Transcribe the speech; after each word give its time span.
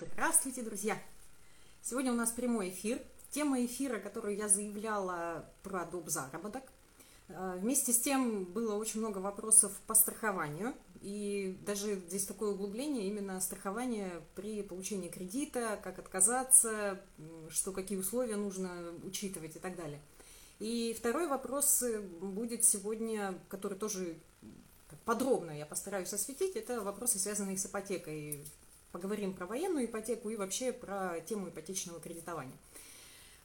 Здравствуйте, 0.00 0.62
друзья! 0.62 0.98
Сегодня 1.82 2.10
у 2.10 2.16
нас 2.16 2.30
прямой 2.30 2.70
эфир. 2.70 3.02
Тема 3.30 3.62
эфира, 3.64 3.98
которую 3.98 4.34
я 4.34 4.48
заявляла 4.48 5.44
про 5.62 5.84
доп. 5.84 6.08
заработок. 6.08 6.62
Э, 7.28 7.56
вместе 7.58 7.92
с 7.92 8.00
тем 8.00 8.44
было 8.44 8.76
очень 8.76 9.00
много 9.00 9.18
вопросов 9.18 9.78
по 9.86 9.94
страхованию. 9.94 10.74
И 11.02 11.58
даже 11.66 11.96
здесь 11.96 12.24
такое 12.24 12.52
углубление 12.52 13.08
именно 13.08 13.38
страхование 13.42 14.22
при 14.34 14.62
получении 14.62 15.10
кредита, 15.10 15.78
как 15.82 15.98
отказаться, 15.98 16.98
что 17.50 17.72
какие 17.72 17.98
условия 17.98 18.36
нужно 18.36 18.94
учитывать 19.04 19.56
и 19.56 19.58
так 19.58 19.76
далее. 19.76 20.00
И 20.60 20.96
второй 20.98 21.26
вопрос 21.26 21.82
э, 21.82 22.00
будет 22.00 22.64
сегодня, 22.64 23.38
который 23.50 23.76
тоже 23.76 24.16
подробно 25.04 25.50
я 25.50 25.66
постараюсь 25.66 26.12
осветить, 26.12 26.56
это 26.56 26.80
вопросы, 26.80 27.18
связанные 27.18 27.58
с 27.58 27.66
ипотекой. 27.66 28.46
Поговорим 28.92 29.34
про 29.34 29.46
военную 29.46 29.86
ипотеку 29.86 30.30
и 30.30 30.36
вообще 30.36 30.72
про 30.72 31.20
тему 31.20 31.48
ипотечного 31.48 32.00
кредитования. 32.00 32.56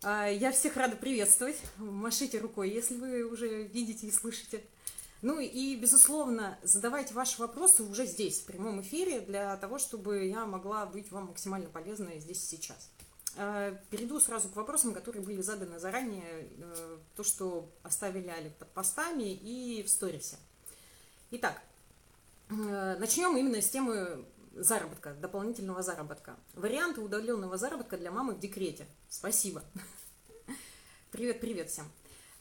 А, 0.01 0.27
я 0.27 0.51
всех 0.51 0.75
рада 0.75 0.95
приветствовать. 0.95 1.57
Машите 1.77 2.39
рукой, 2.39 2.69
если 2.69 2.95
вы 2.95 3.23
уже 3.23 3.63
видите 3.63 4.07
и 4.07 4.11
слышите. 4.11 4.63
Ну 5.21 5.39
и, 5.39 5.75
безусловно, 5.75 6.57
задавайте 6.61 7.13
ваши 7.13 7.39
вопросы 7.39 7.83
уже 7.83 8.05
здесь, 8.05 8.41
в 8.41 8.45
прямом 8.45 8.81
эфире, 8.81 9.21
для 9.21 9.55
того, 9.57 9.79
чтобы 9.79 10.25
я 10.25 10.45
могла 10.45 10.85
быть 10.85 11.11
вам 11.11 11.27
максимально 11.27 11.69
полезной 11.69 12.19
здесь 12.19 12.43
и 12.43 12.57
сейчас. 12.57 12.89
А, 13.37 13.71
перейду 13.89 14.19
сразу 14.19 14.49
к 14.49 14.55
вопросам, 14.55 14.93
которые 14.93 15.23
были 15.23 15.41
заданы 15.41 15.79
заранее, 15.79 16.49
э, 16.57 16.97
то, 17.15 17.23
что 17.23 17.69
оставили 17.83 18.27
Али 18.27 18.49
под 18.49 18.69
постами 18.71 19.33
и 19.33 19.83
в 19.83 19.89
сторисе. 19.89 20.37
Итак, 21.31 21.61
э, 22.49 22.95
начнем 22.99 23.35
именно 23.35 23.61
с 23.61 23.69
темы 23.69 24.25
заработка, 24.55 25.13
дополнительного 25.13 25.81
заработка. 25.83 26.35
Варианты 26.53 27.01
удаленного 27.01 27.57
заработка 27.57 27.97
для 27.97 28.11
мамы 28.11 28.33
в 28.33 28.39
декрете. 28.39 28.87
Спасибо. 29.09 29.63
Привет, 31.11 31.39
привет 31.39 31.69
всем. 31.69 31.85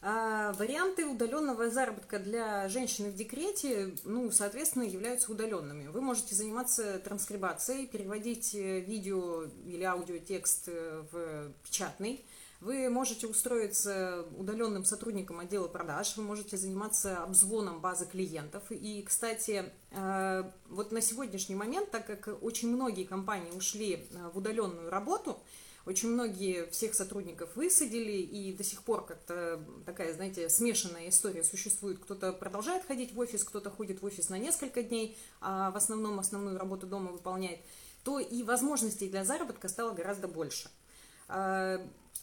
А, 0.07 0.53
варианты 0.55 1.07
удаленного 1.07 1.71
заработка 1.71 2.19
для 2.19 2.69
женщины 2.69 3.11
в 3.11 3.15
декрете, 3.15 3.95
ну, 4.05 4.31
соответственно, 4.31 4.83
являются 4.83 5.33
удаленными. 5.33 5.87
Вы 5.87 6.03
можете 6.03 6.35
заниматься 6.35 6.99
транскрибацией, 6.99 7.87
переводить 7.87 8.55
э, 8.55 8.81
видео 8.81 9.45
или 9.65 9.83
аудиотекст 9.83 10.69
э, 10.69 11.05
в 11.11 11.53
печатный, 11.63 12.23
вы 12.65 12.89
можете 12.89 13.27
устроиться 13.27 14.25
удаленным 14.39 14.87
сотрудником 14.87 15.39
отдела 15.39 15.69
продаж, 15.69 16.17
вы 16.17 16.23
можете 16.23 16.57
заниматься 16.57 17.23
обзвоном 17.23 17.81
базы 17.81 18.07
клиентов. 18.07 18.63
И, 18.71 19.03
кстати, 19.03 19.71
э, 19.91 20.51
вот 20.71 20.91
на 20.91 21.03
сегодняшний 21.03 21.57
момент, 21.57 21.91
так 21.91 22.07
как 22.07 22.43
очень 22.43 22.75
многие 22.75 23.05
компании 23.05 23.51
ушли 23.51 24.09
э, 24.11 24.31
в 24.33 24.39
удаленную 24.39 24.89
работу, 24.89 25.39
очень 25.85 26.09
многие 26.09 26.65
всех 26.71 26.95
сотрудников 26.95 27.55
высадили, 27.55 28.13
и 28.13 28.55
до 28.55 28.65
сих 28.65 28.83
пор 28.83 29.05
как-то 29.05 29.61
такая, 29.85 30.15
знаете, 30.15 30.49
смешанная 30.49 31.11
история 31.11 31.45
существует. 31.45 31.99
Кто-то 31.99 32.33
продолжает 32.33 32.87
ходить 32.87 33.13
в 33.13 33.19
офис, 33.19 33.45
кто-то 33.45 33.69
ходит 33.69 34.01
в 34.01 34.07
офис 34.07 34.31
на 34.31 34.39
несколько 34.39 34.83
дней, 34.83 35.19
а 35.43 35.71
в 35.71 35.77
основном 35.77 36.19
основную 36.19 36.59
работу 36.59 36.87
дома 36.87 37.13
выполняет, 37.13 37.61
то 38.05 38.19
и 38.19 38.43
возможностей 38.43 39.11
для 39.11 39.23
заработка 39.27 39.69
стало 39.69 39.93
гораздо 39.93 40.29
больше. 40.29 40.71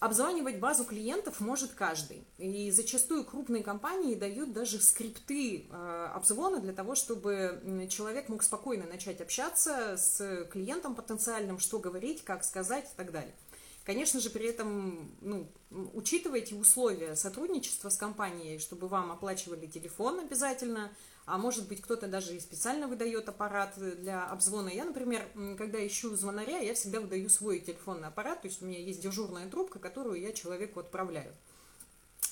Обзванивать 0.02 0.58
базу 0.58 0.84
клиентов 0.84 1.40
может 1.42 1.74
каждый. 1.74 2.26
И 2.40 2.72
зачастую 2.72 3.24
крупные 3.24 3.62
компании 3.62 4.16
дают 4.16 4.52
даже 4.52 4.82
скрипты 4.82 5.68
э, 5.70 6.10
обзвона 6.16 6.60
для 6.60 6.74
того, 6.74 6.96
чтобы 6.96 7.88
человек 7.88 8.28
мог 8.28 8.42
спокойно 8.42 8.88
начать 8.88 9.22
общаться 9.22 9.98
с 9.98 10.48
клиентом 10.52 10.96
потенциальным, 10.96 11.60
что 11.60 11.78
говорить, 11.78 12.24
как 12.24 12.44
сказать 12.44 12.86
и 12.86 12.98
так 12.98 13.12
далее. 13.12 13.36
Конечно 13.84 14.20
же, 14.20 14.32
при 14.32 14.48
этом 14.48 15.12
ну, 15.22 15.48
учитывайте 15.94 16.56
условия 16.56 17.16
сотрудничества 17.16 17.90
с 17.90 17.96
компанией, 17.96 18.58
чтобы 18.58 18.88
вам 18.88 19.12
оплачивали 19.12 19.68
телефон 19.68 20.20
обязательно, 20.20 20.92
а 21.26 21.38
может 21.38 21.68
быть 21.68 21.82
кто-то 21.82 22.08
даже 22.08 22.36
и 22.36 22.40
специально 22.40 22.88
выдает 22.88 23.30
аппарат 23.30 23.74
для 23.78 24.26
обзвона. 24.26 24.70
Я, 24.70 24.86
например, 24.86 25.26
когда 25.58 25.86
ищу 25.86 26.16
звонаря, 26.16 26.60
я 26.60 26.74
всегда 26.74 27.00
выдаю 27.00 27.30
свой 27.30 27.60
телефонный 27.60 28.08
аппарат, 28.08 28.42
то 28.42 28.48
есть 28.48 28.62
у 28.62 28.66
меня 28.66 28.80
есть 28.80 29.02
дежурная 29.02 29.50
трубка, 29.50 29.80
которую 29.80 30.20
я 30.20 30.34
человеку 30.34 30.80
отправляю. 30.80 31.34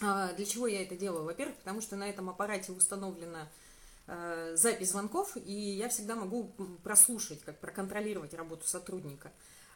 А 0.02 0.34
для 0.34 0.46
чего 0.46 0.68
я 0.68 0.82
это 0.82 0.96
делаю? 0.96 1.26
Во-первых, 1.26 1.58
потому 1.58 1.82
что 1.82 1.96
на 1.96 2.10
этом 2.10 2.30
аппарате 2.30 2.72
установлена 2.72 3.50
э, 4.08 4.56
запись 4.56 4.92
звонков, 4.92 5.36
и 5.36 5.54
я 5.54 5.90
всегда 5.90 6.16
могу 6.16 6.52
прослушать, 6.84 7.42
как 7.42 7.60
проконтролировать 7.60 8.34
работу 8.34 8.68
сотрудника. 8.68 9.32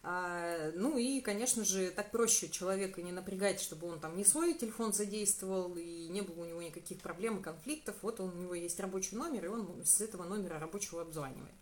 А, 0.06 0.72
ну 0.76 0.98
и, 0.98 1.22
конечно 1.22 1.64
же, 1.64 1.90
так 1.90 2.12
проще 2.12 2.50
человека 2.50 3.02
не 3.02 3.14
напрягать, 3.14 3.62
чтобы 3.62 3.88
он 3.88 4.02
там 4.02 4.18
не 4.18 4.26
свой 4.26 4.54
телефон 4.54 4.92
задействовал 4.92 5.78
и 5.78 6.10
не 6.10 6.22
было 6.22 6.42
у 6.42 6.46
него 6.46 6.62
никаких 6.62 7.00
проблем 7.00 7.40
и 7.40 7.42
конфликтов. 7.42 7.96
Вот 8.02 8.20
у 8.20 8.30
него 8.30 8.54
есть 8.54 8.80
рабочий 8.82 9.16
номер, 9.16 9.46
и 9.46 9.48
он 9.48 9.82
с 9.86 10.02
этого 10.02 10.24
номера 10.26 10.60
рабочего 10.60 11.02
обзванивает. 11.02 11.56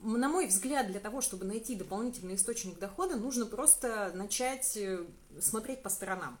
На 0.00 0.28
мой 0.28 0.46
взгляд, 0.46 0.86
для 0.86 1.00
того, 1.00 1.20
чтобы 1.20 1.46
найти 1.46 1.74
дополнительный 1.74 2.36
источник 2.36 2.78
дохода, 2.78 3.16
нужно 3.16 3.46
просто 3.46 4.12
начать 4.14 4.76
э, 4.76 5.04
смотреть 5.40 5.82
по 5.82 5.88
сторонам. 5.88 6.38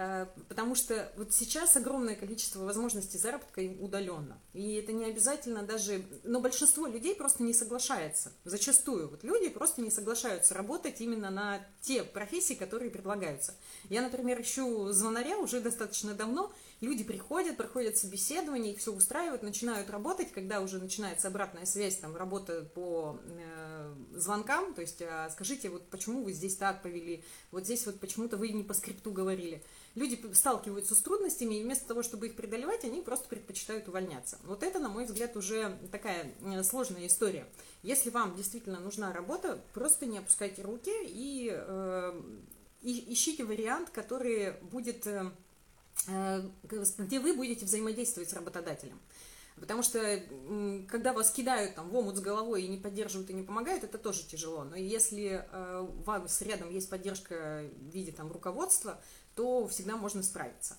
Э, 0.00 0.26
потому 0.48 0.74
что 0.74 1.12
вот 1.18 1.34
сейчас 1.34 1.76
огромное 1.76 2.14
количество 2.14 2.64
возможностей 2.64 3.18
заработка 3.18 3.60
удаленно. 3.60 4.40
И 4.54 4.76
это 4.76 4.92
не 4.92 5.04
обязательно 5.04 5.62
даже... 5.62 6.02
Но 6.24 6.40
большинство 6.40 6.86
людей 6.86 7.14
просто 7.14 7.42
не 7.42 7.52
соглашается. 7.52 8.32
Зачастую 8.44 9.10
вот 9.10 9.24
люди 9.24 9.50
просто 9.50 9.82
не 9.82 9.90
соглашаются 9.90 10.54
работать 10.54 11.02
именно 11.02 11.28
на 11.28 11.60
те 11.82 12.02
профессии, 12.02 12.54
которые 12.54 12.90
предлагаются. 12.90 13.54
Я, 13.90 14.00
например, 14.00 14.40
ищу 14.40 14.90
звонаря 14.90 15.36
уже 15.36 15.60
достаточно 15.60 16.14
давно. 16.14 16.50
Люди 16.80 17.04
приходят, 17.04 17.58
проходят 17.58 17.98
собеседование, 17.98 18.72
их 18.72 18.78
все 18.78 18.94
устраивают, 18.94 19.42
начинают 19.42 19.90
работать. 19.90 20.32
Когда 20.32 20.62
уже 20.62 20.78
начинается 20.78 21.28
обратная 21.28 21.66
связь, 21.66 21.96
там, 21.96 22.16
работа 22.16 22.62
по 22.74 23.20
э, 23.22 23.94
звонкам, 24.14 24.72
то 24.72 24.80
есть, 24.80 25.02
а 25.02 25.28
скажите, 25.28 25.68
вот 25.68 25.90
почему 25.90 26.22
вы 26.22 26.32
здесь 26.32 26.56
так 26.56 26.80
повели, 26.80 27.22
вот 27.50 27.64
здесь 27.64 27.84
вот 27.84 28.00
почему-то 28.00 28.38
вы 28.38 28.48
не 28.48 28.64
по 28.64 28.72
скрипту 28.72 29.12
говорили 29.12 29.62
люди 29.94 30.20
сталкиваются 30.34 30.94
с 30.94 31.02
трудностями, 31.02 31.56
и 31.56 31.62
вместо 31.62 31.86
того, 31.86 32.02
чтобы 32.02 32.28
их 32.28 32.36
преодолевать, 32.36 32.84
они 32.84 33.00
просто 33.02 33.28
предпочитают 33.28 33.88
увольняться. 33.88 34.38
Вот 34.44 34.62
это, 34.62 34.78
на 34.78 34.88
мой 34.88 35.04
взгляд, 35.04 35.36
уже 35.36 35.78
такая 35.90 36.32
э, 36.42 36.62
сложная 36.62 37.06
история. 37.06 37.46
Если 37.82 38.10
вам 38.10 38.36
действительно 38.36 38.80
нужна 38.80 39.12
работа, 39.12 39.60
просто 39.74 40.06
не 40.06 40.18
опускайте 40.18 40.62
руки 40.62 40.92
и, 41.04 41.50
э, 41.52 42.22
и 42.82 43.12
ищите 43.12 43.44
вариант, 43.44 43.90
который 43.90 44.52
будет, 44.62 45.06
э, 45.06 45.30
где 46.98 47.20
вы 47.20 47.34
будете 47.34 47.66
взаимодействовать 47.66 48.30
с 48.30 48.32
работодателем. 48.32 49.00
Потому 49.60 49.82
что 49.82 50.22
когда 50.88 51.12
вас 51.12 51.30
кидают 51.30 51.74
там 51.74 51.90
в 51.90 51.94
омут 51.94 52.16
с 52.16 52.20
головой 52.20 52.62
и 52.62 52.68
не 52.68 52.78
поддерживают 52.78 53.28
и 53.28 53.34
не 53.34 53.42
помогают, 53.42 53.84
это 53.84 53.98
тоже 53.98 54.22
тяжело. 54.26 54.64
Но 54.64 54.74
если 54.74 55.44
э, 55.52 55.86
у 55.86 56.02
вас 56.02 56.40
рядом 56.40 56.70
есть 56.70 56.88
поддержка 56.88 57.64
в 57.76 57.90
виде 57.90 58.10
там 58.10 58.32
руководства, 58.32 59.02
то 59.40 59.66
всегда 59.68 59.96
можно 59.96 60.22
справиться. 60.22 60.76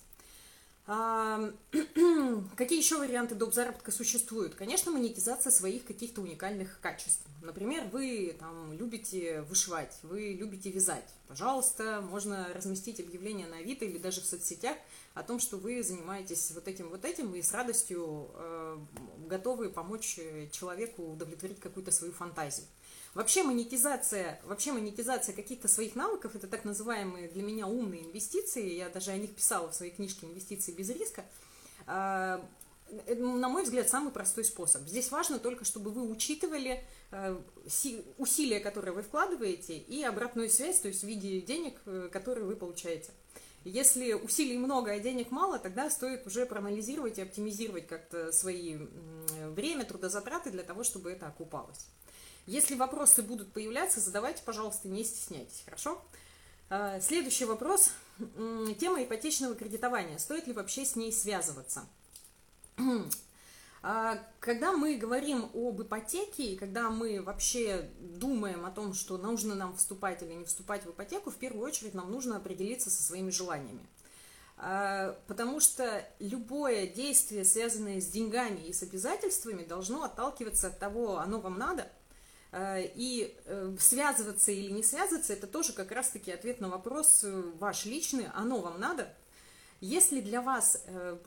Какие 0.86 2.78
еще 2.78 2.98
варианты 2.98 3.34
доп. 3.34 3.52
заработка 3.52 3.90
существуют? 3.90 4.54
Конечно, 4.54 4.92
монетизация 4.92 5.50
своих 5.50 5.84
каких-то 5.84 6.20
уникальных 6.20 6.78
качеств. 6.80 7.26
Например, 7.40 7.88
вы 7.92 8.36
там 8.38 8.72
любите 8.72 9.42
вышивать, 9.42 9.98
вы 10.04 10.36
любите 10.38 10.70
вязать. 10.70 11.08
Пожалуйста, 11.26 12.02
можно 12.08 12.52
разместить 12.54 13.00
объявление 13.00 13.48
на 13.48 13.56
Авито 13.56 13.84
или 13.84 13.98
даже 13.98 14.20
в 14.20 14.26
соцсетях 14.26 14.76
о 15.14 15.24
том, 15.24 15.40
что 15.40 15.56
вы 15.56 15.82
занимаетесь 15.82 16.52
вот 16.52 16.68
этим, 16.68 16.88
вот 16.88 17.04
этим, 17.04 17.34
и 17.34 17.42
с 17.42 17.52
радостью 17.52 18.30
э, 18.34 18.78
готовы 19.26 19.70
помочь 19.70 20.20
человеку 20.52 21.02
удовлетворить 21.02 21.58
какую-то 21.58 21.90
свою 21.90 22.12
фантазию. 22.12 22.66
Вообще 23.14 23.42
монетизация, 23.42 24.40
вообще 24.44 24.72
монетизация 24.72 25.34
каких-то 25.34 25.68
своих 25.68 25.94
навыков, 25.94 26.34
это 26.34 26.46
так 26.46 26.64
называемые 26.64 27.28
для 27.28 27.42
меня 27.42 27.66
умные 27.66 28.06
инвестиции, 28.06 28.74
я 28.74 28.88
даже 28.88 29.10
о 29.10 29.16
них 29.18 29.34
писала 29.34 29.70
в 29.70 29.74
своей 29.74 29.92
книжке 29.92 30.26
«Инвестиции 30.26 30.72
без 30.72 30.88
риска», 30.88 31.26
а, 31.86 32.42
на 33.08 33.48
мой 33.48 33.64
взгляд, 33.64 33.88
самый 33.88 34.12
простой 34.12 34.44
способ. 34.44 34.82
Здесь 34.82 35.10
важно 35.10 35.38
только, 35.38 35.64
чтобы 35.64 35.90
вы 35.90 36.08
учитывали 36.08 36.84
э, 37.10 37.38
усилия, 38.18 38.60
которые 38.60 38.94
вы 38.94 39.02
вкладываете, 39.02 39.76
и 39.76 40.02
обратную 40.02 40.50
связь, 40.50 40.80
то 40.80 40.88
есть 40.88 41.02
в 41.02 41.06
виде 41.06 41.40
денег, 41.40 41.80
э, 41.86 42.08
которые 42.12 42.44
вы 42.44 42.56
получаете. 42.56 43.10
Если 43.64 44.12
усилий 44.12 44.58
много, 44.58 44.90
а 44.92 44.98
денег 44.98 45.30
мало, 45.30 45.58
тогда 45.58 45.88
стоит 45.88 46.26
уже 46.26 46.46
проанализировать 46.46 47.18
и 47.18 47.22
оптимизировать 47.22 47.86
как-то 47.86 48.32
свои 48.32 48.76
время, 49.46 49.84
трудозатраты 49.84 50.50
для 50.50 50.64
того, 50.64 50.82
чтобы 50.82 51.12
это 51.12 51.28
окупалось. 51.28 51.86
Если 52.46 52.74
вопросы 52.74 53.22
будут 53.22 53.52
появляться, 53.52 54.00
задавайте, 54.00 54.42
пожалуйста, 54.44 54.88
не 54.88 55.04
стесняйтесь, 55.04 55.62
хорошо? 55.64 56.02
А, 56.70 57.00
следующий 57.00 57.44
вопрос. 57.44 57.90
Тема 58.80 59.02
ипотечного 59.02 59.54
кредитования. 59.54 60.18
Стоит 60.18 60.46
ли 60.46 60.52
вообще 60.52 60.84
с 60.84 60.96
ней 60.96 61.12
связываться? 61.12 61.86
А, 63.84 64.18
когда 64.38 64.72
мы 64.72 64.96
говорим 64.96 65.50
об 65.54 65.82
ипотеке, 65.82 66.56
когда 66.56 66.88
мы 66.88 67.20
вообще 67.20 67.90
думаем 67.98 68.64
о 68.64 68.70
том, 68.70 68.94
что 68.94 69.18
нужно 69.18 69.56
нам 69.56 69.76
вступать 69.76 70.22
или 70.22 70.34
не 70.34 70.44
вступать 70.44 70.86
в 70.86 70.90
ипотеку, 70.90 71.30
в 71.30 71.36
первую 71.36 71.66
очередь 71.66 71.92
нам 71.92 72.10
нужно 72.10 72.36
определиться 72.36 72.90
со 72.90 73.02
своими 73.02 73.30
желаниями. 73.30 73.84
А, 74.56 75.18
потому 75.26 75.58
что 75.58 76.06
любое 76.20 76.86
действие, 76.86 77.44
связанное 77.44 78.00
с 78.00 78.06
деньгами 78.06 78.60
и 78.60 78.72
с 78.72 78.84
обязательствами, 78.84 79.64
должно 79.64 80.04
отталкиваться 80.04 80.68
от 80.68 80.78
того, 80.78 81.18
оно 81.18 81.40
вам 81.40 81.58
надо. 81.58 81.90
А, 82.52 82.78
и 82.78 83.34
э, 83.46 83.76
связываться 83.80 84.52
или 84.52 84.70
не 84.70 84.82
связываться, 84.82 85.32
это 85.32 85.46
тоже 85.46 85.72
как 85.72 85.90
раз-таки 85.90 86.30
ответ 86.30 86.60
на 86.60 86.68
вопрос 86.68 87.24
э, 87.24 87.42
ваш 87.58 87.86
личный, 87.86 88.28
оно 88.34 88.60
вам 88.60 88.78
надо– 88.78 89.12
если 89.84 90.20
для 90.20 90.40
вас 90.42 90.80
э, 90.86 91.18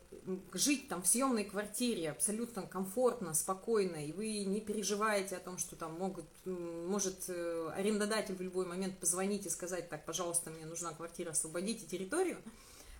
жить 0.54 0.88
там 0.88 1.04
в 1.04 1.08
съемной 1.08 1.44
квартире 1.44 2.12
абсолютно 2.12 2.62
комфортно, 2.62 3.34
спокойно, 3.34 3.98
и 3.98 4.14
вы 4.14 4.46
не 4.46 4.62
переживаете 4.62 5.36
о 5.36 5.42
том, 5.42 5.58
что 5.58 5.76
там 5.76 6.00
могут, 6.00 6.24
может 6.46 7.26
э, 7.28 7.72
арендодатель 7.76 8.34
в 8.34 8.40
любой 8.40 8.66
момент 8.66 8.98
позвонить 8.98 9.46
и 9.46 9.50
сказать, 9.50 9.90
так, 9.90 10.06
пожалуйста, 10.06 10.52
мне 10.52 10.66
нужна 10.66 10.94
квартира, 10.94 11.32
освободите 11.32 11.86
территорию, 11.86 12.38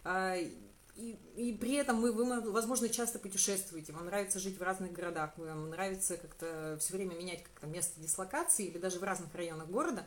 э, 0.04 0.50
и, 0.96 1.20
и 1.36 1.54
при 1.54 1.74
этом 1.74 2.00
вы, 2.02 2.12
вы, 2.12 2.52
возможно, 2.52 2.88
часто 2.90 3.20
путешествуете, 3.20 3.92
вам 3.92 4.06
нравится 4.06 4.40
жить 4.40 4.58
в 4.58 4.64
разных 4.64 4.94
городах, 4.94 5.32
вам 5.38 5.70
нравится 5.70 6.18
как-то 6.18 6.78
все 6.80 6.94
время 6.94 7.16
менять 7.16 7.44
как-то 7.44 7.68
место 7.68 8.00
дислокации 8.00 8.66
или 8.66 8.78
даже 8.78 9.00
в 9.00 9.04
разных 9.04 9.34
районах 9.36 9.68
города, 9.68 10.06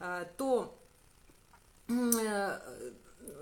э, 0.00 0.26
то 0.36 0.76
э, 1.88 2.92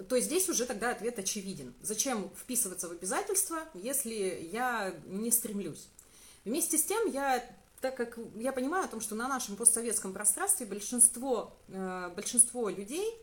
то 0.09 0.21
здесь 0.21 0.49
уже 0.49 0.67
тогда 0.67 0.91
ответ 0.91 1.19
очевиден. 1.19 1.75
Зачем 1.81 2.31
вписываться 2.37 2.89
в 2.89 2.93
обязательства, 2.93 3.61
если 3.75 4.49
я 4.53 4.95
не 5.06 5.31
стремлюсь? 5.31 5.88
Вместе 6.45 6.79
с 6.79 6.85
тем, 6.85 7.09
я, 7.11 7.45
так 7.81 7.97
как 7.97 8.19
я 8.37 8.53
понимаю 8.53 8.85
о 8.85 8.88
том, 8.88 9.00
что 9.00 9.15
на 9.15 9.29
нашем 9.29 9.56
постсоветском 9.56 10.12
пространстве 10.12 10.67
большинство, 10.67 11.56
э, 11.69 12.11
большинство 12.15 12.69
людей 12.69 13.22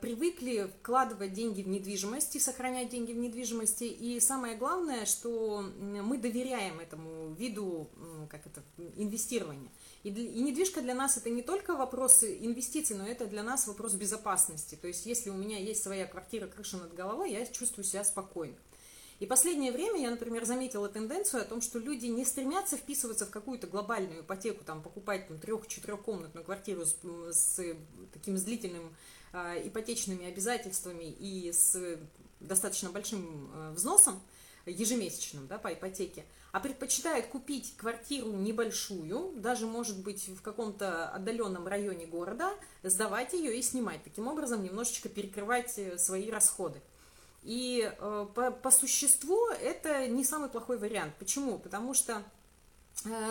привыкли 0.00 0.70
вкладывать 0.78 1.32
деньги 1.32 1.62
в 1.62 1.68
недвижимость 1.68 2.36
и 2.36 2.40
сохранять 2.40 2.88
деньги 2.88 3.12
в 3.12 3.16
недвижимости. 3.16 3.84
И 3.84 4.20
самое 4.20 4.56
главное, 4.56 5.06
что 5.06 5.64
мы 5.80 6.18
доверяем 6.18 6.78
этому 6.78 7.34
виду 7.34 7.88
как 8.30 8.46
это, 8.46 8.62
инвестирования. 8.96 9.70
И, 10.04 10.10
и 10.10 10.40
недвижка 10.40 10.82
для 10.82 10.94
нас 10.94 11.16
это 11.16 11.30
не 11.30 11.42
только 11.42 11.74
вопрос 11.74 12.22
инвестиций, 12.22 12.96
но 12.96 13.06
это 13.06 13.26
для 13.26 13.42
нас 13.42 13.66
вопрос 13.66 13.94
безопасности. 13.94 14.76
То 14.76 14.86
есть, 14.86 15.04
если 15.04 15.30
у 15.30 15.34
меня 15.34 15.58
есть 15.58 15.82
своя 15.82 16.06
квартира, 16.06 16.46
крыша 16.46 16.76
над 16.76 16.94
головой, 16.94 17.32
я 17.32 17.44
чувствую 17.46 17.84
себя 17.84 18.04
спокойно. 18.04 18.56
И 19.18 19.24
последнее 19.24 19.72
время 19.72 19.98
я, 20.00 20.10
например, 20.10 20.44
заметила 20.44 20.88
тенденцию 20.88 21.42
о 21.42 21.44
том, 21.46 21.62
что 21.62 21.78
люди 21.78 22.04
не 22.06 22.24
стремятся 22.24 22.76
вписываться 22.76 23.24
в 23.24 23.30
какую-то 23.30 23.66
глобальную 23.66 24.20
ипотеку, 24.20 24.62
там, 24.62 24.82
покупать 24.82 25.26
трех-четырехкомнатную 25.40 26.44
квартиру 26.44 26.84
с, 26.84 26.96
с 27.32 27.74
таким 28.12 28.36
с 28.36 28.42
длительным 28.42 28.84
э, 28.84 29.25
ипотечными 29.64 30.26
обязательствами 30.26 31.04
и 31.04 31.52
с 31.52 31.98
достаточно 32.40 32.90
большим 32.90 33.50
э, 33.54 33.72
взносом 33.72 34.20
ежемесячным 34.66 35.46
да, 35.46 35.58
по 35.58 35.72
ипотеке, 35.72 36.24
а 36.52 36.60
предпочитает 36.60 37.28
купить 37.28 37.76
квартиру 37.76 38.32
небольшую, 38.32 39.32
даже 39.36 39.66
может 39.66 40.02
быть 40.02 40.28
в 40.28 40.42
каком-то 40.42 41.08
отдаленном 41.10 41.66
районе 41.66 42.06
города, 42.06 42.52
сдавать 42.82 43.32
ее 43.32 43.56
и 43.56 43.62
снимать. 43.62 44.02
Таким 44.02 44.26
образом 44.26 44.62
немножечко 44.62 45.08
перекрывать 45.08 45.78
э, 45.78 45.98
свои 45.98 46.30
расходы. 46.30 46.80
И 47.42 47.88
э, 47.88 48.26
по, 48.34 48.50
по 48.50 48.70
существу 48.70 49.48
это 49.50 50.08
не 50.08 50.24
самый 50.24 50.48
плохой 50.48 50.78
вариант. 50.78 51.14
Почему? 51.18 51.58
Потому 51.58 51.94
что 51.94 52.14
э, 52.14 52.22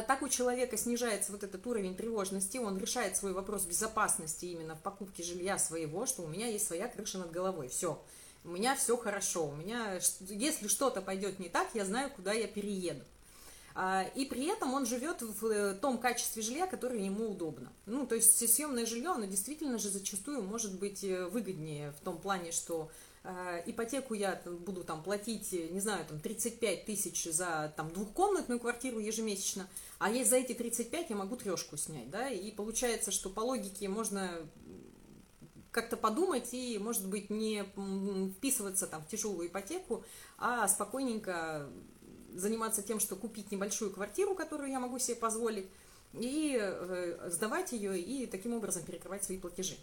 так 0.07 0.21
у 0.21 0.29
человека 0.29 0.77
снижается 0.77 1.31
вот 1.31 1.43
этот 1.43 1.65
уровень 1.67 1.95
тревожности, 1.95 2.57
он 2.57 2.77
решает 2.77 3.17
свой 3.17 3.33
вопрос 3.33 3.65
безопасности 3.65 4.45
именно 4.45 4.75
в 4.75 4.81
покупке 4.81 5.23
жилья 5.23 5.57
своего, 5.57 6.05
что 6.05 6.21
у 6.21 6.27
меня 6.27 6.47
есть 6.47 6.67
своя 6.67 6.87
крыша 6.87 7.17
над 7.17 7.31
головой. 7.31 7.67
Все 7.67 7.99
у 8.45 8.49
меня 8.49 8.75
все 8.75 8.95
хорошо, 8.95 9.47
у 9.47 9.55
меня, 9.55 9.99
если 10.29 10.67
что-то 10.67 11.01
пойдет 11.01 11.39
не 11.39 11.49
так, 11.49 11.67
я 11.73 11.83
знаю, 11.83 12.11
куда 12.11 12.31
я 12.31 12.47
перееду. 12.47 13.01
А, 13.77 14.03
и 14.15 14.25
при 14.25 14.45
этом 14.45 14.73
он 14.73 14.85
живет 14.85 15.21
в 15.21 15.45
э, 15.47 15.73
том 15.73 15.97
качестве 15.97 16.41
жилья, 16.41 16.65
которое 16.65 16.99
ему 16.99 17.31
удобно. 17.31 17.73
Ну, 17.85 18.07
то 18.07 18.15
есть 18.15 18.37
съемное 18.53 18.85
жилье, 18.85 19.09
оно 19.09 19.25
действительно 19.25 19.77
же 19.79 19.89
зачастую 19.89 20.43
может 20.43 20.79
быть 20.79 21.03
э, 21.03 21.25
выгоднее 21.25 21.91
в 21.91 21.99
том 22.05 22.17
плане, 22.17 22.53
что 22.53 22.89
э, 22.89 23.14
ипотеку 23.65 24.13
я 24.13 24.41
буду 24.45 24.83
там 24.83 25.03
платить, 25.03 25.51
не 25.51 25.79
знаю, 25.79 26.05
там 26.07 26.19
35 26.19 26.85
тысяч 26.85 27.23
за 27.25 27.73
там 27.75 27.91
двухкомнатную 27.91 28.59
квартиру 28.59 28.99
ежемесячно, 28.99 29.67
а 29.97 30.11
есть 30.11 30.29
за 30.29 30.37
эти 30.37 30.53
35 30.53 31.09
я 31.09 31.15
могу 31.15 31.35
трешку 31.35 31.77
снять, 31.77 32.09
да, 32.09 32.29
и 32.29 32.51
получается, 32.51 33.11
что 33.11 33.29
по 33.29 33.39
логике 33.39 33.89
можно 33.89 34.31
как-то 35.71 35.97
подумать 35.97 36.53
и, 36.53 36.79
может 36.79 37.07
быть, 37.07 37.29
не 37.29 37.65
вписываться 38.37 38.87
там 38.87 39.03
в 39.03 39.07
тяжелую 39.07 39.47
ипотеку, 39.47 40.05
а 40.37 40.67
спокойненько 40.67 41.69
заниматься 42.33 42.81
тем, 42.81 42.99
что 42.99 43.15
купить 43.15 43.51
небольшую 43.51 43.91
квартиру, 43.91 44.35
которую 44.35 44.71
я 44.71 44.79
могу 44.79 44.99
себе 44.99 45.15
позволить, 45.15 45.67
и 46.13 46.57
э, 46.57 47.29
сдавать 47.29 47.73
ее, 47.73 47.99
и 47.99 48.25
таким 48.25 48.53
образом 48.53 48.83
перекрывать 48.83 49.23
свои 49.23 49.37
платежи. 49.37 49.75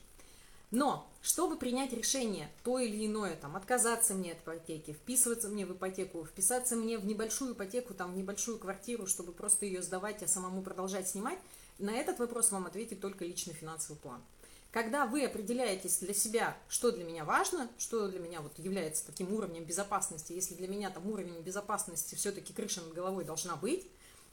Но, 0.73 1.07
чтобы 1.21 1.57
принять 1.57 1.93
решение, 1.93 2.51
то 2.65 2.79
или 2.79 3.07
иное, 3.07 3.37
там, 3.37 3.57
отказаться 3.57 4.15
мне 4.15 4.33
от 4.33 4.39
ипотеки, 4.39 4.95
вписываться 4.95 5.49
мне 5.49 5.67
в 5.67 5.75
ипотеку, 5.75 6.25
вписаться 6.25 6.77
мне 6.77 6.97
в 6.97 7.05
небольшую 7.05 7.53
ипотеку, 7.53 7.93
там, 7.93 8.15
в 8.15 8.17
небольшую 8.17 8.59
квартиру, 8.59 9.07
чтобы 9.07 9.33
просто 9.33 9.67
ее 9.67 9.83
сдавать, 9.83 10.23
а 10.23 10.29
самому 10.29 10.63
продолжать 10.63 11.09
снимать, 11.09 11.39
на 11.79 11.91
этот 11.91 12.19
вопрос 12.19 12.51
вам 12.53 12.67
ответит 12.67 13.03
только 13.03 13.27
личный 13.27 13.53
финансовый 13.53 13.99
план. 13.99 14.23
Когда 14.71 15.05
вы 15.05 15.27
определяетесь 15.27 15.99
для 15.99 16.15
себя, 16.15 16.57
что 16.69 16.91
для 16.91 17.05
меня 17.05 17.27
важно, 17.27 17.71
что 17.77 18.09
для 18.09 18.19
меня 18.19 18.41
вот 18.41 18.59
является 18.59 19.05
таким 19.05 19.31
уровнем 19.35 19.65
безопасности, 19.65 20.33
если 20.33 20.55
для 20.55 20.69
меня 20.69 20.89
там 20.89 21.07
уровень 21.07 21.39
безопасности 21.43 22.15
все-таки 22.15 22.55
крыша 22.55 22.81
над 22.81 22.95
головой 22.95 23.25
должна 23.25 23.57
быть, 23.57 23.87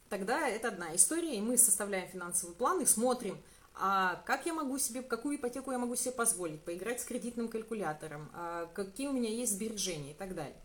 тогда 0.07 0.47
это 0.47 0.69
одна 0.69 0.95
история, 0.95 1.35
и 1.35 1.41
мы 1.41 1.57
составляем 1.57 2.07
финансовый 2.07 2.55
план 2.55 2.79
и 2.79 2.85
смотрим, 2.85 3.37
а 3.73 4.21
как 4.25 4.45
я 4.45 4.53
могу 4.53 4.77
себе, 4.77 5.01
какую 5.01 5.37
ипотеку 5.37 5.71
я 5.71 5.77
могу 5.77 5.95
себе 5.95 6.11
позволить, 6.11 6.61
поиграть 6.63 7.01
с 7.01 7.05
кредитным 7.05 7.47
калькулятором, 7.47 8.29
а 8.33 8.67
какие 8.73 9.07
у 9.07 9.13
меня 9.13 9.29
есть 9.29 9.53
сбережения 9.53 10.11
и 10.11 10.15
так 10.15 10.35
далее. 10.35 10.57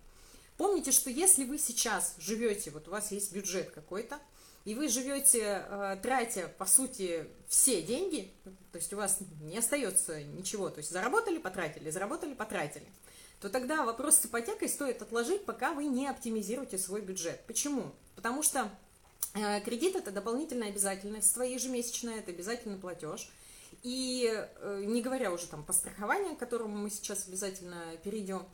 Помните, 0.57 0.93
что 0.93 1.11
если 1.11 1.45
вы 1.45 1.59
сейчас 1.59 2.15
живете, 2.19 2.71
вот 2.71 2.89
у 2.89 2.91
вас 2.91 3.11
есть 3.13 3.33
бюджет 3.33 3.71
какой-то, 3.71 4.21
и 4.65 4.75
вы 4.75 4.89
живете, 4.89 5.65
э, 5.69 5.99
тратя, 6.03 6.49
по 6.57 6.65
сути, 6.65 7.27
все 7.49 7.83
деньги, 7.83 8.33
то 8.73 8.79
есть 8.79 8.93
у 8.93 8.97
вас 8.97 9.19
не 9.43 9.59
остается 9.59 10.23
ничего, 10.23 10.71
то 10.71 10.79
есть 10.79 10.91
заработали, 10.91 11.39
потратили, 11.39 11.91
заработали, 11.91 12.35
потратили, 12.35 12.87
то 13.41 13.51
тогда 13.51 13.85
вопрос 13.85 14.17
с 14.17 14.27
ипотекой 14.27 14.69
стоит 14.69 15.03
отложить, 15.03 15.45
пока 15.45 15.73
вы 15.73 15.85
не 15.85 16.07
оптимизируете 16.07 16.79
свой 16.79 17.03
бюджет. 17.03 17.45
Почему? 17.47 17.95
Потому 18.15 18.43
что 18.43 18.71
кредит– 19.33 19.97
это 19.97 20.11
дополнительная 20.11 20.69
обязательность, 20.69 21.33
своя 21.33 21.55
ежемесячная, 21.55 22.19
это 22.19 22.31
обязательный 22.31 22.79
платеж. 22.79 23.29
И 23.83 24.31
э, 24.33 24.85
не 24.87 25.03
говоря 25.03 25.33
уже 25.33 25.47
там 25.47 25.65
по 25.65 25.73
страхованию, 25.73 26.37
к 26.37 26.39
которому 26.39 26.77
мы 26.77 26.91
сейчас 26.91 27.27
обязательно 27.29 27.97
перейдем, 28.03 28.47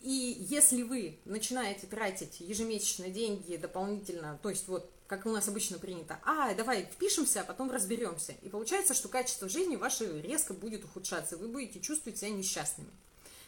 и 0.00 0.36
если 0.50 0.82
вы 0.82 1.18
начинаете 1.24 1.86
тратить 1.86 2.40
ежемесячно 2.40 3.08
деньги 3.08 3.56
дополнительно, 3.56 4.38
то 4.42 4.50
есть 4.50 4.68
вот 4.68 4.92
как 5.08 5.24
у 5.24 5.30
нас 5.30 5.48
обычно 5.48 5.78
принято, 5.78 6.20
а, 6.22 6.52
давай 6.54 6.84
впишемся, 6.84 7.40
а 7.40 7.44
потом 7.44 7.70
разберемся. 7.70 8.34
И 8.42 8.50
получается, 8.50 8.92
что 8.92 9.08
качество 9.08 9.48
жизни 9.48 9.74
ваше 9.74 10.20
резко 10.20 10.52
будет 10.52 10.84
ухудшаться, 10.84 11.38
вы 11.38 11.48
будете 11.48 11.80
чувствовать 11.80 12.18
себя 12.18 12.30
несчастными. 12.30 12.90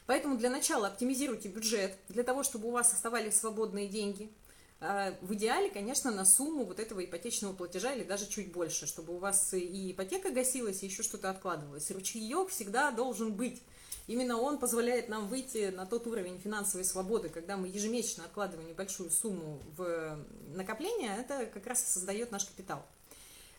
Поэтому 0.07 0.39
для 0.39 0.49
начала 0.49 0.89
оптимизируйте 0.89 1.49
бюджет, 1.49 1.97
для 2.09 2.23
того, 2.25 2.43
чтобы 2.43 2.69
у 2.69 2.71
вас 2.71 2.93
оставались 2.95 3.37
свободные 3.37 3.89
деньги. 3.89 4.31
А, 4.83 5.15
в 5.21 5.35
идеале, 5.35 5.69
конечно, 5.71 6.11
на 6.11 6.25
сумму 6.25 6.65
вот 6.65 6.81
этого 6.81 7.05
ипотечного 7.05 7.53
платежа 7.53 7.93
или 7.93 8.03
даже 8.03 8.27
чуть 8.27 8.51
больше, 8.51 8.87
чтобы 8.87 9.15
у 9.15 9.19
вас 9.19 9.53
и 9.53 9.93
ипотека 9.93 10.31
гасилась, 10.31 10.83
и 10.83 10.87
еще 10.87 11.03
что-то 11.03 11.29
откладывалось. 11.29 11.91
Ручеек 11.91 12.49
всегда 12.49 12.91
должен 12.91 13.35
быть. 13.35 13.63
Именно 14.07 14.41
он 14.41 14.59
позволяет 14.59 15.09
нам 15.09 15.29
выйти 15.29 15.71
на 15.71 15.87
тот 15.87 16.07
уровень 16.07 16.39
финансовой 16.39 16.85
свободы, 16.85 17.29
когда 17.29 17.57
мы 17.57 17.69
ежемесячно 17.69 18.25
откладываем 18.25 18.69
небольшую 18.69 19.11
сумму 19.11 19.61
в 19.77 20.19
накопление, 20.55 21.15
это 21.19 21.47
как 21.47 21.67
раз 21.67 21.85
и 21.85 21.87
создает 21.87 22.33
наш 22.33 22.47
капитал. 22.47 22.85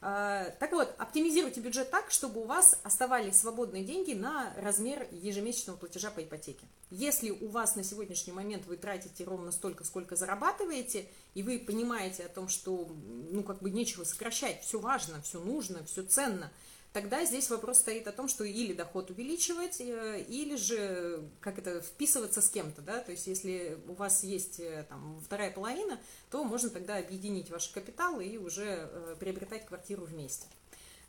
А, 0.04 0.50
так 0.60 0.72
вот, 0.72 0.94
оптимизируйте 0.98 1.62
бюджет 1.62 1.92
так, 1.92 2.10
чтобы 2.10 2.42
у 2.42 2.46
вас 2.46 2.80
оставались 2.82 3.40
свободные 3.40 3.84
деньги 3.84 4.14
на 4.14 4.52
размер 4.58 5.08
ежемесячного 5.12 5.78
платежа 5.78 6.10
по 6.10 6.24
ипотеке. 6.24 6.66
Если 6.90 7.30
у 7.30 7.48
вас 7.48 7.76
на 7.76 7.84
сегодняшний 7.84 8.34
момент 8.34 8.66
вы 8.66 8.78
тратите 8.78 9.24
ровно 9.24 9.52
столько, 9.52 9.84
сколько 9.84 10.16
зарабатываете, 10.16 11.08
и 11.36 11.44
вы 11.44 11.60
понимаете 11.60 12.26
о 12.26 12.30
том, 12.30 12.48
что 12.48 12.90
ну 13.30 13.44
как 13.44 13.62
бы 13.62 13.70
нечего 13.70 14.04
сокращать, 14.04 14.64
все 14.64 14.80
важно, 14.80 15.22
все 15.22 15.40
нужно, 15.40 15.86
все 15.86 16.02
ценно– 16.04 16.52
тогда 16.94 17.26
здесь 17.26 17.50
вопрос 17.50 17.80
стоит 17.80 18.08
о 18.08 18.12
том, 18.12 18.28
что 18.28 18.44
или 18.44 18.74
доход 18.74 19.10
увеличивать, 19.10 19.80
э, 19.80 20.22
или 20.28 20.56
же 20.56 21.24
как 21.40 21.58
это 21.58 21.82
вписываться 21.82 22.42
с 22.42 22.50
кем-то, 22.50 22.82
да, 22.82 23.00
то 23.00 23.12
есть 23.12 23.28
если 23.28 23.78
у 23.88 23.94
вас 23.94 24.24
есть 24.24 24.60
э, 24.60 24.86
там 24.90 25.20
вторая 25.22 25.52
половина, 25.52 26.00
то 26.30 26.44
можно 26.44 26.70
тогда 26.70 26.98
объединить 26.98 27.50
ваши 27.50 27.74
капиталы 27.74 28.26
и 28.26 28.38
уже 28.38 28.90
э, 28.92 29.16
приобретать 29.20 29.66
квартиру 29.66 30.06
вместе. 30.06 30.48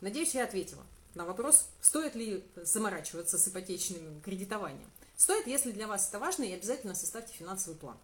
Надеюсь, 0.01 0.35
я 0.35 0.43
ответила 0.43 0.83
на 1.15 1.25
вопрос, 1.25 1.67
стоит 1.81 2.15
ли 2.15 2.43
заморачиваться 2.55 3.37
с 3.37 3.47
ипотечным 3.47 4.21
кредитованием. 4.21 4.89
Стоит, 5.15 5.47
если 5.47 5.71
для 5.71 5.87
вас 5.87 6.09
это 6.09 6.19
важно, 6.19 6.43
и 6.43 6.53
обязательно 6.53 6.95
составьте 6.95 7.33
финансовый 7.33 7.75
план. 7.75 7.97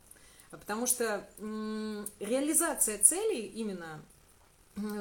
Потому 0.51 0.87
что 0.87 1.27
реализация 1.39 2.99
целей 2.99 3.47
именно 3.47 4.01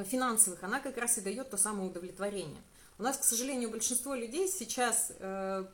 финансовых, 0.04 0.62
она 0.62 0.80
как 0.80 0.97
раз 0.97 1.18
и 1.18 1.20
дает 1.20 1.50
то 1.50 1.56
самое 1.56 1.88
удовлетворение. 1.88 2.61
У 2.99 3.02
нас, 3.02 3.17
к 3.17 3.25
сожалению, 3.25 3.71
большинство 3.71 4.14
людей 4.14 4.49
сейчас 4.49 5.12
э, 5.21 5.64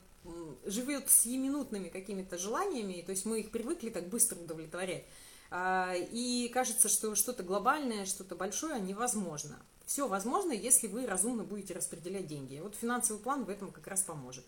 живет 0.65 1.09
с 1.09 1.25
минутными 1.25 1.89
какими-то 1.89 2.37
желаниями, 2.37 3.01
то 3.01 3.11
есть 3.11 3.25
мы 3.25 3.39
их 3.39 3.49
привыкли 3.49 3.89
так 3.89 4.09
быстро 4.09 4.37
удовлетворять. 4.39 5.05
Э, 5.49 5.95
и 6.11 6.49
кажется, 6.53 6.87
что 6.87 7.15
что-то 7.15 7.41
глобальное, 7.41 8.05
что-то 8.05 8.35
большое 8.35 8.79
невозможно. 8.79 9.57
Все 9.85 10.07
возможно, 10.07 10.51
если 10.51 10.87
вы 10.87 11.07
разумно 11.07 11.43
будете 11.43 11.73
распределять 11.73 12.27
деньги. 12.27 12.59
Вот 12.59 12.75
финансовый 12.75 13.19
план 13.19 13.43
в 13.45 13.49
этом 13.49 13.71
как 13.71 13.87
раз 13.87 14.03
поможет. 14.03 14.45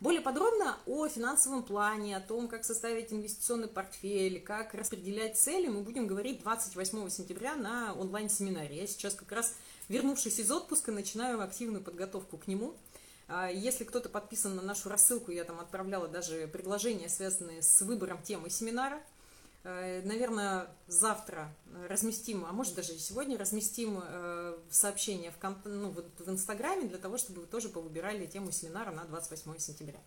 Более 0.00 0.20
подробно 0.20 0.76
о 0.86 1.08
финансовом 1.08 1.64
плане, 1.64 2.16
о 2.16 2.20
том, 2.20 2.46
как 2.46 2.64
составить 2.64 3.12
инвестиционный 3.12 3.66
портфель, 3.66 4.40
как 4.40 4.72
распределять 4.74 5.36
цели, 5.36 5.66
мы 5.66 5.80
будем 5.80 6.06
говорить 6.06 6.40
28 6.40 7.08
сентября 7.10 7.56
на 7.56 7.94
онлайн-семинаре. 7.94 8.76
Я 8.76 8.86
сейчас 8.86 9.14
как 9.14 9.32
раз, 9.32 9.56
вернувшись 9.88 10.38
из 10.38 10.50
отпуска, 10.50 10.92
начинаю 10.92 11.42
активную 11.42 11.82
подготовку 11.82 12.38
к 12.38 12.46
нему. 12.46 12.74
А, 13.28 13.48
если 13.50 13.84
кто-то 13.84 14.08
подписан 14.08 14.56
на 14.56 14.62
нашу 14.62 14.88
рассылку, 14.88 15.30
я 15.30 15.44
там 15.44 15.60
отправляла 15.60 16.08
даже 16.08 16.46
предложения, 16.48 17.08
связанные 17.08 17.62
с 17.62 17.82
выбором 17.82 18.22
темы 18.22 18.50
семинара– 18.50 19.00
Э, 19.64 20.02
Наверное, 20.04 20.68
завтра 20.86 21.52
разместим, 21.88 22.44
а 22.48 22.52
может 22.52 22.74
даже 22.74 22.94
и 22.94 22.98
сегодня 22.98 23.36
разместим 23.36 24.00
э, 24.02 24.56
сообщение 24.70 25.30
в, 25.30 25.66
ну, 25.66 25.90
в 25.90 26.30
Инстаграме 26.30 26.88
для 26.88 26.98
того, 26.98 27.18
чтобы 27.18 27.42
вы 27.42 27.46
тоже 27.46 27.68
повыбирали 27.68 28.26
тему 28.26 28.50
семинара 28.50 28.92
на 28.92 29.04
28 29.04 29.58
сентября. 29.58 29.98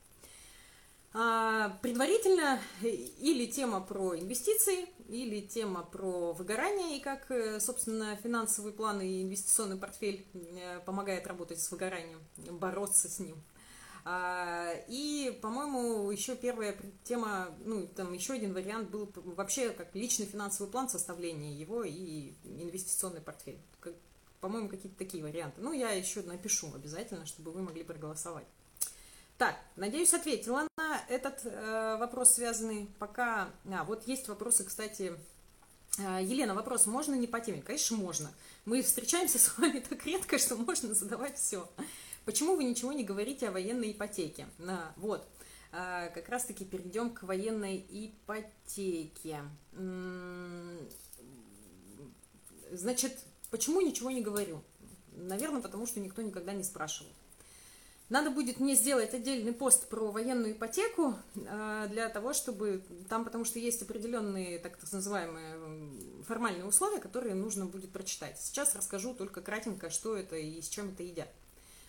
А, 1.14 1.78
предварительно 1.82 2.60
э, 2.82 2.88
или 2.88 3.46
тема 3.46 3.82
про 3.82 4.18
инвестиции, 4.18 4.88
или 5.10 5.42
тема 5.42 5.84
про 5.84 6.32
выгорание 6.32 6.98
и 6.98 7.02
как, 7.02 7.30
собственно, 7.60 8.16
финансовый 8.16 8.72
план 8.72 9.02
и 9.02 9.24
инвестиционный 9.24 9.78
портфель 9.78 10.26
помогает 10.86 11.28
работать 11.28 11.60
с 11.60 11.70
выгоранием, 11.70 12.22
бороться 12.38 13.10
с 13.10 13.20
ним. 13.20 13.44
А, 14.04 14.74
и, 14.88 15.38
по-моему, 15.42 16.10
еще 16.10 16.36
первая 16.36 16.76
тема, 17.04 17.50
ну, 17.64 17.88
там 17.88 18.14
еще 18.14 18.34
один 18.34 18.54
вариант 18.54 18.90
был 18.90 19.12
вообще 19.16 19.70
как 19.72 19.94
личный 19.96 20.26
финансовый 20.26 20.70
план 20.70 20.90
составления 20.90 21.54
его 21.54 21.84
и 21.84 22.34
инвестиционный 22.44 23.22
портфель. 23.22 23.60
По-моему, 24.40 24.70
какие-то 24.70 24.98
такие 24.98 25.24
варианты. 25.24 25.62
Ну, 25.62 25.72
я 25.72 25.92
еще 25.92 26.24
напишу 26.24 26.74
обязательно, 26.74 27.28
чтобы 27.28 27.52
вы 27.52 27.62
могли 27.62 27.84
проголосовать. 27.84 28.48
Так, 29.42 29.56
надеюсь, 29.76 30.14
ответила 30.14 30.68
на 30.78 31.02
этот 31.10 31.42
э, 31.46 31.98
вопрос, 32.00 32.36
связанный 32.36 32.88
пока... 33.00 33.50
А, 33.74 33.84
вот 33.86 34.08
есть 34.08 34.28
вопросы, 34.28 34.64
кстати, 34.64 35.14
э, 35.98 36.20
Елена, 36.22 36.54
вопрос, 36.54 36.86
можно 36.86 37.16
не 37.16 37.26
по 37.26 37.40
теме? 37.40 37.64
Конечно, 37.64 37.98
можно. 37.98 38.32
Мы 38.66 38.84
встречаемся 38.84 39.40
с 39.40 39.58
вами 39.58 39.80
так 39.90 40.06
редко, 40.06 40.38
что 40.38 40.56
можно 40.58 40.94
задавать 40.94 41.40
все. 41.40 41.68
Почему 42.24 42.56
вы 42.56 42.66
ничего 42.66 42.92
не 42.92 43.04
говорите 43.04 43.48
о 43.48 43.52
военной 43.52 43.94
ипотеке? 43.94 44.46
На, 44.60 44.94
вот, 44.96 45.28
а, 45.72 46.10
как 46.10 46.30
раз-таки 46.30 46.64
перейдем 46.64 47.10
к 47.10 47.24
военной 47.24 47.84
ипотеке. 47.90 49.42
Значит, 52.72 53.18
почему 53.50 53.82
ничего 53.82 54.12
не 54.12 54.22
говорю? 54.22 54.62
Наверное, 55.14 55.62
потому 55.62 55.88
что 55.88 56.00
никто 56.00 56.22
никогда 56.22 56.54
не 56.54 56.64
спрашивал. 56.64 57.10
Надо 58.12 58.30
будет 58.30 58.60
мне 58.60 58.76
сделать 58.76 59.14
отдельный 59.14 59.54
пост 59.54 59.88
про 59.88 60.12
военную 60.12 60.52
ипотеку 60.52 61.16
а, 61.48 61.88
для 61.88 62.10
того, 62.10 62.34
чтобы 62.34 62.84
там, 63.08 63.24
потому 63.24 63.46
что 63.46 63.58
есть 63.58 63.82
определенные 63.82 64.60
так 64.60 64.78
называемые 64.92 66.24
формальные 66.28 66.66
условия, 66.66 67.00
которые 67.00 67.36
нужно 67.36 67.68
будет 67.68 67.94
прочитать. 67.94 68.38
Сейчас 68.38 68.76
расскажу 68.76 69.14
только 69.14 69.40
кратенько, 69.40 69.90
что 69.90 70.18
это 70.18 70.36
и 70.36 70.62
с 70.62 70.68
чем 70.68 70.90
это 70.90 71.04
едят. 71.04 71.30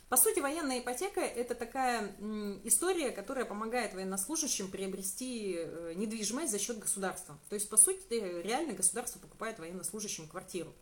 По 0.09 0.17
сути, 0.17 0.38
военная 0.38 0.79
ипотека– 0.79 1.21
это 1.23 1.57
такая 1.57 2.14
история, 2.62 3.11
которая 3.11 3.45
помогает 3.45 3.93
военнослужащим 3.93 4.71
приобрести 4.71 5.57
э, 5.57 5.95
недвижимость 5.97 6.52
за 6.52 6.61
счет 6.61 6.79
государства. 6.79 7.37
То 7.49 7.57
есть, 7.57 7.69
по 7.69 7.76
сути, 7.76 8.43
реально 8.43 8.75
государство 8.75 9.19
покупает 9.19 9.59
военнослужащим 9.59 10.29
квартиру. 10.29 10.73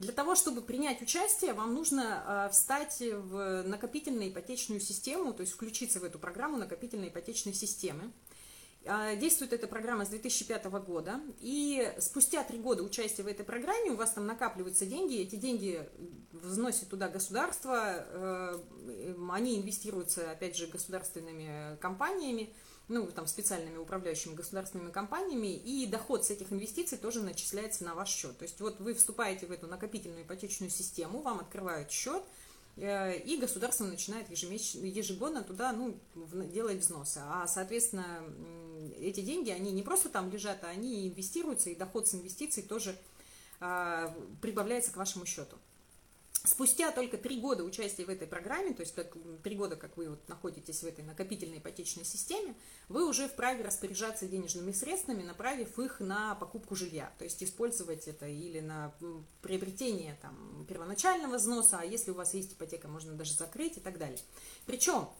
Для 0.00 0.12
того, 0.12 0.34
чтобы 0.34 0.62
принять 0.62 1.02
участие, 1.02 1.52
вам 1.52 1.74
нужно 1.74 2.22
а, 2.24 2.48
встать 2.48 3.02
в 3.02 3.62
накопительную 3.64 4.30
ипотечную 4.30 4.80
систему, 4.80 5.34
то 5.34 5.42
есть 5.42 5.52
включиться 5.52 6.00
в 6.00 6.04
эту 6.04 6.18
программу 6.18 6.56
накопительной 6.56 7.08
ипотечной 7.08 7.52
системы. 7.52 8.10
А, 8.86 9.14
действует 9.14 9.52
эта 9.52 9.66
программа 9.66 10.06
с 10.06 10.08
2005 10.08 10.64
года, 10.86 11.20
и 11.40 11.92
спустя 11.98 12.42
три 12.44 12.58
года 12.58 12.82
участия 12.82 13.22
в 13.22 13.26
этой 13.26 13.44
программе 13.44 13.90
у 13.90 13.96
вас 13.96 14.12
там 14.12 14.24
накапливаются 14.24 14.86
деньги, 14.86 15.20
эти 15.20 15.36
деньги 15.36 15.86
взносит 16.32 16.88
туда 16.88 17.10
государство, 17.10 17.94
э, 17.94 18.58
они 19.30 19.58
инвестируются, 19.58 20.30
опять 20.30 20.56
же, 20.56 20.66
государственными 20.66 21.76
компаниями, 21.76 22.54
ну, 22.90 23.06
там, 23.06 23.26
специальными 23.26 23.78
управляющими 23.78 24.34
государственными 24.34 24.90
компаниями, 24.90 25.54
и 25.54 25.86
доход 25.86 26.26
с 26.26 26.30
этих 26.30 26.52
инвестиций 26.52 26.98
тоже 26.98 27.22
начисляется 27.22 27.84
на 27.84 27.94
ваш 27.94 28.10
счет. 28.10 28.36
То 28.36 28.42
есть 28.42 28.60
вот 28.60 28.78
вы 28.80 28.92
вступаете 28.92 29.46
в 29.46 29.52
эту 29.52 29.66
накопительную 29.66 30.24
ипотечную 30.24 30.70
систему, 30.70 31.22
вам 31.22 31.40
открывают 31.40 31.90
счет, 31.90 32.22
Э, 32.76 33.16
и 33.16 33.36
государство 33.36 33.84
начинает 33.84 34.30
ежемесячно, 34.30 34.86
ежегодно 34.86 35.42
туда 35.42 35.72
ну, 35.72 35.96
делать 36.46 36.78
взносы. 36.78 37.20
А, 37.22 37.46
соответственно, 37.46 38.22
эти 38.98 39.20
деньги, 39.20 39.50
они 39.50 39.72
не 39.72 39.82
просто 39.82 40.08
там 40.08 40.30
лежат, 40.30 40.64
а 40.64 40.68
они 40.68 41.08
инвестируются, 41.08 41.70
и 41.70 41.74
доход 41.74 42.08
с 42.08 42.14
инвестиций 42.14 42.62
тоже 42.62 42.96
а, 43.60 44.14
прибавляется 44.40 44.92
к 44.92 44.96
вашему 44.96 45.26
счету. 45.26 45.56
Спустя 46.42 46.90
только 46.90 47.18
три 47.18 47.38
года 47.38 47.64
участия 47.64 48.06
в 48.06 48.08
этой 48.08 48.26
программе, 48.26 48.72
то 48.72 48.80
есть 48.80 48.94
как, 48.94 49.14
три 49.42 49.56
года, 49.56 49.76
как 49.76 49.98
вы 49.98 50.08
вот 50.08 50.26
находитесь 50.26 50.82
в 50.82 50.86
этой 50.86 51.04
накопительной 51.04 51.58
ипотечной 51.58 52.06
системе, 52.06 52.54
вы 52.88 53.06
уже 53.06 53.28
вправе 53.28 53.62
распоряжаться 53.62 54.26
денежными 54.26 54.72
средствами, 54.72 55.22
направив 55.22 55.78
их 55.78 56.00
на 56.00 56.34
покупку 56.36 56.74
жилья. 56.74 57.12
То 57.18 57.24
есть 57.24 57.42
использовать 57.42 58.08
это 58.08 58.26
или 58.26 58.60
на 58.60 58.94
приобретение 59.42 60.18
там, 60.22 60.64
первоначального 60.66 61.36
взноса, 61.36 61.80
а 61.80 61.84
если 61.84 62.10
у 62.10 62.14
вас 62.14 62.32
есть 62.32 62.54
ипотека, 62.54 62.88
можно 62.88 63.12
даже 63.12 63.34
закрыть 63.34 63.76
и 63.76 63.80
так 63.80 63.98
далее. 63.98 64.18
Причем 64.64 65.10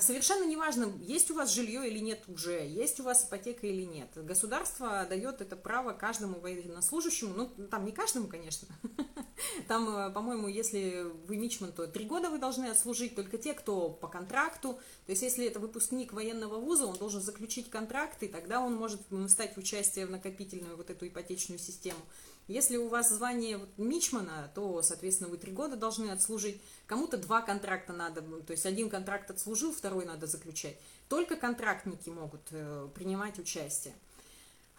Совершенно 0.00 0.44
неважно, 0.44 0.92
есть 1.00 1.30
у 1.30 1.34
вас 1.34 1.52
жилье 1.52 1.88
или 1.88 1.98
нет 1.98 2.24
уже, 2.26 2.66
есть 2.66 3.00
у 3.00 3.02
вас 3.04 3.26
ипотека 3.26 3.66
или 3.66 3.82
нет. 3.82 4.08
Государство 4.14 5.06
дает 5.08 5.40
это 5.40 5.56
право 5.56 5.92
каждому 5.92 6.40
военнослужащему, 6.40 7.34
ну, 7.34 7.66
там 7.66 7.84
не 7.84 7.92
каждому, 7.92 8.28
конечно, 8.28 8.66
Там, 9.66 9.88
э, 9.88 10.10
по-моему, 10.10 10.48
если 10.48 11.06
вы 11.26 11.36
мичман, 11.36 11.72
то 11.72 11.86
три 11.86 12.04
года 12.04 12.30
вы 12.30 12.38
должны 12.38 12.66
отслужить, 12.66 13.14
только 13.14 13.38
те, 13.38 13.54
кто 13.54 13.90
по 13.90 14.08
контракту. 14.08 14.74
То 15.06 15.12
есть, 15.12 15.22
если 15.22 15.46
это 15.46 15.60
выпускник 15.60 16.12
военного 16.12 16.58
вуза, 16.58 16.86
он 16.86 16.96
должен 16.96 17.20
заключить 17.20 17.70
контракт, 17.70 18.22
и 18.22 18.28
тогда 18.28 18.60
он 18.60 18.74
может 18.74 19.00
стать 19.28 19.56
участие 19.56 20.06
в 20.06 20.10
накопительную 20.10 20.76
вот 20.76 20.90
эту 20.90 21.06
ипотечную 21.06 21.58
систему. 21.58 22.00
Если 22.48 22.78
у 22.78 22.88
вас 22.88 23.10
звание 23.10 23.60
мичмана, 23.76 24.50
то, 24.54 24.80
соответственно, 24.82 25.28
вы 25.28 25.36
три 25.36 25.52
года 25.52 25.76
должны 25.76 26.10
отслужить. 26.10 26.60
Кому-то 26.86 27.18
два 27.18 27.42
контракта 27.42 27.92
надо, 27.92 28.22
то 28.22 28.52
есть 28.52 28.64
один 28.64 28.88
контракт 28.88 29.30
отслужил, 29.30 29.72
второй 29.72 30.06
надо 30.06 30.26
заключать. 30.26 30.78
Только 31.10 31.36
контрактники 31.36 32.08
могут 32.08 32.40
э, 32.50 32.88
принимать 32.94 33.38
участие. 33.38 33.94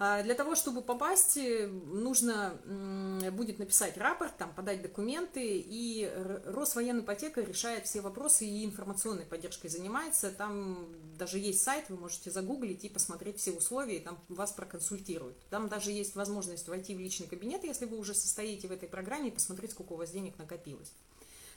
А 0.01 0.24
для 0.24 0.34
того, 0.34 0.56
чтобы 0.56 0.82
попасть, 0.82 1.36
э, 1.36 1.68
нужно 1.68 2.58
будет 3.34 3.60
написать 3.60 3.98
рапорт, 3.98 4.38
там, 4.38 4.53
подать 4.53 4.82
документы, 4.82 5.41
и 5.44 6.10
Росвоенипотека 6.46 7.41
решает 7.41 7.86
все 7.86 8.00
вопросы 8.00 8.46
и 8.46 8.63
информационной 8.63 9.25
поддержкой 9.25 9.68
занимается. 9.68 10.32
Там 10.32 10.88
даже 11.18 11.38
есть 11.38 11.62
сайт, 11.62 11.89
вы 11.89 11.98
можете 11.98 12.32
загуглить 12.32 12.86
и 12.86 12.89
посмотреть 12.89 13.39
все 13.39 13.51
условия, 13.51 13.98
и 13.98 14.00
там 14.00 14.18
вас 14.29 14.53
проконсультируют. 14.53 15.38
Там 15.50 15.68
даже 15.68 15.91
есть 15.91 16.15
возможность 16.15 16.70
войти 16.70 16.96
в 16.96 17.00
личный 17.00 17.27
кабинет, 17.27 17.65
если 17.65 17.86
вы 17.86 17.98
уже 17.98 18.13
состоите 18.13 18.70
в 18.70 18.72
этой 18.72 18.88
программе, 18.88 19.27
и 19.27 19.32
посмотреть, 19.32 19.72
сколько 19.72 19.94
у 19.94 19.98
вас 19.98 20.12
денег 20.12 20.38
накопилось. 20.38 20.94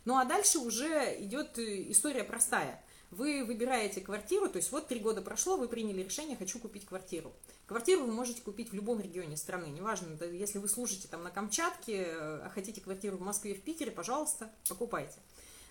Ну 0.04 0.16
а 0.16 0.24
дальше 0.24 0.58
уже 0.58 1.16
идет 1.20 1.58
э, 1.58 1.90
история 1.92 2.24
простая. 2.24 2.82
Вы 3.12 3.44
выбираете 3.44 4.00
квартиру, 4.00 4.48
то 4.48 4.56
есть 4.56 4.72
вот 4.72 4.88
три 4.88 4.98
года 4.98 5.20
прошло, 5.20 5.58
вы 5.58 5.68
приняли 5.68 6.02
решение, 6.02 6.34
хочу 6.34 6.58
купить 6.58 6.86
квартиру. 6.86 7.34
Квартиру 7.66 8.04
вы 8.04 8.12
можете 8.12 8.40
купить 8.40 8.70
в 8.70 8.74
любом 8.74 9.00
регионе 9.00 9.36
страны, 9.36 9.66
неважно, 9.66 10.16
если 10.24 10.58
вы 10.58 10.66
служите 10.66 11.08
там 11.08 11.22
на 11.22 11.30
Камчатке, 11.30 12.06
а 12.08 12.50
хотите 12.54 12.80
квартиру 12.80 13.18
в 13.18 13.20
Москве, 13.20 13.54
в 13.54 13.60
Питере, 13.60 13.90
пожалуйста, 13.90 14.50
покупайте. 14.66 15.18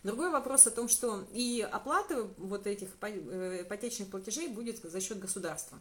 Другой 0.03 0.29
вопрос 0.29 0.67
о 0.67 0.71
том, 0.71 0.87
что 0.87 1.25
и 1.33 1.67
оплата 1.69 2.29
вот 2.37 2.67
этих 2.67 2.89
э, 3.01 3.63
ипотечных 3.63 4.09
платежей 4.09 4.47
будет 4.47 4.77
за 4.77 5.01
счет 5.01 5.17
государства. 5.17 5.79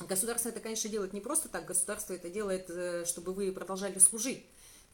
Государство 0.00 0.50
это, 0.50 0.60
конечно, 0.60 0.90
делает 0.90 1.14
не 1.14 1.22
просто 1.22 1.48
так, 1.48 1.64
государство 1.64 2.12
это 2.12 2.28
делает, 2.28 2.68
э, 2.68 3.06
чтобы 3.06 3.32
вы 3.32 3.50
продолжали 3.52 3.98
служить. 3.98 4.44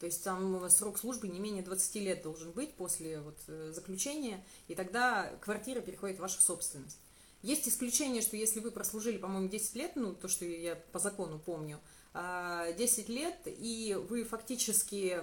То 0.01 0.07
есть 0.07 0.23
там 0.23 0.69
срок 0.71 0.99
службы 0.99 1.29
не 1.29 1.41
менее 1.41 1.63
20 1.63 1.95
лет 1.97 2.23
должен 2.23 2.53
быть 2.53 2.75
после 2.75 3.21
вот, 3.21 3.39
э, 3.49 3.73
заключения, 3.75 4.45
и 4.69 4.75
тогда 4.75 5.33
квартира 5.41 5.81
переходит 5.81 6.19
в 6.19 6.23
вашу 6.23 6.41
собственность. 6.41 6.99
Есть 7.43 7.69
исключение, 7.69 8.23
что 8.23 8.37
если 8.37 8.61
вы 8.61 8.71
прослужили, 8.71 9.17
по-моему, 9.17 9.49
10 9.49 9.75
лет, 9.77 9.93
ну, 9.95 10.15
то, 10.15 10.29
что 10.29 10.45
я 10.45 10.75
по 10.75 10.99
закону 10.99 11.39
помню, 11.39 11.81
10 12.15 12.15
а, 12.15 13.13
лет, 13.13 13.37
и 13.47 13.97
вы 14.09 14.25
фактически, 14.25 15.21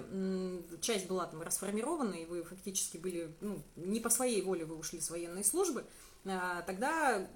часть 0.82 1.08
была 1.08 1.26
там 1.26 1.42
расформирована, 1.42 2.14
и 2.14 2.26
вы 2.26 2.44
фактически 2.44 2.98
были, 2.98 3.36
ну, 3.42 3.62
не 3.76 4.00
по 4.00 4.10
своей 4.10 4.42
воле 4.42 4.64
вы 4.64 4.78
ушли 4.78 5.02
с 5.02 5.10
военной 5.10 5.44
службы, 5.44 5.84
тогда 6.26 7.28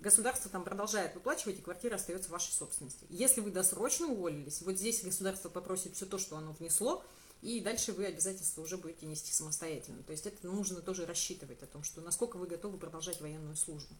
государство 0.00 0.50
там 0.50 0.64
продолжает 0.64 1.14
выплачивать, 1.14 1.58
и 1.58 1.62
квартира 1.62 1.96
остается 1.96 2.30
вашей 2.30 2.52
собственности. 2.52 3.06
Если 3.08 3.40
вы 3.40 3.50
досрочно 3.50 4.06
уволились, 4.06 4.62
вот 4.62 4.76
здесь 4.76 5.02
государство 5.02 5.48
попросит 5.48 5.94
все 5.96 6.06
то, 6.06 6.18
что 6.18 6.36
оно 6.36 6.52
внесло, 6.52 7.04
и 7.40 7.60
дальше 7.60 7.92
вы 7.92 8.06
обязательства 8.06 8.62
уже 8.62 8.76
будете 8.76 9.06
нести 9.06 9.32
самостоятельно. 9.32 10.02
То 10.02 10.12
есть 10.12 10.26
это 10.26 10.46
нужно 10.46 10.80
тоже 10.80 11.06
рассчитывать 11.06 11.62
о 11.62 11.66
том, 11.66 11.82
что 11.82 12.00
насколько 12.00 12.36
вы 12.36 12.46
готовы 12.46 12.78
продолжать 12.78 13.20
военную 13.20 13.56
службу. 13.56 13.94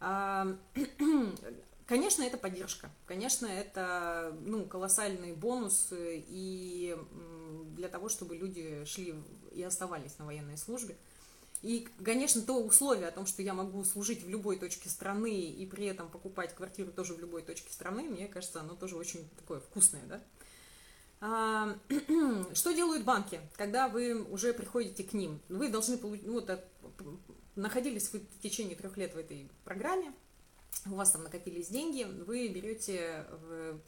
А, 0.00 0.56
Конечно, 1.86 2.22
это 2.22 2.38
поддержка. 2.38 2.90
Конечно, 3.06 3.46
это 3.46 4.34
ну, 4.46 4.64
колоссальный 4.64 5.34
бонус 5.34 5.88
и 5.92 6.96
для 7.76 7.88
того, 7.88 8.08
чтобы 8.08 8.36
люди 8.36 8.84
шли 8.86 9.14
и 9.50 9.62
оставались 9.62 10.18
на 10.18 10.24
военной 10.24 10.56
службе. 10.56 10.96
И, 11.62 11.88
конечно, 12.04 12.42
то 12.42 12.60
условие 12.60 13.06
о 13.06 13.12
том, 13.12 13.24
что 13.24 13.40
я 13.40 13.54
могу 13.54 13.84
служить 13.84 14.24
в 14.24 14.28
любой 14.28 14.58
точке 14.58 14.88
страны 14.88 15.30
и 15.30 15.64
при 15.64 15.86
этом 15.86 16.08
покупать 16.08 16.54
квартиру 16.54 16.90
тоже 16.90 17.14
в 17.14 17.20
любой 17.20 17.42
точке 17.42 17.72
страны, 17.72 18.02
мне 18.02 18.26
кажется, 18.26 18.60
оно 18.60 18.74
тоже 18.74 18.96
очень 18.96 19.28
такое 19.38 19.60
вкусное, 19.60 20.02
да? 20.06 20.20
А, 21.20 21.78
что 22.54 22.72
делают 22.72 23.04
банки, 23.04 23.40
когда 23.56 23.88
вы 23.88 24.24
уже 24.24 24.52
приходите 24.52 25.04
к 25.04 25.12
ним? 25.12 25.40
Вы 25.48 25.68
должны 25.68 25.96
получить, 25.96 26.26
ну, 26.26 26.32
вот, 26.32 26.50
находились 27.54 28.12
вы 28.12 28.18
в 28.18 28.40
течение 28.42 28.74
трех 28.74 28.96
лет 28.96 29.14
в 29.14 29.18
этой 29.18 29.48
программе, 29.64 30.12
у 30.86 30.96
вас 30.96 31.12
там 31.12 31.22
накопились 31.22 31.68
деньги, 31.68 32.04
вы 32.26 32.48
берете 32.48 33.24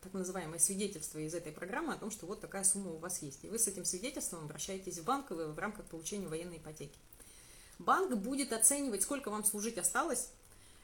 так 0.00 0.12
называемое 0.12 0.61
свидетельство 0.61 1.19
из 1.19 1.35
этой 1.35 1.50
программы 1.50 1.95
о 1.95 1.97
том, 1.97 2.11
что 2.11 2.26
вот 2.26 2.40
такая 2.40 2.62
сумма 2.62 2.93
у 2.93 2.99
вас 2.99 3.21
есть. 3.21 3.45
И 3.45 3.49
вы 3.49 3.59
с 3.59 3.66
этим 3.66 3.85
свидетельством 3.85 4.45
обращаетесь 4.45 4.99
в 4.99 5.04
банк 5.04 5.31
в 5.31 5.59
рамках 5.59 5.87
получения 5.87 6.28
военной 6.28 6.59
ипотеки. 6.59 6.99
Банк 7.78 8.14
будет 8.14 8.52
оценивать, 8.52 9.02
сколько 9.02 9.31
вам 9.31 9.45
служить 9.45 9.78
осталось, 9.78 10.31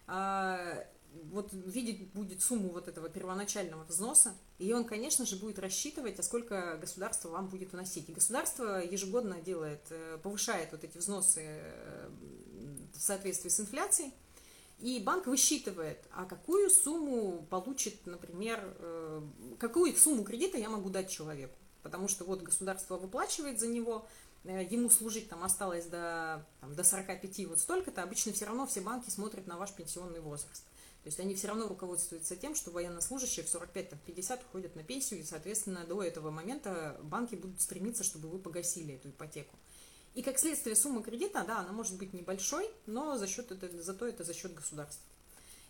а, 0.07 0.85
вот 1.31 1.51
видеть 1.53 2.13
будет 2.13 2.43
сумму 2.43 2.71
вот 2.71 2.89
этого 2.89 3.09
первоначального 3.09 3.85
взноса, 3.85 4.35
и 4.59 4.73
он, 4.73 4.85
конечно 4.85 5.27
же, 5.27 5.37
будет 5.37 5.59
рассчитывать, 5.59 6.19
а 6.19 6.23
сколько 6.23 6.79
государство 6.81 7.31
вам 7.31 7.49
будет 7.49 7.73
вносить. 7.73 8.09
И 8.09 8.13
государство 8.13 8.85
ежегодно 8.85 9.41
делает, 9.41 9.81
э, 9.91 10.19
повышает 10.23 10.71
вот 10.73 10.85
эти 10.85 10.99
взносы 10.99 11.43
э, 11.45 12.11
в 12.95 13.01
соответствии 13.01 13.49
с 13.49 13.61
инфляцией, 13.61 14.13
и 14.79 14.99
банк 15.01 15.27
высчитывает, 15.27 15.99
а 16.11 16.25
какую 16.25 16.71
сумму 16.71 17.47
получит, 17.51 18.07
например, 18.07 18.61
э, 18.79 19.23
какую 19.59 19.95
сумму 19.97 20.25
кредита 20.25 20.59
я 20.59 20.71
могу 20.71 20.91
дать 20.91 21.11
человеку. 21.11 21.55
Потому 21.83 22.09
что 22.09 22.25
вот 22.25 22.43
государство 22.43 22.97
выплачивает 22.97 23.59
за 23.59 23.67
него, 23.67 24.07
ему 24.45 24.89
служить 24.91 25.29
там 25.29 25.45
осталось 25.45 25.87
до, 25.87 26.47
там, 26.61 26.75
до 26.75 26.83
45 26.83 27.47
вот 27.47 27.61
столько-то, 27.61 28.03
обычно 28.03 28.33
все 28.33 28.47
равно 28.47 28.67
все 28.67 28.81
банки 28.81 29.11
смотрят 29.11 29.47
на 29.47 29.59
ваш 29.59 29.73
пенсионный 29.73 30.21
возраст. 30.21 30.65
То 31.03 31.07
есть 31.07 31.19
они 31.19 31.35
все 31.35 31.49
равно 31.49 31.67
руководствуются 31.67 32.37
тем, 32.37 32.55
что 32.55 32.71
военнослужащие 32.71 33.45
в 33.45 33.55
45-50 33.55 34.41
уходят 34.49 34.77
на 34.77 34.83
пенсию, 34.83 35.21
и, 35.21 35.25
соответственно, 35.25 35.85
до 35.87 36.03
этого 36.03 36.31
момента 36.31 36.99
банки 37.03 37.35
будут 37.35 37.61
стремиться, 37.61 38.05
чтобы 38.05 38.29
вы 38.29 38.39
погасили 38.39 38.95
эту 38.95 39.09
ипотеку. 39.09 39.57
И 40.15 40.23
как 40.23 40.39
следствие 40.39 40.77
сумма 40.77 41.03
кредита, 41.03 41.45
да, 41.47 41.61
она 41.61 41.73
может 41.73 41.97
быть 41.97 42.13
небольшой, 42.13 42.69
но 42.87 43.17
за 43.17 43.27
счет 43.27 43.51
это, 43.51 43.83
зато 43.83 44.09
это 44.09 44.25
за 44.25 44.35
счет 44.35 44.53
государства. 44.53 45.03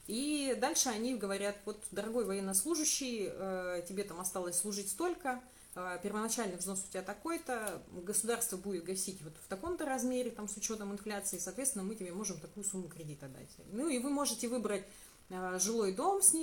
И 0.07 0.57
дальше 0.61 0.89
они 0.89 1.15
говорят, 1.15 1.57
вот, 1.65 1.81
дорогой 1.93 2.25
военнослужащий, 2.25 3.29
э, 3.31 3.85
тебе 3.87 4.03
там 4.03 4.19
осталось 4.19 4.57
служить 4.57 4.91
столько, 4.91 5.29
э, 5.29 5.60
первоначальный 6.03 6.57
взнос 6.57 6.85
у 6.87 6.91
тебя 6.91 7.03
такой-то, 7.03 7.83
государство 7.93 8.57
будет 8.57 8.85
гасить 8.85 9.23
вот 9.23 9.35
в 9.45 9.49
таком-то 9.49 9.85
размере, 9.85 10.31
там, 10.31 10.49
с 10.49 10.57
учетом 10.57 10.93
инфляции, 10.93 11.39
соответственно, 11.39 11.85
мы 11.85 11.95
тебе 11.95 12.13
можем 12.13 12.41
такую 12.41 12.65
сумму 12.65 12.89
кредита 12.89 13.29
дать. 13.29 13.51
Ну, 13.73 13.89
и 13.89 13.99
вы 13.99 14.11
можете 14.11 14.49
выбрать 14.49 14.85
э, 15.29 15.59
жилой 15.61 15.93
дом 15.93 16.23
с, 16.23 16.35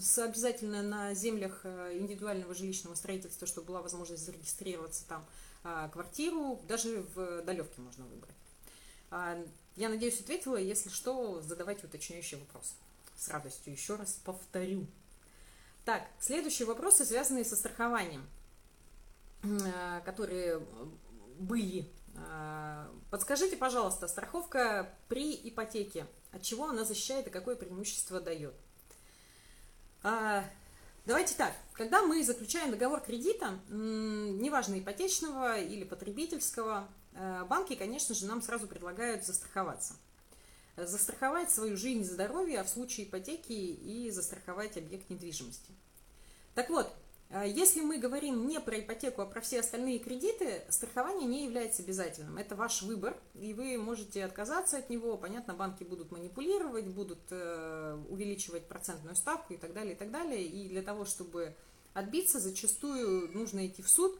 с 0.00 0.18
обязательно 0.18 0.82
на 0.82 1.14
землях 1.14 1.60
э, 1.64 1.98
индивидуального 1.98 2.54
жилищного 2.54 2.94
строительства, 2.94 3.46
чтобы 3.46 3.66
была 3.66 3.82
возможность 3.82 4.24
зарегистрироваться 4.24 5.06
там, 5.06 5.26
а, 5.64 5.88
квартиру, 5.88 6.60
даже 6.68 7.04
в 7.14 7.42
далевке 7.42 7.80
можно 7.80 8.06
выбрать. 8.06 8.34
А, 9.10 9.44
я 9.76 9.88
надеюсь, 9.88 10.20
ответила. 10.20 10.56
Если 10.56 10.88
что, 10.88 11.40
задавайте 11.42 11.86
уточняющие 11.86 12.40
вопросы. 12.40 12.74
С 13.16 13.28
радостью 13.28 13.72
еще 13.72 13.96
раз 13.96 14.18
повторю. 14.24 14.86
Так, 15.84 16.06
следующие 16.20 16.66
вопросы, 16.66 17.04
связанные 17.04 17.44
со 17.44 17.56
страхованием, 17.56 18.22
а, 18.22 18.37
которые 20.04 20.60
были. 21.38 21.90
Подскажите, 23.10 23.56
пожалуйста, 23.56 24.08
страховка 24.08 24.92
при 25.08 25.34
ипотеке, 25.34 26.06
от 26.32 26.42
чего 26.42 26.68
она 26.68 26.84
защищает 26.84 27.26
и 27.28 27.30
какое 27.30 27.56
преимущество 27.56 28.20
дает? 28.20 28.54
Давайте 31.08 31.34
так, 31.36 31.54
когда 31.72 32.02
мы 32.02 32.22
заключаем 32.22 32.70
договор 32.70 33.00
кредита, 33.00 33.58
неважно 33.70 34.78
ипотечного 34.78 35.58
или 35.58 35.82
потребительского, 35.82 36.86
э, 37.14 37.44
банки, 37.48 37.76
конечно 37.76 38.14
же, 38.14 38.26
нам 38.26 38.42
сразу 38.42 38.66
предлагают 38.66 39.24
застраховаться. 39.24 39.94
Застраховать 40.76 41.50
свою 41.50 41.78
жизнь 41.78 42.02
и 42.02 42.04
здоровье, 42.04 42.60
а 42.60 42.64
в 42.64 42.68
случае 42.68 43.06
ипотеки 43.06 43.52
и 43.52 44.10
застраховать 44.10 44.76
объект 44.76 45.08
недвижимости. 45.08 45.72
Так 46.54 46.68
вот, 46.68 46.86
а 46.86 46.92
если 47.44 47.82
мы 47.82 47.98
говорим 47.98 48.48
не 48.48 48.58
про 48.58 48.80
ипотеку, 48.80 49.20
а 49.20 49.26
про 49.26 49.42
все 49.42 49.60
остальные 49.60 49.98
кредиты, 49.98 50.62
страхование 50.70 51.26
не 51.26 51.44
является 51.44 51.82
обязательным. 51.82 52.38
Это 52.38 52.56
ваш 52.56 52.82
выбор, 52.82 53.18
и 53.34 53.52
вы 53.52 53.76
можете 53.76 54.24
отказаться 54.24 54.78
от 54.78 54.88
него. 54.88 55.18
Понятно, 55.18 55.52
банки 55.52 55.84
будут 55.84 56.10
манипулировать, 56.10 56.86
будут 56.86 57.20
э, 57.30 57.98
увеличивать 58.08 58.66
процентную 58.66 59.14
ставку 59.14 59.52
и 59.52 59.58
так 59.58 59.74
далее, 59.74 59.92
и 59.92 59.96
так 59.96 60.10
далее. 60.10 60.42
И 60.42 60.68
для 60.68 60.80
того, 60.80 61.04
чтобы 61.04 61.54
отбиться, 61.92 62.40
зачастую 62.40 63.30
нужно 63.36 63.66
идти 63.66 63.82
в 63.82 63.90
суд. 63.90 64.18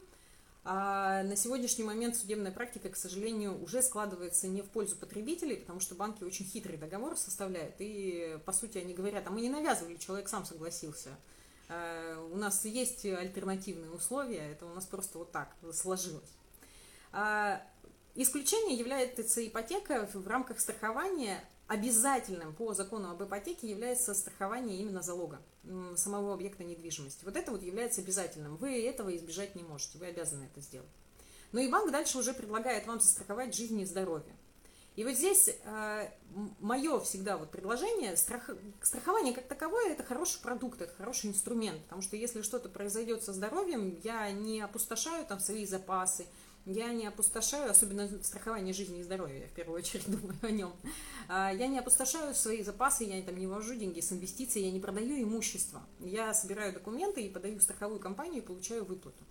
А 0.63 1.23
на 1.23 1.35
сегодняшний 1.35 1.85
момент 1.85 2.15
судебная 2.15 2.51
практика, 2.51 2.89
к 2.89 2.95
сожалению, 2.95 3.59
уже 3.63 3.81
складывается 3.81 4.47
не 4.47 4.61
в 4.61 4.69
пользу 4.69 4.95
потребителей, 4.97 5.55
потому 5.55 5.79
что 5.79 5.95
банки 5.95 6.23
очень 6.23 6.45
хитрый 6.45 6.77
договор 6.77 7.17
составляют. 7.17 7.73
И, 7.79 8.37
по 8.45 8.51
сути, 8.51 8.77
они 8.77 8.93
говорят, 8.93 9.25
а 9.25 9.31
мы 9.31 9.41
не 9.41 9.49
навязывали, 9.49 9.95
человек 9.95 10.29
сам 10.29 10.45
согласился. 10.45 11.17
Э, 11.69 12.29
у 12.31 12.35
нас 12.35 12.65
есть 12.65 13.05
альтернативные 13.05 13.91
условия, 13.91 14.51
это 14.51 14.65
у 14.65 14.73
нас 14.73 14.85
просто 14.85 15.19
вот 15.19 15.31
так 15.31 15.55
сложилось. 15.73 16.33
А, 17.11 17.61
исключение 18.15 18.77
является 18.77 19.47
ипотека 19.47 20.09
в 20.13 20.27
рамках 20.27 20.59
страхования. 20.59 21.43
Обязательным 21.67 22.55
по 22.55 22.73
закону 22.73 23.11
об 23.11 23.23
ипотеке 23.23 23.69
является 23.69 24.15
страхование 24.15 24.79
именно 24.79 25.03
залога 25.03 25.39
самого 25.95 26.33
объекта 26.33 26.63
недвижимости. 26.63 27.23
Вот 27.23 27.35
это 27.35 27.51
вот 27.51 27.61
является 27.61 28.01
обязательным. 28.01 28.57
Вы 28.57 28.83
этого 28.87 29.15
избежать 29.15 29.53
не 29.53 29.61
можете, 29.61 29.99
вы 29.99 30.07
обязаны 30.07 30.45
это 30.45 30.61
сделать. 30.61 30.89
Но 31.51 31.59
и 31.59 31.69
банк 31.69 31.91
дальше 31.91 32.17
уже 32.17 32.33
предлагает 32.33 32.87
вам 32.87 32.99
застраховать 32.99 33.55
жизнь 33.55 33.79
и 33.79 33.85
здоровье. 33.85 34.35
И 34.95 35.03
вот 35.03 35.13
здесь 35.13 35.49
э, 35.63 36.09
мое 36.59 36.99
всегда 36.99 37.37
вот 37.37 37.51
предложение, 37.51 38.17
страх, 38.17 38.49
страхование 38.81 39.33
как 39.33 39.47
таковое, 39.47 39.91
это 39.91 40.03
хороший 40.03 40.41
продукт, 40.41 40.81
это 40.81 40.93
хороший 40.93 41.29
инструмент, 41.29 41.81
потому 41.83 42.01
что 42.01 42.17
если 42.17 42.41
что-то 42.41 42.69
произойдет 42.69 43.23
со 43.23 43.31
здоровьем, 43.31 43.97
я 44.03 44.31
не 44.31 44.59
опустошаю 44.59 45.25
там 45.25 45.39
свои 45.39 45.65
запасы, 45.65 46.25
я 46.65 46.91
не 46.93 47.07
опустошаю, 47.07 47.71
особенно 47.71 48.07
страхование 48.23 48.73
жизни 48.73 48.99
и 48.99 49.03
здоровья, 49.03 49.39
я 49.39 49.47
в 49.47 49.51
первую 49.51 49.77
очередь 49.77 50.05
думаю 50.11 50.37
о 50.41 50.51
нем. 50.51 50.73
А, 51.27 51.51
я 51.53 51.67
не 51.67 51.79
опустошаю 51.79 52.35
свои 52.35 52.61
запасы, 52.63 53.05
я 53.05 53.21
там 53.21 53.37
не 53.37 53.47
ввожу 53.47 53.75
деньги 53.75 54.01
с 54.01 54.11
инвестиций, 54.11 54.61
я 54.63 54.71
не 54.71 54.79
продаю 54.79 55.21
имущество. 55.21 55.81
Я 55.99 56.33
собираю 56.33 56.73
документы 56.73 57.21
и 57.21 57.29
подаю 57.29 57.59
в 57.59 57.63
страховую 57.63 57.99
компанию 57.99 58.43
и 58.43 58.45
получаю 58.45 58.85
выплату. 58.85 59.23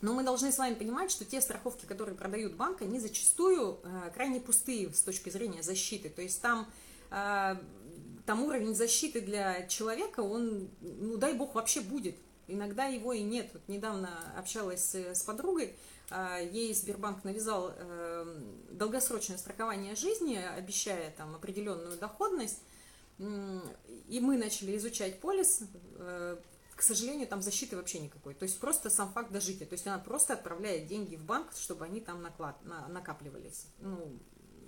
Но 0.00 0.14
мы 0.14 0.22
должны 0.22 0.50
с 0.50 0.58
вами 0.58 0.74
понимать, 0.74 1.10
что 1.10 1.24
те 1.24 1.40
страховки, 1.40 1.84
которые 1.84 2.16
продают 2.16 2.54
банк, 2.54 2.80
они 2.80 2.98
зачастую 2.98 3.80
э, 3.82 4.10
крайне 4.14 4.40
пустые 4.40 4.92
с 4.92 5.02
точки 5.02 5.28
зрения 5.28 5.62
защиты. 5.62 6.08
То 6.08 6.22
есть 6.22 6.40
там, 6.40 6.66
э, 7.10 7.56
там 8.24 8.42
уровень 8.42 8.74
защиты 8.74 9.20
для 9.20 9.66
человека, 9.66 10.20
он, 10.20 10.70
ну 10.80 11.18
дай 11.18 11.34
бог, 11.34 11.54
вообще 11.54 11.82
будет. 11.82 12.16
Иногда 12.48 12.86
его 12.86 13.12
и 13.12 13.20
нет. 13.20 13.50
Вот 13.52 13.62
недавно 13.68 14.08
общалась 14.36 14.94
с, 14.94 15.22
подругой, 15.22 15.76
ей 16.50 16.74
Сбербанк 16.74 17.22
навязал 17.22 17.72
долгосрочное 18.72 19.38
страхование 19.38 19.94
жизни, 19.94 20.34
обещая 20.34 21.12
там 21.16 21.36
определенную 21.36 21.96
доходность, 21.96 22.58
и 23.18 24.20
мы 24.20 24.36
начали 24.36 24.76
изучать 24.76 25.20
полис, 25.20 25.60
к 26.80 26.82
сожалению, 26.82 27.28
там 27.28 27.42
защиты 27.42 27.76
вообще 27.76 28.00
никакой. 28.00 28.32
То 28.32 28.44
есть 28.44 28.58
просто 28.58 28.88
сам 28.88 29.12
факт 29.12 29.30
дожития. 29.30 29.66
То 29.66 29.74
есть 29.74 29.86
она 29.86 29.98
просто 29.98 30.32
отправляет 30.32 30.86
деньги 30.86 31.14
в 31.14 31.22
банк, 31.26 31.52
чтобы 31.54 31.84
они 31.84 32.00
там 32.00 32.22
наклад, 32.22 32.64
на, 32.64 32.88
накапливались. 32.88 33.66
Ну, 33.80 34.18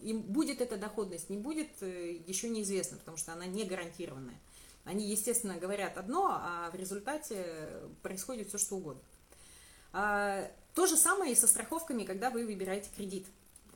и 0.03 0.13
будет 0.13 0.61
эта 0.61 0.77
доходность, 0.77 1.31
не 1.31 1.39
будет, 1.39 1.71
э, 1.81 2.13
еще 2.27 2.51
неизвестно, 2.51 2.99
потому 2.99 3.17
что 3.17 3.33
она 3.33 3.47
не 3.47 3.65
гарантированная. 3.65 4.39
Они, 4.85 5.09
естественно, 5.09 5.57
говорят 5.57 5.97
одно, 5.97 6.29
а 6.39 6.71
в 6.71 6.75
результате 6.75 7.81
происходит 8.03 8.49
все, 8.49 8.59
что 8.59 8.77
угодно. 8.77 9.01
А, 9.95 10.51
то 10.75 10.85
же 10.85 10.99
самое 10.99 11.33
и 11.33 11.35
со 11.35 11.47
страховками, 11.47 12.05
когда 12.05 12.29
вы 12.29 12.45
выбираете 12.45 12.91
кредит. 12.95 13.27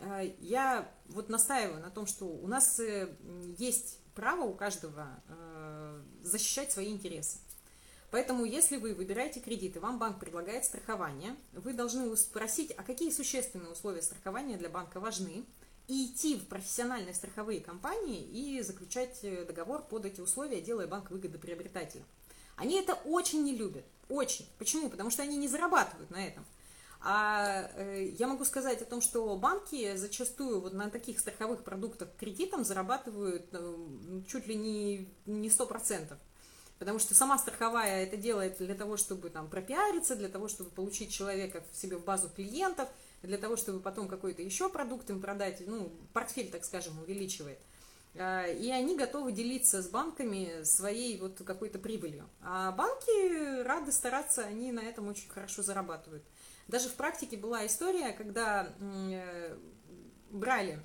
А, 0.01 0.21
я 0.41 0.93
вот 1.07 1.31
настаиваю 1.31 1.81
на 1.81 1.89
том, 1.89 2.05
что 2.05 2.27
у 2.27 2.47
нас 2.47 2.79
э, 2.81 3.17
есть 3.57 3.99
право 4.15 4.43
у 4.43 4.53
каждого 4.53 5.09
э, 5.27 6.03
защищать 6.21 6.71
свои 6.71 6.93
интересы. 6.93 7.39
Поэтому, 8.17 8.47
если 8.47 8.79
вы 8.79 8.95
выбираете 8.95 9.41
кредит 9.41 9.77
и 9.77 9.79
вам 9.79 9.99
банк 9.99 10.19
предлагает 10.19 10.65
страхование, 10.65 11.37
вы 11.53 11.75
должны 11.75 12.17
спросить, 12.17 12.73
а 12.75 12.83
какие 12.83 13.11
существенные 13.11 13.71
условия 13.71 14.01
страхования 14.01 14.57
для 14.57 14.71
банка 14.71 15.01
важны, 15.01 15.45
и 15.87 16.07
идти 16.07 16.37
в 16.37 16.47
профессиональные 16.47 17.13
страховые 17.13 17.61
компании 17.61 18.23
и 18.23 18.63
заключать 18.63 19.19
э, 19.21 19.45
договор 19.45 19.83
под 19.83 20.07
эти 20.07 20.23
условия, 20.23 20.63
делая 20.63 20.87
банк 20.87 21.11
выгодоприобретателем. 21.11 22.07
Они 22.57 22.81
это 22.81 22.95
очень 22.95 23.45
не 23.45 23.55
любят. 23.55 23.85
Очень. 24.09 24.49
Почему? 24.57 24.89
Потому 24.89 25.11
что 25.11 25.23
они 25.23 25.37
не 25.37 25.47
зарабатывают 25.47 26.11
на 26.11 26.27
этом. 26.27 26.47
А 27.03 27.71
э, 27.75 28.15
я 28.19 28.29
могу 28.29 28.47
сказать 28.47 28.81
о 28.81 28.87
том, 28.87 29.03
что 29.03 29.37
банки 29.37 29.95
зачастую 29.95 30.63
вот 30.63 30.73
на 30.73 30.89
таких 30.89 31.21
страховых 31.21 31.65
продуктах 31.65 32.09
кредитом 32.19 32.65
зарабатывают 32.65 33.47
э, 33.53 33.77
чуть 34.27 34.47
ли 34.47 34.55
не, 34.55 35.07
не 35.27 35.51
100%. 35.51 36.17
Потому 36.79 36.99
что 36.99 37.15
сама 37.15 37.39
страховая 37.39 38.03
это 38.03 38.17
делает 38.17 38.59
для 38.59 38.75
того, 38.75 38.97
чтобы 38.97 39.31
там 39.31 39.49
пропиариться, 39.49 40.15
для 40.15 40.29
того, 40.29 40.49
чтобы 40.49 40.71
получить 40.71 41.11
человека 41.11 41.63
в 41.73 41.77
себе 41.77 41.97
в 41.97 42.05
базу 42.05 42.29
клиентов, 42.29 42.89
для 43.23 43.39
того, 43.39 43.57
чтобы 43.57 43.81
потом 43.81 44.09
какой-то 44.09 44.43
еще 44.43 44.69
продукт 44.69 45.09
им 45.09 45.21
продать, 45.21 45.63
ну, 45.67 45.91
портфель, 46.13 46.51
так 46.51 46.65
скажем, 46.65 46.99
увеличивает. 47.01 47.59
А, 48.19 48.47
и 48.47 48.71
они 48.71 48.97
готовы 48.97 49.33
делиться 49.33 49.83
с 49.83 49.89
банками 49.89 50.63
своей 50.65 51.19
вот 51.19 51.43
какой-то 51.45 51.79
прибылью. 51.79 52.29
А 52.43 52.73
банки 52.73 53.63
рады 53.63 53.93
стараться, 53.93 54.43
они 54.43 54.73
на 54.73 54.81
этом 54.81 55.09
очень 55.09 55.29
хорошо 55.29 55.63
зарабатывают. 55.63 56.25
Даже 56.69 56.89
в 56.89 56.95
практике 56.95 57.37
была 57.37 57.67
история, 57.67 58.13
когда 58.13 58.73
э, 58.81 59.57
брали 60.31 60.81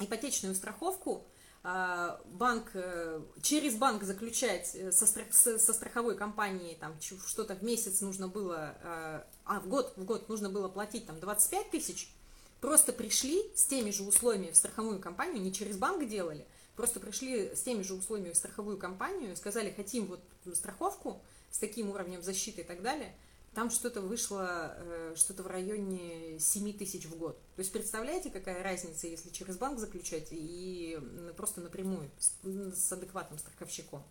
ипотечную 0.00 0.54
страховку, 0.54 1.26
банк, 1.62 2.70
э, 2.74 3.20
через 3.42 3.76
банк 3.76 4.04
заключать 4.04 4.74
э, 4.74 4.92
со, 4.92 5.06
со 5.06 5.72
страховой 5.72 6.16
компанией 6.16 6.76
там 6.76 6.94
что-то 7.00 7.54
в 7.54 7.62
месяц 7.62 8.00
нужно 8.00 8.28
было, 8.28 8.76
а, 8.82 9.26
а 9.44 9.60
в 9.60 9.68
год, 9.68 9.92
в 9.96 10.04
год 10.04 10.28
нужно 10.28 10.48
было 10.50 10.68
платить 10.68 11.06
там 11.06 11.18
25 11.18 11.70
тысяч, 11.70 12.12
просто 12.60 12.92
пришли 12.92 13.42
с 13.54 13.64
теми 13.66 13.90
же 13.90 14.04
условиями 14.04 14.52
в 14.52 14.56
страховую 14.56 15.00
компанию, 15.00 15.42
не 15.42 15.52
через 15.52 15.76
банк 15.76 16.08
делали, 16.08 16.46
просто 16.76 17.00
пришли 17.00 17.54
с 17.54 17.62
теми 17.62 17.82
же 17.82 17.94
условиями 17.94 18.32
в 18.32 18.36
страховую 18.36 18.78
компанию 18.78 19.36
сказали, 19.36 19.72
хотим 19.74 20.06
вот 20.06 20.20
страховку 20.54 21.20
с 21.50 21.58
таким 21.58 21.90
уровнем 21.90 22.22
защиты 22.22 22.60
и 22.60 22.64
так 22.64 22.82
далее– 22.82 23.14
там 23.58 23.70
что-то 23.70 24.00
вышло, 24.00 24.72
э, 24.76 25.14
что-то 25.16 25.42
в 25.42 25.48
районе 25.48 26.38
7 26.38 26.72
тысяч 26.78 27.06
в 27.06 27.18
год. 27.18 27.36
То 27.56 27.60
есть 27.62 27.72
представляете, 27.72 28.30
какая 28.30 28.62
разница, 28.62 29.08
если 29.08 29.30
через 29.30 29.56
банк 29.56 29.80
заключать 29.80 30.28
и 30.30 30.96
просто 31.36 31.60
напрямую 31.60 32.08
с 32.44 32.92
адекватным 32.92 33.36
страховщиком. 33.36 34.04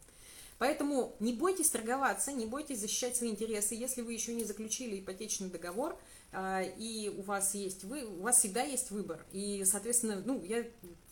Поэтому 0.58 1.16
не 1.22 1.32
бойтесь 1.32 1.70
торговаться, 1.70 2.34
не 2.34 2.46
бойтесь 2.46 2.82
защищать 2.82 3.16
свои 3.16 3.30
интересы. 3.30 3.74
Если 3.74 4.02
вы 4.02 4.12
еще 4.12 4.34
не 4.34 4.44
заключили 4.44 5.00
ипотечный 5.00 5.50
договор, 5.50 5.98
а, 6.34 6.62
и 6.62 7.08
у 7.08 7.22
вас 7.22 7.56
есть 7.56 7.86
вы, 7.86 8.04
у 8.04 8.24
вас 8.24 8.40
всегда 8.40 8.64
есть 8.64 8.92
выбор. 8.92 9.26
И, 9.32 9.64
соответственно, 9.64 10.22
ну, 10.26 10.44
я 10.44 10.66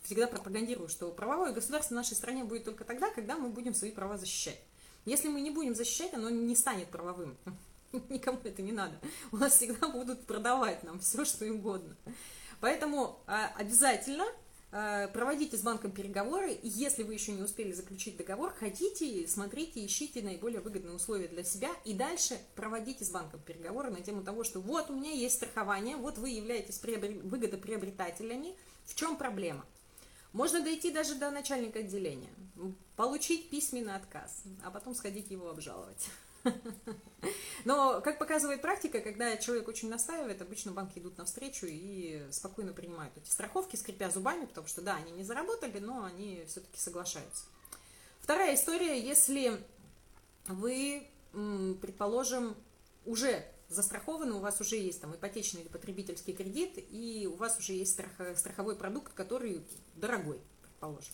всегда 0.04 0.28
пропагандирую, 0.28 0.90
что 0.90 1.10
правовое 1.10 1.54
государство 1.54 1.94
в 1.94 1.96
нашей 1.96 2.18
стране 2.18 2.44
будет 2.44 2.66
только 2.66 2.84
тогда, 2.84 3.10
когда 3.12 3.38
мы 3.38 3.48
будем 3.48 3.74
свои 3.74 3.92
права 3.92 4.18
защищать. 4.18 4.60
Если 5.06 5.30
мы 5.30 5.40
не 5.40 5.52
будем 5.52 5.74
защищать, 5.74 6.14
оно 6.14 6.30
не 6.30 6.58
станет 6.58 6.90
правовым. 6.90 7.38
никому 8.10 8.40
это 8.44 8.62
не 8.62 8.72
надо. 8.72 9.00
У 9.32 9.38
нас 9.38 9.58
всегда 9.58 9.88
будут 9.88 10.26
продавать 10.26 10.84
нам 10.84 11.00
все, 11.00 11.26
что 11.26 11.46
угодно. 11.46 11.96
Поэтому 12.60 13.20
а, 13.28 13.52
обязательно 13.58 14.26
а, 14.72 15.08
проводите 15.08 15.58
с 15.58 15.62
банком 15.62 15.92
переговоры, 15.92 16.52
и 16.52 16.68
если 16.68 17.04
вы 17.04 17.14
еще 17.14 17.32
не 17.32 17.42
успели 17.42 17.72
заключить 17.72 18.18
договор, 18.18 18.54
ходите, 18.54 19.28
смотрите, 19.28 19.86
ищите 19.86 20.22
наиболее 20.22 20.60
выгодные 20.60 20.96
условия 20.96 21.28
для 21.28 21.44
себя, 21.44 21.70
и 21.86 21.94
дальше 21.94 22.38
проводите 22.56 23.06
с 23.06 23.10
банком 23.10 23.40
переговоры 23.42 23.90
на 23.90 24.02
тему 24.02 24.24
того, 24.24 24.44
что 24.44 24.60
вот 24.60 24.90
у 24.90 24.96
меня 24.96 25.12
есть 25.12 25.36
страхование, 25.36 25.96
вот 25.96 26.18
вы 26.18 26.30
являетесь 26.30 26.82
выгодоприобретателями, 26.82 28.56
в 28.84 28.96
чем 28.96 29.16
проблема? 29.16 29.66
Можно 30.34 30.62
дойти 30.62 30.92
даже 30.92 31.16
до 31.16 31.32
начальника 31.32 31.80
отделения, 31.80 32.34
получить 32.98 33.50
письменный 33.50 33.96
отказ, 33.96 34.44
а 34.66 34.72
потом 34.72 34.94
сходить 34.94 35.32
его 35.32 35.50
обжаловать. 35.50 36.10
Но, 37.66 38.02
как 38.02 38.20
показывает 38.20 38.62
практика, 38.62 39.02
когда 39.02 39.36
человек 39.38 39.68
очень 39.68 39.90
настаивает, 39.90 40.42
обычно 40.42 40.72
банки 40.72 41.00
идут 41.00 41.18
навстречу 41.18 41.66
и 41.68 42.26
спокойно 42.32 42.74
принимают 42.74 43.18
эти 43.18 43.30
страховки, 43.30 43.76
скрипя 43.76 44.10
зубами, 44.10 44.46
потому 44.46 44.68
что, 44.68 44.82
да, 44.82 44.96
они 44.96 45.12
не 45.12 45.24
заработали, 45.24 45.80
но 45.80 46.06
они 46.06 46.44
все-таки 46.48 46.80
соглашаются. 46.80 47.46
Вторая 48.20 48.56
история, 48.56 49.00
если 49.00 49.60
вы, 50.48 51.08
предположим, 51.82 52.56
уже 53.06 53.46
застрахованы, 53.70 54.34
у 54.34 54.40
вас 54.40 54.62
уже 54.62 54.76
есть 54.76 55.02
там 55.02 55.16
ипотечный 55.16 55.62
или 55.62 55.68
потребительский 55.70 56.34
кредит, 56.34 56.74
и 56.92 57.28
у 57.32 57.36
вас 57.36 57.58
уже 57.58 57.74
есть 57.74 57.94
страх, 57.94 58.12
страховой 58.38 58.76
продукт, 58.76 59.14
который 59.14 59.66
дорогой, 59.96 60.40
предположим. 60.62 61.14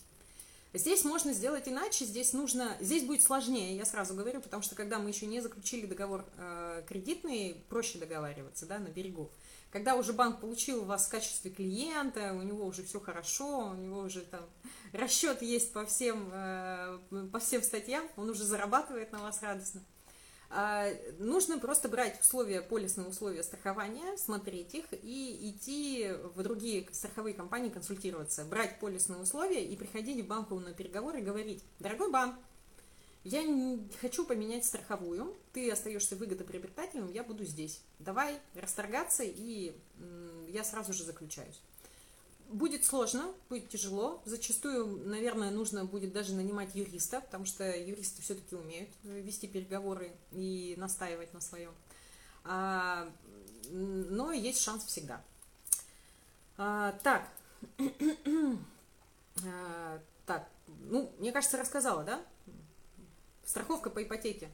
Здесь 0.74 1.04
можно 1.04 1.34
сделать 1.34 1.68
иначе, 1.68 2.06
здесь 2.06 2.32
нужно, 2.32 2.76
здесь 2.80 3.04
будет 3.04 3.22
сложнее, 3.22 3.76
я 3.76 3.84
сразу 3.84 4.14
говорю, 4.14 4.40
потому 4.40 4.62
что 4.62 4.74
когда 4.74 4.98
мы 4.98 5.10
еще 5.10 5.26
не 5.26 5.40
заключили 5.40 5.84
договор 5.84 6.24
э, 6.38 6.82
кредитный, 6.88 7.62
проще 7.68 7.98
договариваться, 7.98 8.64
да, 8.64 8.78
на 8.78 8.88
берегу. 8.88 9.30
Когда 9.70 9.96
уже 9.96 10.14
банк 10.14 10.40
получил 10.40 10.84
вас 10.84 11.06
в 11.06 11.10
качестве 11.10 11.50
клиента, 11.50 12.32
у 12.32 12.42
него 12.42 12.64
уже 12.64 12.82
все 12.84 13.00
хорошо, 13.00 13.68
у 13.70 13.74
него 13.74 14.00
уже 14.00 14.22
там 14.22 14.48
расчет 14.92 15.42
есть 15.42 15.74
по 15.74 15.84
всем, 15.84 16.30
э, 16.32 16.98
по 17.30 17.38
всем 17.38 17.62
статьям, 17.62 18.08
он 18.16 18.30
уже 18.30 18.44
зарабатывает 18.44 19.12
на 19.12 19.18
вас 19.18 19.42
радостно. 19.42 19.82
А, 19.82 20.01
нужно 21.18 21.58
просто 21.58 21.88
брать 21.88 22.20
условия, 22.20 22.60
полисные 22.60 23.08
условия 23.08 23.42
страхования, 23.42 24.16
смотреть 24.16 24.74
их 24.74 24.84
и 25.02 25.50
идти 25.50 26.10
в 26.34 26.42
другие 26.42 26.86
страховые 26.92 27.34
компании 27.34 27.70
консультироваться, 27.70 28.44
брать 28.44 28.78
полисные 28.78 29.20
условия 29.20 29.64
и 29.64 29.76
приходить 29.76 30.24
в 30.24 30.26
банку 30.26 30.60
переговоры 30.76 31.20
и 31.20 31.22
говорить, 31.22 31.64
дорогой 31.78 32.10
банк, 32.10 32.36
я 33.24 33.42
хочу 34.00 34.24
поменять 34.24 34.64
страховую, 34.64 35.36
ты 35.52 35.70
остаешься 35.70 36.16
выгодоприобретателем, 36.16 37.08
я 37.12 37.22
буду 37.22 37.44
здесь. 37.44 37.80
Давай 38.00 38.38
расторгаться, 38.54 39.22
и 39.22 39.72
я 40.48 40.64
сразу 40.64 40.92
же 40.92 41.04
заключаюсь. 41.04 41.60
Будет 42.52 42.84
сложно, 42.84 43.32
будет 43.48 43.70
тяжело. 43.70 44.20
Зачастую, 44.26 45.08
наверное, 45.08 45.50
нужно 45.50 45.86
будет 45.86 46.12
даже 46.12 46.34
нанимать 46.34 46.74
юриста, 46.74 47.22
потому 47.22 47.46
что 47.46 47.64
юристы 47.64 48.20
все-таки 48.20 48.54
умеют 48.54 48.90
вести 49.02 49.48
переговоры 49.48 50.12
и 50.32 50.74
настаивать 50.76 51.32
на 51.32 51.40
своем. 51.40 51.72
А, 52.44 53.10
но 53.70 54.32
есть 54.32 54.60
шанс 54.60 54.84
всегда. 54.84 55.24
А, 56.58 56.92
так. 57.02 57.26
а, 59.46 60.00
так, 60.26 60.46
ну, 60.90 61.10
мне 61.18 61.32
кажется, 61.32 61.56
рассказала, 61.56 62.04
да? 62.04 62.22
Страховка 63.44 63.88
по 63.88 64.02
ипотеке. 64.02 64.50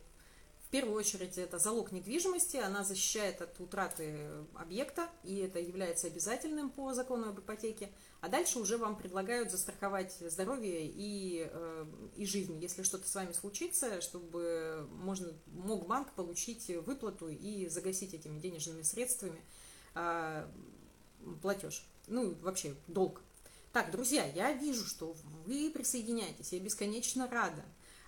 В 0.69 0.71
первую 0.71 0.97
очередь 0.97 1.39
это 1.39 1.59
залог 1.59 1.93
недвижимости, 1.93 2.59
она 2.59 2.85
защищает 2.85 3.41
от 3.41 3.59
утраты 3.59 4.29
объекта, 4.55 5.09
и 5.25 5.37
это 5.37 5.59
является 5.59 6.09
обязательным 6.09 6.69
по 6.69 6.93
закону 6.93 7.31
об 7.31 7.41
ипотеке. 7.41 7.91
А 8.21 8.29
дальше 8.29 8.59
уже 8.59 8.77
вам 8.77 8.99
предлагают 8.99 9.51
застраховать 9.51 10.15
здоровье 10.21 10.87
и, 10.87 11.49
э, 11.51 11.87
и 12.17 12.27
жизнь, 12.27 12.59
если 12.61 12.83
что-то 12.83 13.09
с 13.09 13.15
вами 13.15 13.33
случится, 13.33 14.03
чтобы 14.03 14.87
можно, 14.91 15.33
мог 15.47 15.87
банк 15.87 16.13
получить 16.13 16.69
выплату 16.85 17.31
и 17.31 17.67
загасить 17.69 18.13
этими 18.13 18.39
денежными 18.39 18.83
средствами 18.83 19.41
э, 19.95 20.47
платеж. 21.41 21.83
Ну, 22.09 22.35
вообще, 22.43 22.75
долг. 22.89 23.23
Так, 23.73 23.91
друзья, 23.91 24.27
я 24.27 24.53
вижу, 24.53 24.85
что 24.85 25.17
вы 25.47 25.71
присоединяетесь, 25.71 26.53
я 26.53 26.61
бесконечно 26.61 27.27
рада. 27.27 27.65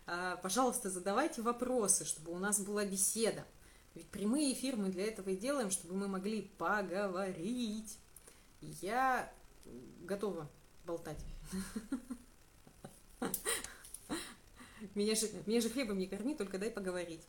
А, 0.06 0.36
пожалуйста, 0.36 0.90
задавайте 0.90 1.42
вопросы, 1.42 2.04
чтобы 2.04 2.32
у 2.32 2.38
нас 2.38 2.60
была 2.60 2.84
беседа. 2.84 3.44
Ведь 3.94 4.06
прямые 4.06 4.52
эфиры 4.52 4.76
мы 4.76 4.88
для 4.88 5.06
этого 5.06 5.30
и 5.30 5.36
делаем, 5.36 5.70
чтобы 5.70 5.94
мы 5.94 6.08
могли 6.08 6.42
поговорить. 6.58 7.98
Я 8.60 9.32
готова 10.02 10.48
болтать. 10.84 11.18
Меня 14.94 15.14
же, 15.60 15.70
хлебом 15.70 15.98
не 15.98 16.06
корми, 16.06 16.34
только 16.34 16.58
дай 16.58 16.70
поговорить. 16.70 17.22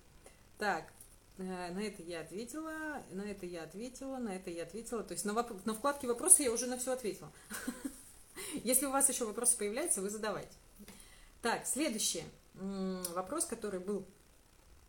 Так, 0.57 0.91
э, 1.37 1.43
на 1.43 1.79
это 1.79 2.01
я 2.01 2.21
ответила, 2.21 3.03
на 3.11 3.23
это 3.23 3.45
я 3.45 3.63
ответила, 3.63 4.17
на 4.17 4.35
это 4.35 4.49
я 4.49 4.63
ответила. 4.63 5.03
То 5.03 5.13
есть 5.13 5.25
на, 5.25 5.31
воп- 5.31 5.59
на 5.65 5.73
вкладке 5.73 6.07
вопросы 6.07 6.43
я 6.43 6.51
уже 6.51 6.67
на 6.67 6.77
все 6.77 6.93
ответила. 6.93 7.31
Если 8.63 8.85
у 8.85 8.91
вас 8.91 9.09
еще 9.09 9.25
вопросы 9.25 9.57
появляются, 9.57 10.01
вы 10.01 10.09
задавайте. 10.09 10.55
Так, 11.41 11.65
следующий 11.65 12.23
вопрос, 12.53 13.45
который 13.45 13.79
был 13.79 14.05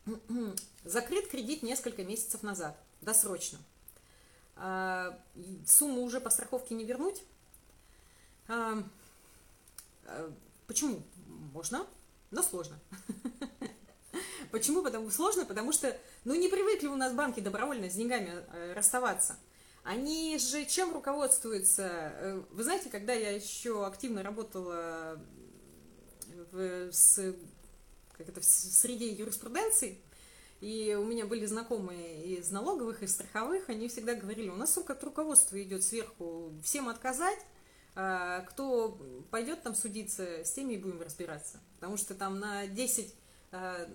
закрыт 0.84 1.28
кредит 1.28 1.62
несколько 1.62 2.04
месяцев 2.04 2.42
назад, 2.42 2.76
досрочно. 3.00 3.58
А, 4.56 5.18
сумму 5.66 6.02
уже 6.02 6.20
по 6.20 6.30
страховке 6.30 6.74
не 6.74 6.84
вернуть. 6.84 7.22
А, 8.48 8.82
а, 10.04 10.32
почему? 10.66 11.02
Можно, 11.52 11.86
но 12.30 12.42
сложно. 12.42 12.78
Почему? 14.50 14.82
Потому 14.82 15.10
сложно, 15.10 15.46
потому 15.46 15.72
что, 15.72 15.96
ну, 16.24 16.34
не 16.34 16.48
привыкли 16.48 16.86
у 16.86 16.94
нас 16.94 17.14
банки 17.14 17.40
добровольно 17.40 17.88
с 17.88 17.94
деньгами 17.94 18.44
э, 18.52 18.74
расставаться. 18.74 19.38
Они 19.82 20.36
же 20.38 20.66
чем 20.66 20.92
руководствуются? 20.92 21.82
Э, 21.82 22.42
вы 22.50 22.62
знаете, 22.62 22.90
когда 22.90 23.14
я 23.14 23.30
еще 23.30 23.86
активно 23.86 24.22
работала 24.22 25.18
с, 26.52 27.34
как 28.16 28.28
это, 28.28 28.40
в 28.40 28.44
среде 28.44 29.08
юриспруденции, 29.08 29.98
и 30.60 30.94
у 30.94 31.04
меня 31.04 31.26
были 31.26 31.44
знакомые 31.44 32.36
из 32.36 32.50
налоговых, 32.50 33.02
и 33.02 33.08
страховых, 33.08 33.68
они 33.68 33.88
всегда 33.88 34.14
говорили, 34.14 34.48
у 34.48 34.54
нас 34.54 34.78
как 34.86 35.02
руководство 35.02 35.60
идет 35.60 35.82
сверху, 35.82 36.52
всем 36.62 36.88
отказать, 36.88 37.38
а 37.94 38.40
кто 38.42 38.98
пойдет 39.30 39.62
там 39.62 39.74
судиться, 39.74 40.44
с 40.44 40.52
теми 40.52 40.74
и 40.74 40.78
будем 40.78 41.00
разбираться. 41.02 41.60
Потому 41.74 41.96
что 41.96 42.14
там 42.14 42.38
на 42.38 42.66
10, 42.66 43.14
а, 43.50 43.88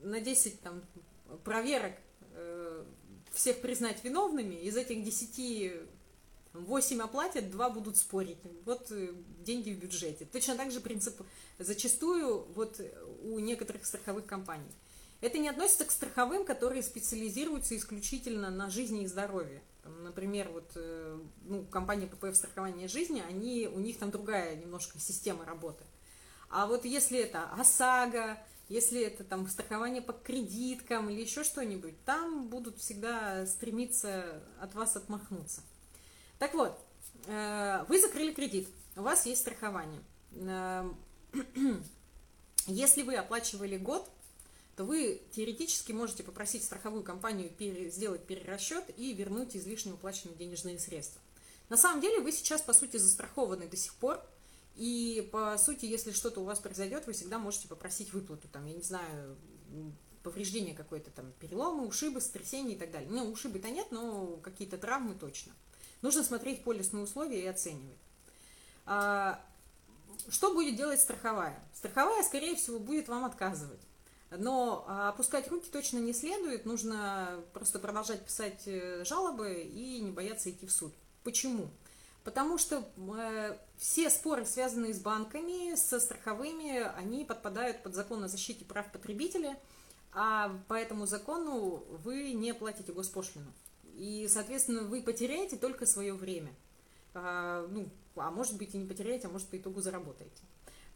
на 0.00 0.20
10 0.20 0.60
там, 0.60 0.82
проверок 1.44 1.94
э, 2.34 2.84
всех 3.32 3.60
признать 3.60 4.04
виновными, 4.04 4.56
из 4.56 4.76
этих 4.76 5.02
10 5.02 5.72
8 6.54 7.00
оплатят, 7.00 7.50
2 7.50 7.70
будут 7.70 7.96
спорить. 7.96 8.38
Вот 8.64 8.90
э, 8.90 9.12
деньги 9.40 9.70
в 9.72 9.78
бюджете. 9.78 10.24
Точно 10.24 10.56
так 10.56 10.70
же 10.70 10.80
принцип 10.80 11.20
зачастую 11.58 12.46
вот 12.54 12.80
у 13.22 13.38
некоторых 13.38 13.86
страховых 13.86 14.26
компаний. 14.26 14.72
Это 15.22 15.38
не 15.38 15.48
относится 15.48 15.84
к 15.84 15.92
страховым, 15.92 16.44
которые 16.44 16.82
специализируются 16.82 17.76
исключительно 17.76 18.50
на 18.50 18.68
жизни 18.68 19.04
и 19.04 19.06
здоровье. 19.06 19.62
Например, 19.84 20.48
вот 20.48 20.70
э, 20.74 21.18
ну, 21.44 21.64
компания 21.64 22.06
ППФ 22.06 22.36
страхования 22.36 22.88
жизни, 22.88 23.22
они, 23.28 23.68
у 23.72 23.78
них 23.78 23.98
там 23.98 24.10
другая 24.10 24.56
немножко 24.56 24.98
система 24.98 25.44
работы. 25.44 25.84
А 26.50 26.66
вот 26.66 26.84
если 26.84 27.18
это 27.18 27.44
ОСАГО, 27.52 28.36
если 28.68 29.00
это 29.00 29.22
там 29.22 29.46
страхование 29.48 30.02
по 30.02 30.12
кредиткам 30.12 31.08
или 31.08 31.22
еще 31.22 31.44
что-нибудь, 31.44 32.04
там 32.04 32.48
будут 32.48 32.78
всегда 32.78 33.46
стремиться 33.46 34.42
от 34.60 34.74
вас 34.74 34.96
отмахнуться. 34.96 35.62
Так 36.42 36.54
вот, 36.54 36.76
э, 37.26 37.84
вы 37.86 38.00
закрыли 38.00 38.32
кредит, 38.32 38.66
у 38.96 39.02
вас 39.02 39.26
есть 39.26 39.42
страхование. 39.42 40.02
Э, 40.32 40.90
если 42.66 43.02
вы 43.02 43.14
оплачивали 43.14 43.78
год, 43.78 44.10
то 44.74 44.82
вы 44.82 45.22
теоретически 45.30 45.92
можете 45.92 46.24
попросить 46.24 46.64
страховую 46.64 47.04
компанию 47.04 47.48
сделать 47.92 48.26
перерасчет 48.26 48.82
и 48.96 49.14
вернуть 49.14 49.56
излишне 49.56 49.92
уплаченные 49.92 50.34
денежные 50.34 50.80
средства. 50.80 51.20
На 51.68 51.76
самом 51.76 52.00
деле 52.00 52.18
вы 52.18 52.32
сейчас, 52.32 52.60
по 52.60 52.72
сути, 52.72 52.96
застрахованы 52.96 53.68
до 53.68 53.76
сих 53.76 53.94
пор, 53.94 54.20
и, 54.74 55.28
по 55.30 55.56
сути, 55.58 55.84
если 55.84 56.10
что-то 56.10 56.40
у 56.40 56.44
вас 56.44 56.58
произойдет, 56.58 57.06
вы 57.06 57.12
всегда 57.12 57.38
можете 57.38 57.68
попросить 57.68 58.12
выплату, 58.12 58.48
там, 58.48 58.66
я 58.66 58.74
не 58.74 58.82
знаю, 58.82 59.36
повреждение 60.24 60.74
какое-то, 60.74 61.12
там, 61.12 61.30
переломы, 61.38 61.86
ушибы, 61.86 62.20
сотрясения 62.20 62.74
и 62.74 62.78
так 62.78 62.90
далее. 62.90 63.08
Ну, 63.08 63.30
ушибы-то 63.30 63.70
нет, 63.70 63.92
но 63.92 64.38
какие-то 64.38 64.76
травмы 64.76 65.14
точно. 65.14 65.52
Нужно 66.02 66.24
смотреть 66.24 66.64
полисные 66.64 67.04
условия 67.04 67.42
и 67.42 67.46
оценивать. 67.46 67.98
А, 68.84 69.40
что 70.28 70.52
будет 70.52 70.76
делать 70.76 71.00
страховая? 71.00 71.58
Страховая, 71.74 72.22
скорее 72.22 72.56
всего, 72.56 72.78
будет 72.78 73.08
вам 73.08 73.24
отказывать. 73.24 73.80
Но 74.30 74.84
опускать 74.88 75.48
руки 75.48 75.68
точно 75.70 75.98
не 75.98 76.12
следует, 76.12 76.64
нужно 76.64 77.42
просто 77.52 77.78
продолжать 77.78 78.24
писать 78.24 78.62
э, 78.66 79.04
жалобы 79.04 79.62
и 79.62 80.00
не 80.00 80.10
бояться 80.10 80.50
идти 80.50 80.66
в 80.66 80.72
суд. 80.72 80.94
Почему? 81.22 81.68
Потому 82.24 82.56
что 82.56 82.82
э, 83.18 83.58
все 83.76 84.08
споры, 84.08 84.46
связанные 84.46 84.94
с 84.94 85.00
банками, 85.00 85.74
со 85.74 86.00
страховыми, 86.00 86.78
они 86.96 87.24
подпадают 87.24 87.82
под 87.82 87.94
закон 87.94 88.24
о 88.24 88.28
защите 88.28 88.64
прав 88.64 88.90
потребителя, 88.90 89.58
а 90.12 90.56
по 90.66 90.74
этому 90.74 91.06
закону 91.06 91.84
вы 92.02 92.32
не 92.32 92.54
платите 92.54 92.92
госпошлину. 92.92 93.52
И, 93.96 94.28
соответственно, 94.30 94.82
вы 94.82 95.02
потеряете 95.02 95.56
только 95.56 95.86
свое 95.86 96.14
время. 96.14 96.52
А, 97.14 97.66
ну, 97.68 97.88
а 98.16 98.30
может 98.30 98.56
быть 98.56 98.74
и 98.74 98.78
не 98.78 98.86
потеряете, 98.86 99.28
а 99.28 99.30
может 99.30 99.48
по 99.48 99.56
итогу 99.56 99.80
заработаете. 99.80 100.42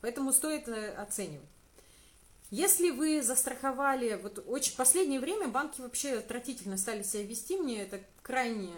Поэтому 0.00 0.32
стоит 0.32 0.68
э, 0.68 0.92
оценивать. 0.92 1.48
Если 2.50 2.90
вы 2.90 3.22
застраховали, 3.22 4.20
вот 4.22 4.44
очень 4.46 4.76
последнее 4.76 5.18
время 5.18 5.48
банки 5.48 5.80
вообще 5.80 6.18
отвратительно 6.18 6.76
стали 6.76 7.02
себя 7.02 7.24
вести, 7.24 7.56
мне 7.56 7.82
это 7.82 8.00
крайне, 8.22 8.72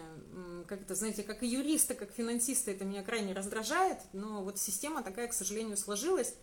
как 0.67 0.81
это, 0.81 0.95
знаете, 0.95 1.21
как 1.21 1.43
и 1.43 1.47
юриста, 1.47 1.93
как 1.93 2.11
финансиста, 2.11 2.71
это 2.71 2.83
меня 2.83 3.03
крайне 3.03 3.33
раздражает, 3.33 3.99
но 4.11 4.43
вот 4.43 4.57
система 4.57 5.03
такая, 5.03 5.27
к 5.27 5.33
сожалению, 5.33 5.77
сложилась. 5.77 6.33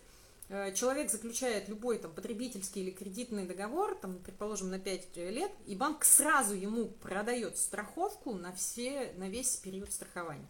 Э, 0.49 0.73
человек 0.73 1.11
заключает 1.11 1.67
любой 1.67 1.97
там 1.97 2.13
потребительский 2.13 2.81
или 2.81 2.91
кредитный 2.91 3.45
договор, 3.45 3.95
там, 3.95 4.19
предположим, 4.19 4.69
на 4.69 4.79
5 4.79 5.17
лет, 5.17 5.51
и 5.65 5.75
банк 5.75 6.05
сразу 6.05 6.53
ему 6.53 6.87
продает 6.87 7.57
страховку 7.57 8.33
на, 8.33 8.53
все, 8.53 9.13
на 9.17 9.29
весь 9.29 9.57
период 9.57 9.91
страхования. 9.91 10.47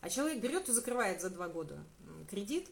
А 0.00 0.10
человек 0.10 0.42
берет 0.42 0.68
и 0.68 0.72
закрывает 0.72 1.22
за 1.22 1.30
2 1.30 1.48
года 1.48 1.82
кредит, 2.28 2.68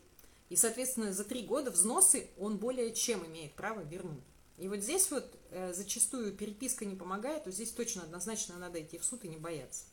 и, 0.51 0.57
соответственно, 0.57 1.13
за 1.13 1.25
3 1.25 1.43
года 1.45 1.71
взносы 1.71 2.29
он 2.39 2.59
более 2.59 2.93
чем 2.93 3.25
имеет 3.27 3.55
право 3.55 3.81
вернуть. 3.81 4.23
И 4.59 4.69
вот 4.69 4.81
здесь 4.81 5.11
вот 5.11 5.35
э, 5.51 5.73
зачастую 5.73 6.35
переписка 6.35 6.85
не 6.85 6.95
помогает, 6.95 7.45
то 7.45 7.51
здесь 7.51 7.71
точно 7.71 8.03
однозначно 8.03 8.59
надо 8.59 8.83
идти 8.83 8.99
в 8.99 9.05
суд 9.05 9.25
и 9.25 9.29
не 9.29 9.39
бояться. 9.39 9.85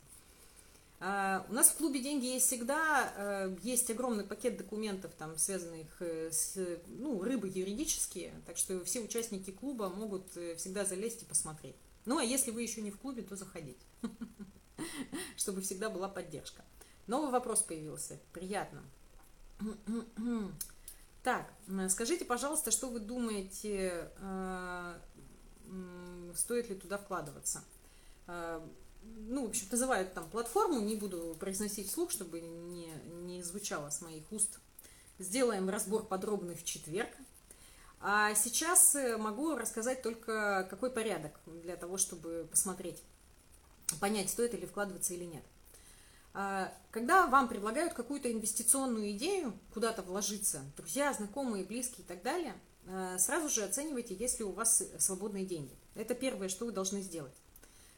А, 1.02 1.46
у 1.48 1.54
нас 1.54 1.70
в 1.70 1.76
клубе 1.76 2.00
«Деньги 2.00 2.26
есть 2.26 2.46
всегда», 2.46 3.10
э, 3.16 3.56
есть 3.62 3.90
огромный 3.90 4.24
пакет 4.24 4.58
документов, 4.58 5.12
там, 5.16 5.38
связанных 5.38 5.86
э, 6.00 6.30
с 6.30 6.58
ну, 6.88 7.22
рыбой 7.22 7.50
юридические, 7.50 8.34
так 8.44 8.58
что 8.58 8.84
все 8.84 9.00
участники 9.00 9.50
клуба 9.50 9.88
могут 9.88 10.36
э, 10.36 10.56
всегда 10.56 10.84
залезть 10.84 11.22
и 11.22 11.24
посмотреть. 11.24 11.76
Ну, 12.04 12.18
а 12.18 12.22
если 12.22 12.50
вы 12.50 12.60
еще 12.60 12.82
не 12.82 12.90
в 12.90 12.98
клубе, 12.98 13.22
то 13.22 13.34
заходите, 13.34 13.80
чтобы 15.38 15.62
всегда 15.62 15.88
была 15.88 16.06
поддержка. 16.06 16.62
Новый 17.06 17.30
вопрос 17.30 17.62
появился. 17.62 18.20
Приятно. 18.32 18.82
Так, 21.22 21.52
скажите, 21.90 22.24
пожалуйста, 22.24 22.70
что 22.70 22.88
вы 22.88 22.98
думаете, 22.98 24.10
стоит 26.34 26.70
ли 26.70 26.76
туда 26.76 26.96
вкладываться? 26.96 27.62
Ну, 29.02 29.46
в 29.46 29.50
общем, 29.50 29.66
называют 29.70 30.12
там 30.12 30.28
платформу, 30.28 30.80
не 30.80 30.96
буду 30.96 31.36
произносить 31.38 31.88
вслух, 31.88 32.10
чтобы 32.10 32.40
не, 32.40 32.92
не 33.22 33.42
звучало 33.42 33.90
с 33.90 34.00
моих 34.00 34.30
уст. 34.32 34.58
Сделаем 35.18 35.68
разбор 35.68 36.04
подробный 36.04 36.54
в 36.54 36.64
четверг. 36.64 37.10
А 38.00 38.34
сейчас 38.34 38.94
э, 38.94 39.18
могу 39.18 39.54
рассказать 39.56 40.02
только 40.02 40.66
какой 40.70 40.90
порядок 40.90 41.38
для 41.46 41.76
того, 41.76 41.98
чтобы 41.98 42.48
посмотреть, 42.50 43.02
понять, 44.00 44.30
стоит 44.30 44.54
ли 44.54 44.66
вкладываться 44.66 45.12
или 45.12 45.24
нет. 45.24 45.44
А, 46.32 46.72
когда 46.90 47.26
вам 47.26 47.48
предлагают 47.48 47.92
какую-то 47.92 48.32
инвестиционную 48.32 49.10
идею, 49.12 49.52
куда-то 49.74 50.02
вложиться, 50.02 50.62
друзья, 50.76 51.12
знакомые, 51.12 51.64
близкие 51.64 52.04
и 52.04 52.08
так 52.08 52.22
далее, 52.22 52.54
э, 52.86 53.16
сразу 53.18 53.48
же 53.48 53.62
оценивайте, 53.64 54.14
есть 54.14 54.38
ли 54.38 54.44
у 54.44 54.52
вас 54.52 54.82
свободные 54.98 55.44
деньги. 55.44 55.76
Это 55.94 56.14
первое, 56.14 56.48
что 56.48 56.64
вы 56.64 56.72
должны 56.72 57.02
сделать. 57.02 57.34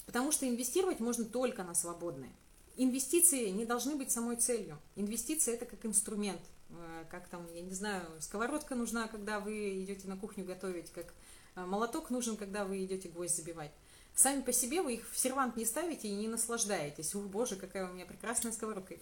Потому 0.07 0.33
что 0.33 0.49
инвестировать 0.49 1.01
можно 1.01 1.25
только 1.25 1.63
на 1.63 1.75
свободные. 1.75 2.33
Инвестиции 2.77 3.51
не 3.51 3.65
должны 3.65 3.97
быть 3.97 4.11
самой 4.11 4.37
целью. 4.37 4.79
Инвестиции 4.97 5.53
это 5.55 5.67
как 5.67 5.85
инструмент. 5.85 6.41
Э, 6.71 7.05
как 7.11 7.29
там, 7.29 7.47
я 7.55 7.61
не 7.61 7.75
знаю, 7.75 8.05
сковородка 8.21 8.75
нужна, 8.75 9.09
когда 9.09 9.41
вы 9.41 9.83
идете 9.83 10.09
на 10.09 10.17
кухню 10.17 10.45
готовить, 10.45 10.91
как 10.91 11.13
э, 11.55 11.65
молоток 11.65 12.11
нужен, 12.11 12.37
когда 12.37 12.65
вы 12.65 12.85
идете 12.85 13.09
гвоздь 13.09 13.37
забивать. 13.37 13.73
Сами 14.15 14.43
по 14.43 14.53
себе 14.53 14.83
вы 14.83 14.95
их 14.95 15.11
в 15.11 15.19
сервант 15.19 15.57
не 15.57 15.65
ставите 15.65 16.09
и 16.09 16.15
не 16.15 16.29
наслаждаетесь. 16.29 17.15
Ух, 17.15 17.25
боже, 17.25 17.57
какая 17.57 17.89
у 17.89 17.93
меня 17.93 18.05
прекрасная 18.05 18.53
сковородка. 18.53 18.97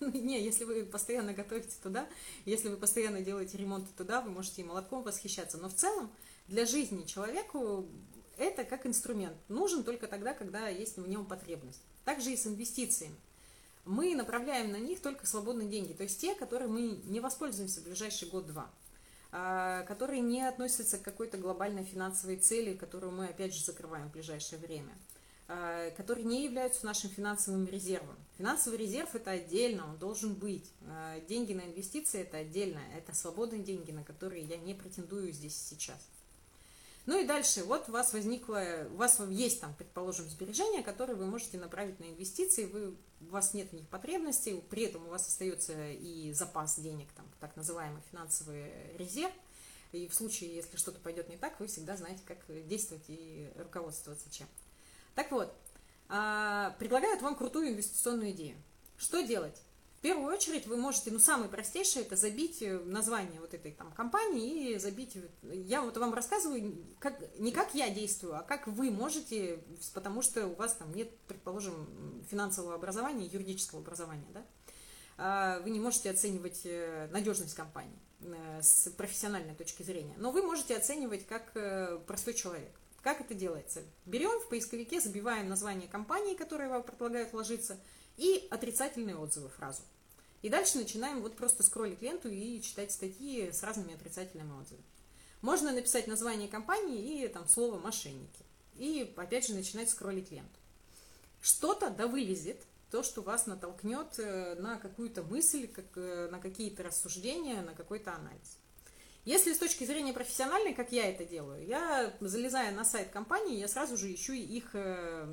Не, 0.00 0.42
если 0.42 0.64
вы 0.64 0.84
постоянно 0.84 1.32
готовите 1.32 1.76
туда, 1.82 2.06
если 2.44 2.68
вы 2.68 2.76
постоянно 2.76 3.22
делаете 3.22 3.56
ремонт 3.56 3.86
туда, 3.96 4.20
вы 4.20 4.30
можете 4.30 4.62
и 4.62 4.64
молотком 4.64 5.02
восхищаться. 5.02 5.56
Но 5.56 5.68
в 5.68 5.74
целом 5.74 6.10
для 6.48 6.66
жизни 6.66 7.04
человеку 7.04 7.86
это 8.38 8.64
как 8.64 8.86
инструмент. 8.86 9.36
Нужен 9.48 9.84
только 9.84 10.06
тогда, 10.06 10.34
когда 10.34 10.68
есть 10.68 10.96
в 10.96 11.08
нем 11.08 11.26
потребность. 11.26 11.82
Также 12.04 12.32
и 12.32 12.36
с 12.36 12.46
инвестициями. 12.46 13.16
Мы 13.84 14.14
направляем 14.14 14.72
на 14.72 14.78
них 14.78 15.00
только 15.00 15.26
свободные 15.26 15.68
деньги, 15.68 15.92
то 15.92 16.02
есть 16.02 16.20
те, 16.20 16.34
которые 16.34 16.68
мы 16.68 17.00
не 17.04 17.20
воспользуемся 17.20 17.80
в 17.80 17.84
ближайший 17.84 18.28
год-два, 18.28 18.68
а, 19.30 19.82
которые 19.82 20.20
не 20.20 20.42
относятся 20.42 20.98
к 20.98 21.02
какой-то 21.02 21.38
глобальной 21.38 21.84
финансовой 21.84 22.36
цели, 22.36 22.74
которую 22.74 23.12
мы 23.12 23.26
опять 23.26 23.54
же 23.54 23.64
закрываем 23.64 24.08
в 24.08 24.12
ближайшее 24.12 24.58
время– 24.58 24.92
Э, 25.48 25.92
которые 25.96 26.24
не 26.24 26.44
являются 26.44 26.84
нашим 26.84 27.08
финансовым 27.08 27.66
резервом. 27.66 28.16
Финансовый 28.36 28.78
резерв 28.78 29.14
это 29.14 29.30
отдельно, 29.30 29.88
он 29.88 29.96
должен 29.96 30.34
быть. 30.34 30.72
Э, 30.80 31.20
деньги 31.28 31.52
на 31.52 31.60
инвестиции 31.60 32.20
это 32.20 32.38
отдельно, 32.38 32.80
это 32.96 33.14
свободные 33.14 33.62
деньги, 33.62 33.92
на 33.92 34.02
которые 34.02 34.42
я 34.42 34.56
не 34.56 34.74
претендую 34.74 35.30
здесь 35.30 35.56
сейчас. 35.56 36.04
Ну 37.06 37.20
и 37.20 37.24
дальше, 37.24 37.62
вот 37.62 37.88
у 37.88 37.92
вас 37.92 38.12
возникло, 38.12 38.62
у 38.90 38.96
вас 38.96 39.20
есть 39.28 39.60
там, 39.60 39.72
предположим, 39.74 40.28
сбережения, 40.28 40.82
которые 40.82 41.14
вы 41.14 41.26
можете 41.26 41.56
направить 41.56 42.00
на 42.00 42.04
инвестиции, 42.04 42.64
вы, 42.64 42.96
у 43.20 43.26
вас 43.30 43.54
нет 43.54 43.70
в 43.70 43.72
них 43.74 43.86
потребностей, 43.88 44.60
при 44.68 44.84
этом 44.84 45.06
у 45.06 45.10
вас 45.10 45.26
остается 45.28 45.90
и 45.92 46.32
запас 46.32 46.80
денег, 46.80 47.06
там, 47.12 47.24
так 47.38 47.54
называемый 47.54 48.02
финансовый 48.10 48.96
резерв, 48.96 49.32
и 49.92 50.08
в 50.08 50.14
случае, 50.14 50.52
если 50.56 50.76
что-то 50.76 50.98
пойдет 50.98 51.28
не 51.28 51.36
так, 51.36 51.60
вы 51.60 51.68
всегда 51.68 51.96
знаете, 51.96 52.22
как 52.26 52.38
действовать 52.66 53.04
и 53.06 53.48
руководствоваться 53.56 54.28
чем. 54.30 54.48
Так 55.14 55.30
вот, 55.30 55.54
а, 56.08 56.74
предлагают 56.80 57.22
вам 57.22 57.36
крутую 57.36 57.68
инвестиционную 57.68 58.32
идею. 58.32 58.56
Что 58.98 59.20
делать? 59.20 59.62
В 59.98 60.00
первую 60.02 60.32
очередь 60.32 60.66
вы 60.66 60.76
можете, 60.76 61.10
ну, 61.10 61.18
самое 61.18 61.48
простейшее, 61.48 62.04
это 62.04 62.16
забить 62.16 62.60
э, 62.60 62.78
название 62.80 63.40
вот 63.40 63.54
этой 63.54 63.72
там 63.72 63.90
компании 63.92 64.72
и 64.72 64.78
забить, 64.78 65.16
я 65.42 65.80
вот 65.80 65.96
вам 65.96 66.12
рассказываю, 66.12 66.76
как, 66.98 67.18
не 67.38 67.50
как 67.50 67.74
я 67.74 67.88
действую, 67.88 68.36
а 68.36 68.42
как 68.42 68.66
вы 68.66 68.90
можете, 68.90 69.58
потому 69.94 70.20
что 70.20 70.46
у 70.46 70.54
вас 70.54 70.74
там 70.74 70.92
нет, 70.92 71.10
предположим, 71.26 72.22
финансового 72.30 72.74
образования, 72.74 73.26
юридического 73.26 73.80
образования, 73.80 74.26
да, 74.34 74.44
а, 75.16 75.60
вы 75.60 75.70
не 75.70 75.80
можете 75.80 76.10
оценивать 76.10 76.60
э, 76.64 77.08
надежность 77.10 77.54
компании 77.54 77.98
э, 78.20 78.60
с 78.62 78.90
профессиональной 78.90 79.54
точки 79.54 79.82
зрения, 79.82 80.14
но 80.18 80.30
вы 80.30 80.42
можете 80.42 80.76
оценивать 80.76 81.26
как 81.26 81.52
простой 82.06 82.34
человек. 82.34 82.70
Как 83.00 83.20
это 83.20 83.34
делается? 83.34 83.82
Берем 84.04 84.40
в 84.40 84.48
поисковике, 84.48 85.00
забиваем 85.00 85.48
название 85.48 85.88
компании, 85.88 86.34
которая 86.34 86.68
вам 86.68 86.82
предлагают 86.82 87.32
вложиться, 87.32 87.78
и 88.16 88.46
отрицательные 88.50 89.16
отзывы 89.16 89.48
фразу. 89.48 89.82
И 90.42 90.48
дальше 90.48 90.78
начинаем 90.78 91.22
вот 91.22 91.36
просто 91.36 91.62
скроллить 91.62 92.02
ленту 92.02 92.28
и 92.28 92.60
читать 92.60 92.92
статьи 92.92 93.50
с 93.50 93.62
разными 93.62 93.94
отрицательными 93.94 94.60
отзывами. 94.60 94.84
Можно 95.42 95.72
написать 95.72 96.06
название 96.06 96.48
компании 96.48 97.24
и 97.24 97.28
там 97.28 97.48
слово 97.48 97.78
«мошенники». 97.78 98.44
И 98.76 99.12
опять 99.16 99.46
же 99.46 99.54
начинать 99.54 99.90
скроллить 99.90 100.30
ленту. 100.30 100.58
Что-то 101.40 101.90
да 101.90 102.06
вылезет, 102.06 102.62
то, 102.90 103.02
что 103.02 103.22
вас 103.22 103.46
натолкнет 103.46 104.18
э, 104.18 104.54
на 104.56 104.78
какую-то 104.78 105.22
мысль, 105.22 105.66
как, 105.66 105.86
э, 105.96 106.28
на 106.30 106.38
какие-то 106.38 106.82
рассуждения, 106.82 107.62
на 107.62 107.74
какой-то 107.74 108.14
анализ. 108.14 108.58
Если 109.24 109.52
с 109.52 109.58
точки 109.58 109.84
зрения 109.84 110.12
профессиональной, 110.12 110.72
как 110.72 110.92
я 110.92 111.10
это 111.10 111.24
делаю, 111.24 111.66
я, 111.66 112.14
залезая 112.20 112.70
на 112.72 112.84
сайт 112.84 113.10
компании, 113.10 113.58
я 113.58 113.66
сразу 113.66 113.96
же 113.96 114.12
ищу 114.14 114.32
их 114.32 114.70
э, 114.74 115.26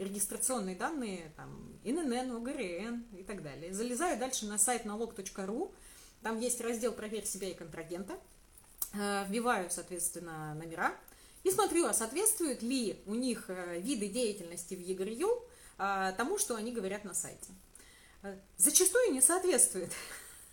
регистрационные 0.00 0.76
данные, 0.76 1.32
там, 1.36 1.78
ИНН, 1.84 2.36
ОГРН 2.36 3.06
и 3.18 3.22
так 3.22 3.42
далее. 3.42 3.72
Залезаю 3.72 4.18
дальше 4.18 4.46
на 4.46 4.58
сайт 4.58 4.84
налог.ру, 4.84 5.74
там 6.22 6.40
есть 6.40 6.60
раздел 6.60 6.92
«Проверь 6.92 7.26
себя 7.26 7.48
и 7.48 7.54
контрагента», 7.54 8.18
э, 8.94 9.24
вбиваю, 9.28 9.70
соответственно, 9.70 10.54
номера 10.54 10.94
и 11.44 11.50
смотрю, 11.50 11.86
а 11.86 11.94
соответствуют 11.94 12.62
ли 12.62 13.02
у 13.06 13.14
них 13.14 13.44
э, 13.48 13.80
виды 13.80 14.08
деятельности 14.08 14.74
в 14.74 14.80
ЕГРЮ 14.80 15.44
тому, 16.18 16.38
что 16.38 16.56
они 16.56 16.72
говорят 16.72 17.04
на 17.04 17.14
сайте. 17.14 17.54
Зачастую 18.58 19.12
не 19.12 19.22
соответствует. 19.22 19.90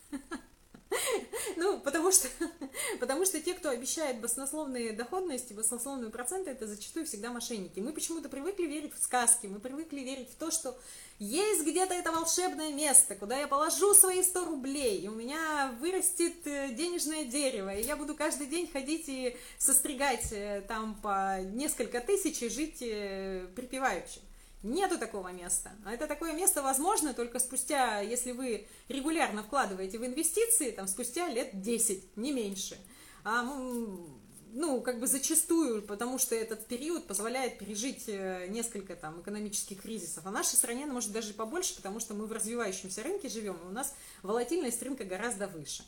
Ну, 1.56 1.80
потому 1.80 2.12
что, 2.12 2.28
потому 3.00 3.26
что 3.26 3.41
те, 3.41 3.54
кто 3.54 3.69
обещает 3.69 4.21
баснословные 4.21 4.93
доходности, 4.93 5.54
баснословные 5.54 6.12
проценты, 6.12 6.52
это 6.52 6.67
зачастую 6.67 7.06
всегда 7.06 7.32
мошенники. 7.32 7.80
Мы 7.80 7.93
почему-то 7.93 8.30
привыкли 8.30 8.65
верить 8.65 8.93
в 8.93 9.02
сказки, 9.02 9.47
мы 9.47 9.60
привыкли 9.60 10.02
верить 10.02 10.30
в 10.30 10.36
то, 10.36 10.52
что 10.52 10.78
есть 11.19 11.65
где-то 11.65 11.95
это 11.95 12.12
волшебное 12.12 12.71
место, 12.71 13.15
куда 13.15 13.39
я 13.39 13.47
положу 13.47 13.93
свои 13.95 14.21
100 14.21 14.45
рублей, 14.45 15.00
и 15.00 15.08
у 15.08 15.13
меня 15.13 15.76
вырастет 15.80 16.45
э, 16.45 16.69
денежное 16.73 17.26
дерево, 17.26 17.73
и 17.73 17.84
я 17.84 17.95
буду 17.95 18.13
каждый 18.13 18.45
день 18.45 18.69
ходить 18.71 19.06
и 19.08 19.36
состригать 19.58 20.32
э, 20.32 20.62
там 20.67 20.95
по 21.02 21.41
несколько 21.41 22.02
тысяч 22.02 22.43
и 22.43 22.50
жить 22.50 22.82
э, 22.82 23.47
припеваючи. 23.56 24.19
Нету 24.67 24.99
такого 24.99 25.30
места. 25.30 25.71
А 25.86 25.93
это 25.93 26.08
такое 26.08 26.34
место 26.34 26.62
возможно 26.62 27.13
только 27.13 27.39
спустя, 27.39 28.01
если 28.01 28.34
вы 28.34 28.67
регулярно 28.89 29.41
вкладываете 29.43 29.97
в 29.97 30.06
инвестиции, 30.06 30.71
там 30.71 30.88
спустя 30.88 31.30
лет 31.30 31.62
10, 31.62 32.17
не 32.17 32.34
меньше. 32.34 32.77
А, 33.23 33.43
ну, 33.43 34.82
как 34.82 34.99
бы 34.99 35.08
зачастую, 35.08 35.84
потому 35.84 36.17
что 36.19 36.36
этот 36.36 36.65
период 36.65 37.08
позволяет 37.08 37.60
пережить 37.60 38.06
э, 38.08 38.47
несколько 38.49 38.97
там 38.97 39.21
экономических 39.21 39.82
кризисов. 39.82 40.25
А 40.25 40.32
нашей 40.32 40.56
стране, 40.56 40.86
может, 40.86 41.13
даже 41.13 41.34
побольше, 41.34 41.75
потому 41.75 42.01
что 42.01 42.13
мы 42.13 42.25
в 42.25 42.34
развивающемся 42.34 43.03
рынке 43.03 43.30
живем, 43.30 43.56
и 43.63 43.67
у 43.67 43.71
нас 43.71 43.93
волатильность 44.21 44.82
рынка 44.84 45.06
гораздо 45.06 45.47
выше. 45.47 45.84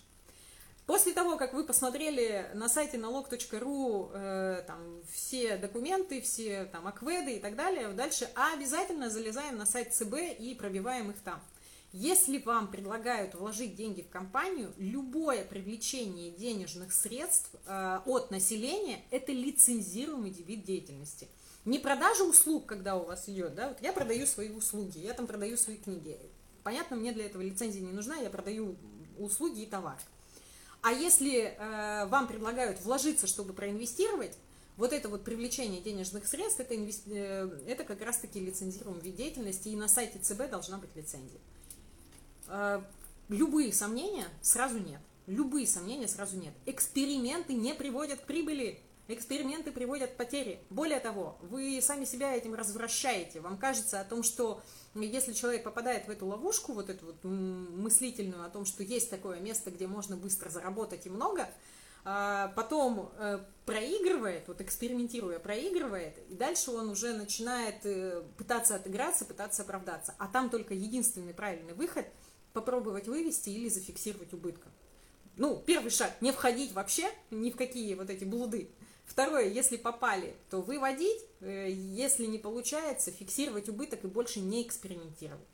После 0.90 1.14
того, 1.14 1.38
как 1.38 1.54
вы 1.54 1.66
посмотрели 1.66 2.50
на 2.56 2.68
сайте 2.68 2.98
налог.ру 2.98 4.10
э, 4.12 4.64
там, 4.66 5.04
все 5.14 5.56
документы, 5.58 6.20
все 6.20 6.66
там 6.66 6.88
акведы 6.88 7.36
и 7.36 7.40
так 7.40 7.56
далее, 7.56 7.90
дальше 7.90 8.28
обязательно 8.34 9.12
залезаем 9.12 9.56
на 9.58 9.68
сайт 9.68 9.94
ЦБ 9.94 10.16
и 10.40 10.56
пробиваем 10.56 11.12
их 11.12 11.20
там. 11.20 11.40
Если 11.92 12.40
вам 12.40 12.72
предлагают 12.72 13.36
вложить 13.36 13.76
деньги 13.76 14.02
в 14.02 14.10
компанию, 14.10 14.74
любое 14.80 15.46
привлечение 15.46 16.32
денежных 16.32 16.92
средств 16.92 17.52
э, 17.68 18.00
от 18.08 18.32
населения– 18.32 19.04
это 19.12 19.32
лицензируемый 19.32 20.32
вид 20.32 20.64
деятельности. 20.64 21.28
Не 21.66 21.78
продажа 21.78 22.24
услуг, 22.24 22.66
когда 22.66 22.96
у 22.96 23.06
вас 23.06 23.30
идет, 23.30 23.54
да, 23.54 23.68
вот 23.68 23.78
я 23.82 23.94
продаю 23.94 24.26
свои 24.26 24.50
услуги, 24.50 24.98
я 24.98 25.14
там 25.14 25.28
продаю 25.28 25.56
свои 25.56 25.78
книги. 25.78 26.18
Понятно, 26.64 26.96
мне 26.96 27.12
для 27.12 27.28
этого 27.28 27.44
лицензия 27.44 27.84
не 27.84 27.92
нужна, 27.92 28.16
я 28.16 28.32
продаю 28.32 28.76
услуги 29.20 29.62
и 29.62 29.68
товар. 29.68 30.00
А 30.82 30.92
если 30.92 31.56
э, 31.58 32.06
вам 32.08 32.28
предлагают 32.28 32.82
вложиться, 32.82 33.28
чтобы 33.28 33.54
проинвестировать, 33.54 34.38
вот 34.78 34.94
это 34.94 35.10
вот 35.10 35.26
привлечение 35.26 35.82
денежных 35.82 36.26
средств, 36.26 36.62
это, 36.62 36.76
инвести... 36.76 37.04
э, 37.08 37.50
это 37.68 37.84
как 37.84 38.02
раз-таки 38.02 38.40
лицензируемый 38.40 39.02
вид 39.02 39.18
деятельности, 39.18 39.68
и 39.68 39.76
на 39.76 39.90
сайте 39.90 40.20
ЦБ 40.20 40.50
должна 40.50 40.78
быть 40.78 40.96
лицензия. 40.96 41.42
Э, 42.48 42.82
любые 43.28 43.74
сомнения 43.74 44.28
сразу 44.42 44.80
нет. 44.80 45.02
Любые 45.28 45.68
сомнения 45.68 46.08
сразу 46.08 46.38
нет. 46.38 46.54
Эксперименты 46.66 47.54
не 47.54 47.76
приводят 47.76 48.22
к 48.22 48.24
прибыли. 48.24 48.80
Эксперименты 49.12 49.72
приводят 49.72 50.12
к 50.12 50.18
потере. 50.18 50.62
Более 50.70 51.00
того, 51.00 51.40
вы 51.42 51.82
сами 51.82 52.06
себя 52.06 52.36
этим 52.36 52.54
развращаете. 52.54 53.40
Вам 53.40 53.58
кажется 53.58 54.00
о 54.00 54.04
том, 54.04 54.22
что 54.22 54.62
если 54.94 55.34
человек 55.34 55.64
попадает 55.64 56.06
в 56.06 56.12
эту 56.12 56.28
ловушку, 56.28 56.74
вот 56.74 56.92
эту 56.92 57.08
вот 57.08 57.24
мыслительную 57.24 58.46
о 58.46 58.50
том, 58.50 58.66
что 58.66 58.84
есть 58.84 59.10
такое 59.10 59.40
место, 59.40 59.72
где 59.72 59.88
можно 59.88 60.16
быстро 60.16 60.52
заработать 60.52 61.08
и 61.08 61.10
много, 61.10 61.50
а, 62.06 62.50
потом 62.56 63.12
э, 63.18 63.40
проигрывает, 63.66 64.48
вот 64.48 64.62
экспериментируя, 64.62 65.40
проигрывает, 65.40 66.20
и 66.30 66.36
дальше 66.36 66.70
он 66.70 66.90
уже 66.90 67.14
начинает 67.14 67.84
э, 67.88 68.24
пытаться 68.38 68.76
отыграться, 68.76 69.26
пытаться 69.26 69.64
оправдаться. 69.64 70.14
А 70.20 70.28
там 70.28 70.52
только 70.52 70.76
единственный 70.76 71.34
правильный 71.34 71.74
выход– 71.74 72.06
попробовать 72.54 73.08
вывести 73.08 73.50
или 73.50 73.70
зафиксировать 73.70 74.34
убытка. 74.34 74.70
Ну, 75.36 75.62
первый 75.66 75.90
шаг– 75.90 76.14
не 76.22 76.32
входить 76.32 76.74
вообще 76.74 77.10
ни 77.32 77.50
в 77.50 77.56
какие 77.56 77.96
вот 77.96 78.12
эти 78.12 78.24
блуды. 78.24 78.70
Второе, 79.10 79.50
если 79.50 79.76
попали, 79.76 80.36
то 80.52 80.62
выводить, 80.62 81.26
э, 81.42 81.70
если 81.72 82.28
не 82.28 82.38
получается, 82.38 83.12
фиксировать 83.12 83.68
убыток 83.68 84.04
и 84.04 84.08
больше 84.08 84.40
не 84.40 84.62
экспериментировать. 84.62 85.48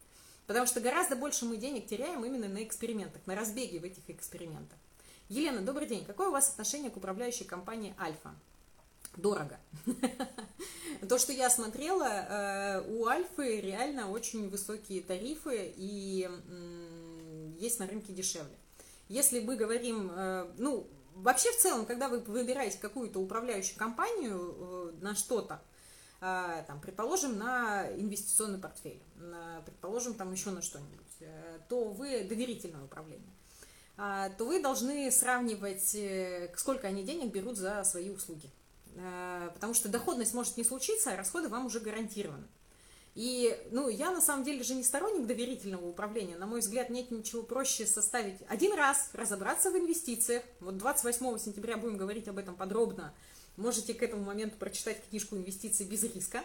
Потому 0.46 0.68
что 0.68 0.82
гораздо 0.82 1.16
больше 1.16 1.46
мы 1.46 1.56
денег 1.56 1.88
теряем 1.88 2.24
именно 2.26 2.50
на 2.50 2.62
экспериментах, 2.64 3.26
на 3.26 3.34
разбеге 3.34 3.80
в 3.80 3.86
этих 3.86 4.10
экспериментах. 4.10 4.78
Елена, 5.30 5.62
добрый 5.62 5.88
день. 5.88 6.04
Какое 6.04 6.28
у 6.28 6.32
вас 6.32 6.50
отношение 6.50 6.92
к 6.92 6.98
управляющей 6.98 7.46
компании 7.46 7.96
Альфа? 7.98 8.36
Дорого. 9.16 9.58
То, 11.08 11.18
что 11.18 11.32
я 11.32 11.50
смотрела, 11.50 12.04
э, 12.04 12.84
у 12.90 13.06
Альфы 13.06 13.62
реально 13.62 14.12
очень 14.12 14.50
высокие 14.50 15.02
тарифы 15.02 15.74
и 15.78 16.30
есть 17.58 17.80
на 17.80 17.88
рынке 17.88 18.12
дешевле. 18.12 18.58
Если 19.08 19.40
мы 19.40 19.56
говорим, 19.56 20.12
э, 20.14 20.46
ну, 20.58 20.88
Вообще, 21.16 21.50
в 21.52 21.58
целом, 21.58 21.86
когда 21.86 22.10
вы 22.10 22.20
выбираете 22.20 22.78
какую-то 22.78 23.20
управляющую 23.20 23.78
компанию 23.78 24.56
э, 24.58 24.92
на 25.02 25.16
что-то, 25.16 25.62
э, 26.20 26.64
там, 26.68 26.82
предположим, 26.82 27.40
на 27.40 27.90
инвестиционный 27.94 28.60
портфель, 28.60 29.02
на, 29.16 29.62
предположим, 29.66 30.14
там 30.16 30.34
еще 30.34 30.50
на 30.50 30.62
что-нибудь, 30.62 31.16
э, 31.22 31.60
то 31.70 31.86
вы 31.86 32.26
доверительное 32.26 32.84
управление, 32.84 33.32
то 33.96 34.46
вы 34.46 34.62
должны 34.62 35.10
сравнивать, 35.10 35.96
сколько 36.60 36.86
они 36.86 37.04
денег 37.04 37.32
берут 37.32 37.56
за 37.56 37.82
свои 37.86 38.10
услуги. 38.10 38.52
потому 39.54 39.74
что 39.74 39.88
доходность 39.88 40.34
может 40.34 40.58
не 40.58 40.66
случиться, 40.66 41.14
а 41.14 41.16
расходы 41.16 41.48
вам 41.48 41.68
уже 41.68 41.80
гарантированы. 41.80 42.46
И, 43.16 43.58
ну, 43.72 43.88
я 43.88 44.12
на 44.12 44.20
самом 44.20 44.44
деле 44.44 44.62
же 44.62 44.76
не 44.76 44.84
сторонник 44.84 45.26
доверительного 45.26 45.88
управления. 45.88 46.36
На 46.36 46.46
мой 46.46 46.60
взгляд, 46.60 46.90
нет 46.90 47.12
ничего 47.12 47.44
проще 47.44 47.86
составить 47.86 48.36
один 48.50 48.74
раз, 48.74 49.10
разобраться 49.14 49.72
в 49.72 49.78
инвестициях. 49.78 50.44
Вот 50.60 50.78
28 50.78 51.38
сентября 51.40 51.78
будем 51.78 51.96
говорить 51.96 52.28
об 52.28 52.38
этом 52.38 52.56
подробно. 52.56 53.14
Можете 53.56 53.94
к 53.94 54.04
этому 54.04 54.24
моменту 54.26 54.58
прочитать 54.58 55.02
книжку 55.10 55.38
«Инвестиции 55.38 55.86
без 55.86 56.04
риска». 56.04 56.44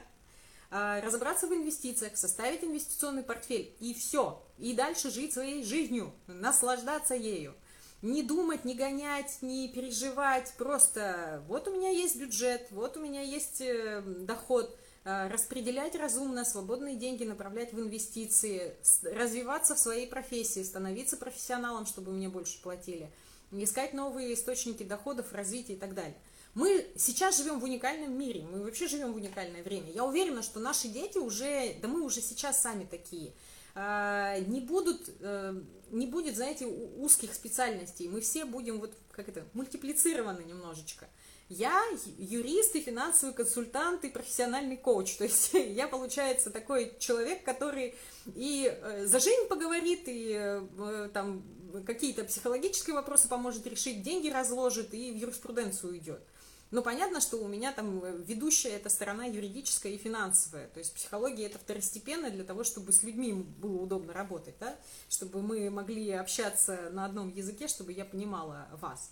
А, 0.71 1.01
разобраться 1.01 1.49
в 1.49 1.53
инвестициях, 1.53 2.17
составить 2.17 2.63
инвестиционный 2.63 3.25
портфель 3.25 3.75
и 3.81 3.93
все. 3.93 4.41
И 4.57 4.73
дальше 4.73 5.11
жить 5.11 5.33
своей 5.33 5.65
жизнью, 5.65 6.13
наслаждаться 6.29 7.17
ею. 7.17 7.57
Не 8.03 8.23
думать, 8.23 8.65
не 8.65 8.75
гонять, 8.75 9.39
не 9.43 9.69
переживать, 9.69 10.55
просто 10.57 11.43
вот 11.49 11.67
у 11.67 11.75
меня 11.75 11.91
есть 11.91 12.17
бюджет, 12.17 12.69
вот 12.71 12.97
у 12.97 13.01
меня 13.01 13.21
есть 13.21 13.61
э, 13.61 14.03
доход, 14.07 14.75
распределять 15.05 15.95
разумно 15.97 16.45
свободные 16.45 16.97
деньги, 16.97 17.25
направлять 17.25 17.73
в 17.73 17.81
инвестиции, 17.81 18.77
развиваться 19.03 19.75
в 19.75 19.79
своей 19.79 20.07
профессии, 20.07 20.63
становиться 20.63 21.17
профессионалом, 21.17 21.87
чтобы 21.87 22.13
мне 22.13 22.29
больше 22.29 22.61
платили, 22.61 23.11
искать 23.51 23.95
новые 23.95 24.35
источники 24.35 24.83
доходов, 24.83 25.33
развития 25.33 25.75
и 25.75 25.79
так 25.79 25.95
далее. 25.95 26.17
Мы 26.55 26.91
сейчас 26.97 27.39
живем 27.39 27.61
в 27.61 27.65
уникальном 27.65 28.13
мире, 28.13 28.43
мы 28.43 28.63
вообще 28.63 28.89
живем 28.89 29.13
в 29.13 29.17
уникальное 29.17 29.63
время. 29.63 29.91
Я 29.93 30.05
уверена, 30.05 30.43
что 30.43 30.59
наши 30.59 30.89
дети 30.89 31.17
уже, 31.19 31.77
да 31.81 31.87
мы 31.87 32.03
уже 32.03 32.21
сейчас 32.21 32.61
сами 32.61 32.85
такие, 32.85 33.33
а, 33.75 34.39
не 34.41 34.61
будут, 34.61 35.11
э, 35.21 35.63
не 35.91 36.07
будет, 36.07 36.35
знаете, 36.35 36.67
узких 36.67 37.35
специальностей. 37.35 38.09
Мы 38.09 38.21
все 38.21 38.45
будем 38.45 38.81
вот 38.81 38.93
как 39.13 39.29
это 39.29 39.47
мультиплицированы 39.53 40.43
немножечко. 40.43 41.09
Я 41.51 41.83
юрист 42.17 42.77
и 42.77 42.81
финансовый 42.81 43.35
консультант 43.35 44.05
и 44.05 44.09
профессиональный 44.09 44.77
коуч. 44.77 45.17
То 45.17 45.25
есть 45.25 45.51
я, 45.53 45.89
получается, 45.89 46.51
такой 46.51 46.97
человек, 47.01 47.43
который 47.43 47.97
и 48.37 48.73
э, 48.73 49.07
за 49.07 49.19
жизнь 49.19 49.49
поговорит, 49.49 50.03
и 50.07 50.37
э, 50.39 51.11
там 51.13 51.43
какие-то 51.85 52.23
психологические 52.23 52.95
вопросы 52.95 53.29
поможет 53.29 53.67
решить, 53.67 54.03
деньги 54.03 54.29
разложит 54.29 54.95
и 54.95 55.11
в 55.11 55.17
юриспруденцию 55.17 55.95
уйдет. 55.95 56.23
Ну, 56.71 56.83
понятно, 56.83 57.21
что 57.21 57.39
у 57.39 57.49
меня 57.49 57.73
там 57.73 58.01
э, 58.05 58.23
ведущая 58.25 58.77
эта 58.77 58.89
сторона 58.89 59.25
юридическая 59.25 59.91
и 59.91 59.99
финансовая. 59.99 60.69
То 60.69 60.79
есть 60.79 60.95
психология 60.95 61.47
это 61.47 61.59
второстепенно 61.59 62.31
для 62.31 62.45
того, 62.45 62.63
чтобы 62.63 62.93
с 62.93 63.03
людьми 63.03 63.33
было 63.33 63.83
удобно 63.83 64.13
работать, 64.13 64.55
да? 64.61 64.77
чтобы 65.09 65.43
мы 65.43 65.69
могли 65.69 66.13
общаться 66.13 66.91
на 66.93 67.07
одном 67.07 67.29
языке, 67.35 67.67
чтобы 67.67 67.93
я 67.93 68.05
понимала 68.05 68.69
вас. 68.81 69.11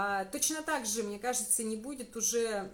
А, 0.00 0.24
точно 0.26 0.62
так 0.62 0.86
же, 0.86 1.02
мне 1.02 1.18
кажется, 1.18 1.64
не 1.64 1.76
будет 1.76 2.14
уже 2.14 2.70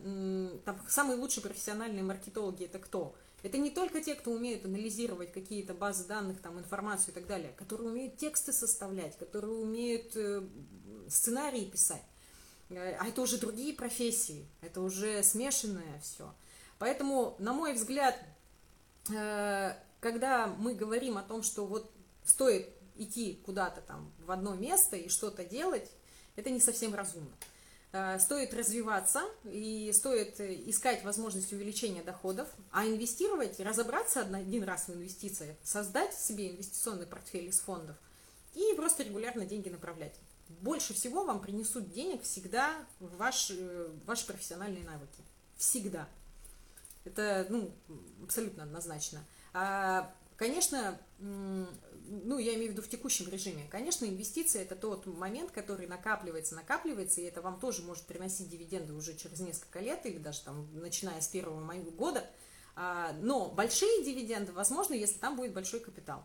там, 0.66 0.78
самые 0.90 1.18
лучшие 1.18 1.42
профессиональные 1.42 2.02
маркетологи 2.02 2.66
это 2.66 2.78
кто? 2.78 3.16
Это 3.42 3.56
не 3.56 3.70
только 3.70 4.02
те, 4.02 4.14
кто 4.14 4.30
умеют 4.30 4.66
анализировать 4.66 5.32
какие-то 5.32 5.72
базы 5.72 6.06
данных, 6.06 6.42
там, 6.42 6.58
информацию 6.58 7.12
и 7.12 7.14
так 7.14 7.26
далее, 7.26 7.54
которые 7.56 7.88
умеют 7.88 8.18
тексты 8.18 8.52
составлять, 8.52 9.16
которые 9.16 9.54
умеют 9.54 10.14
э, 10.16 10.46
сценарии 11.08 11.64
писать. 11.64 12.04
Э, 12.68 12.94
а 13.00 13.08
это 13.08 13.22
уже 13.22 13.38
другие 13.38 13.72
профессии, 13.72 14.46
это 14.60 14.82
уже 14.82 15.22
смешанное 15.22 15.98
все. 16.02 16.30
Поэтому, 16.78 17.36
на 17.38 17.54
мой 17.54 17.72
взгляд, 17.72 18.18
э, 19.10 19.72
когда 20.00 20.48
мы 20.48 20.74
говорим 20.74 21.16
о 21.16 21.22
том, 21.22 21.42
что 21.42 21.64
вот 21.64 21.90
стоит 22.22 22.68
идти 22.96 23.40
куда-то 23.46 23.80
там 23.80 24.12
в 24.18 24.30
одно 24.30 24.54
место 24.54 24.96
и 24.96 25.08
что-то 25.08 25.42
делать, 25.42 25.90
это 26.36 26.50
не 26.50 26.60
совсем 26.60 26.94
разумно. 26.94 27.30
Э, 27.92 28.18
стоит 28.18 28.54
развиваться 28.54 29.22
и 29.44 29.92
стоит 29.94 30.40
искать 30.40 31.04
возможность 31.04 31.52
увеличения 31.52 32.02
доходов, 32.02 32.48
а 32.70 32.86
инвестировать, 32.86 33.60
разобраться 33.60 34.22
один 34.22 34.64
раз 34.64 34.88
в 34.88 34.94
инвестициях, 34.94 35.56
создать 35.62 36.14
себе 36.14 36.50
инвестиционный 36.50 37.06
портфель 37.06 37.48
из 37.48 37.60
фондов 37.60 37.96
и 38.54 38.74
просто 38.76 39.02
регулярно 39.02 39.46
деньги 39.46 39.68
направлять 39.68 40.14
больше 40.60 40.94
всего 40.94 41.24
вам 41.24 41.40
принесут 41.40 41.90
денег 41.90 42.22
всегда 42.22 42.74
ваш, 43.00 43.50
э, 43.50 43.90
ваши 44.06 44.26
профессиональные 44.26 44.84
навыки. 44.84 45.22
Всегда. 45.56 46.08
Это, 47.04 47.46
ну, 47.48 47.70
абсолютно 48.22 48.62
однозначно. 48.64 49.24
А, 49.52 50.12
конечно, 50.36 50.98
ну, 52.06 52.38
я 52.38 52.54
имею 52.54 52.68
в 52.68 52.72
виду 52.72 52.82
в 52.82 52.88
текущем 52.88 53.28
режиме. 53.28 53.66
Конечно, 53.70 54.04
инвестиции– 54.04 54.60
это 54.62 54.76
тот 54.76 55.06
момент, 55.06 55.50
который 55.50 55.86
накапливается, 55.86 56.54
накапливается, 56.54 57.20
и 57.20 57.24
это 57.24 57.40
вам 57.42 57.58
тоже 57.58 57.82
может 57.82 58.04
приносить 58.04 58.48
дивиденды 58.48 58.92
уже 58.92 59.16
через 59.16 59.40
несколько 59.40 59.80
лет 59.80 60.04
или 60.06 60.18
даже 60.18 60.42
там, 60.42 60.68
начиная 60.74 61.20
с 61.20 61.28
первого 61.28 61.74
года. 61.90 62.24
А, 62.76 63.12
но 63.20 63.50
большие 63.50 64.04
дивиденды 64.04 64.52
возможно, 64.52 64.94
если 64.94 65.18
там 65.18 65.36
будет 65.36 65.52
большой 65.52 65.80
капитал 65.80 66.24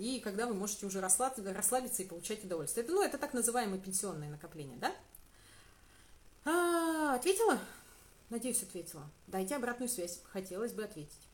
и 0.00 0.18
когда 0.20 0.46
вы 0.46 0.54
можете 0.54 0.86
уже 0.86 1.00
расслабиться 1.00 2.02
и 2.02 2.06
получать 2.06 2.42
удовольствие. 2.42 2.84
Это, 2.84 2.92
ну, 2.92 3.02
это 3.02 3.18
так 3.18 3.34
называемое 3.34 3.78
пенсионное 3.78 4.30
накопление, 4.30 4.78
да? 4.78 4.94
А, 6.46 7.16
ответила? 7.16 7.58
Надеюсь, 8.30 8.62
ответила. 8.62 9.10
Дайте 9.26 9.56
обратную 9.56 9.90
связь. 9.90 10.20
Хотелось 10.32 10.72
бы 10.72 10.84
ответить. 10.84 11.29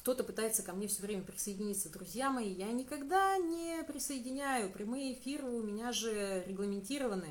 Кто-то 0.00 0.24
пытается 0.24 0.62
ко 0.62 0.72
мне 0.72 0.88
все 0.88 1.02
время 1.02 1.22
присоединиться. 1.22 1.90
Друзья 1.90 2.30
мои, 2.30 2.50
я 2.50 2.72
никогда 2.72 3.36
не 3.36 3.82
присоединяю. 3.82 4.70
Прямые 4.72 5.12
эфиры 5.12 5.44
у 5.44 5.62
меня 5.62 5.92
же 5.92 6.42
регламентированы. 6.46 7.28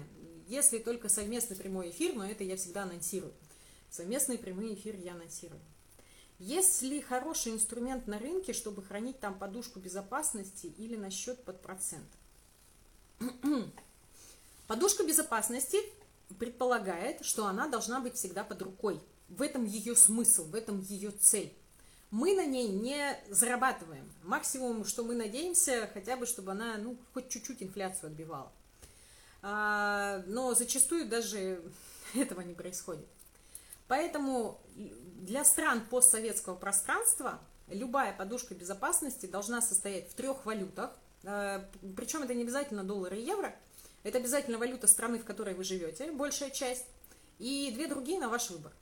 Если 0.47 0.77
только 0.77 1.09
совместный 1.09 1.57
прямой 1.57 1.89
эфир, 1.89 2.13
но 2.13 2.29
это 2.29 2.43
я 2.43 2.57
всегда 2.57 2.83
анонсирую. 2.83 3.33
Совместные 3.89 4.37
прямые 4.37 4.75
эфиры 4.75 4.99
я 4.99 5.13
анонсирую. 5.13 5.59
Есть 6.37 6.83
ли 6.83 7.01
хороший 7.01 7.53
инструмент 7.53 8.05
на 8.05 8.19
рынке, 8.19 8.53
чтобы 8.53 8.83
хранить 8.83 9.19
там 9.19 9.39
подушку 9.39 9.79
безопасности 9.79 10.67
или 10.67 10.95
на 10.95 11.09
счет 11.09 11.43
под 11.43 11.63
процент? 11.63 12.07
Подушка 14.67 15.03
безопасности 15.03 15.77
предполагает, 16.37 17.25
что 17.25 17.47
она 17.47 17.67
должна 17.67 17.99
быть 17.99 18.13
всегда 18.13 18.43
под 18.43 18.61
рукой. 18.61 19.01
В 19.27 19.41
этом 19.41 19.65
ее 19.65 19.95
смысл, 19.95 20.45
в 20.45 20.53
этом 20.53 20.79
ее 20.81 21.09
цель. 21.09 21.51
Мы 22.11 22.35
на 22.35 22.45
ней 22.45 22.67
не 22.69 23.17
зарабатываем. 23.29 24.11
Максимум, 24.23 24.83
что 24.85 25.03
мы 25.03 25.15
надеемся, 25.15 25.89
хотя 25.93 26.17
бы, 26.17 26.25
чтобы 26.25 26.51
она 26.51 26.77
ну, 26.77 26.97
хоть 27.13 27.29
чуть-чуть 27.29 27.61
инфляцию 27.61 28.07
отбивала. 28.07 28.51
А, 29.41 30.23
но 30.25 30.53
зачастую 30.55 31.07
даже 31.07 31.61
этого 32.15 32.41
не 32.41 32.53
происходит. 32.53 33.05
Поэтому 33.87 34.59
для 34.75 35.43
стран 35.43 35.81
постсоветского 35.89 36.55
пространства 36.55 37.39
любая 37.67 38.13
подушка 38.15 38.55
безопасности 38.55 39.25
должна 39.25 39.61
состоять 39.61 40.09
в 40.09 40.13
трех 40.13 40.45
валютах. 40.45 40.91
Э, 41.23 41.65
Причем 41.95 42.23
это 42.23 42.33
не 42.33 42.43
обязательно 42.43 42.83
доллары 42.83 43.17
и 43.17 43.25
евро. 43.25 43.55
Это 44.03 44.17
обязательно 44.17 44.57
валюта 44.57 44.87
страны, 44.87 45.19
в 45.19 45.25
которой 45.25 45.53
вы 45.55 45.63
живете, 45.63 46.11
большая 46.11 46.51
часть. 46.51 46.85
И 47.39 47.71
две 47.73 47.87
другие 47.87 48.19
на 48.19 48.29
ваш 48.29 48.49
выбор. 48.49 48.73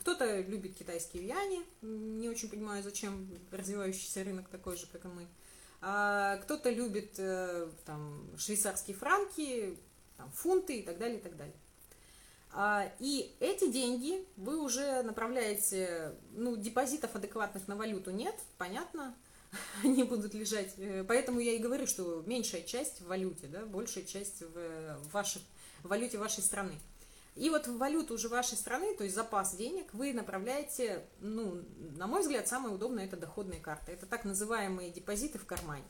Кто-то 0.00 0.40
любит 0.40 0.76
китайские 0.76 1.28
юани, 1.28 1.64
не 1.82 2.28
очень 2.28 2.48
понимаю, 2.48 2.82
зачем 2.82 3.28
развивающийся 3.52 4.24
рынок 4.24 4.48
такой 4.48 4.76
же, 4.76 4.86
как 4.86 5.04
и 5.04 5.08
мы. 5.08 5.26
А 5.80 6.38
кто-то 6.38 6.70
любит 6.70 7.14
э, 7.18 7.68
там, 7.86 8.28
швейцарские 8.36 8.96
франки, 8.96 9.78
там, 10.16 10.30
фунты 10.32 10.80
и 10.80 10.82
так 10.82 10.98
далее, 10.98 11.18
и 11.18 11.22
так 11.22 11.36
далее. 11.36 11.54
А, 12.50 12.90
и 12.98 13.32
эти 13.38 13.70
деньги 13.70 14.26
вы 14.36 14.60
уже 14.60 15.02
направляете, 15.02 16.14
ну, 16.32 16.56
депозитов 16.56 17.14
адекватных 17.14 17.68
на 17.68 17.76
валюту 17.76 18.10
нет, 18.10 18.34
понятно, 18.56 19.14
они 19.84 20.02
будут 20.02 20.34
лежать. 20.34 20.74
Э, 20.78 21.04
поэтому 21.06 21.38
я 21.38 21.52
и 21.52 21.58
говорю, 21.58 21.86
что 21.86 22.22
меньшая 22.26 22.62
часть 22.62 23.00
в 23.00 23.06
валюте, 23.06 23.46
да, 23.46 23.64
большая 23.64 24.04
часть 24.04 24.42
в, 24.42 24.98
вашей, 25.12 25.42
в 25.84 25.88
валюте 25.88 26.18
вашей 26.18 26.42
страны. 26.42 26.74
И 27.38 27.50
вот 27.50 27.68
в 27.68 27.78
валюту 27.78 28.14
уже 28.14 28.28
вашей 28.28 28.58
страны, 28.58 28.94
то 28.96 29.04
есть 29.04 29.14
запас 29.14 29.54
денег, 29.54 29.86
вы 29.94 30.12
направляете, 30.12 31.04
ну, 31.20 31.62
на 31.96 32.08
мой 32.08 32.22
взгляд, 32.22 32.48
самое 32.48 32.74
удобное 32.74 33.04
это 33.04 33.16
доходные 33.16 33.60
карты. 33.60 33.92
Это 33.92 34.06
так 34.06 34.24
называемые 34.24 34.90
депозиты 34.90 35.38
в 35.38 35.46
кармане. 35.46 35.84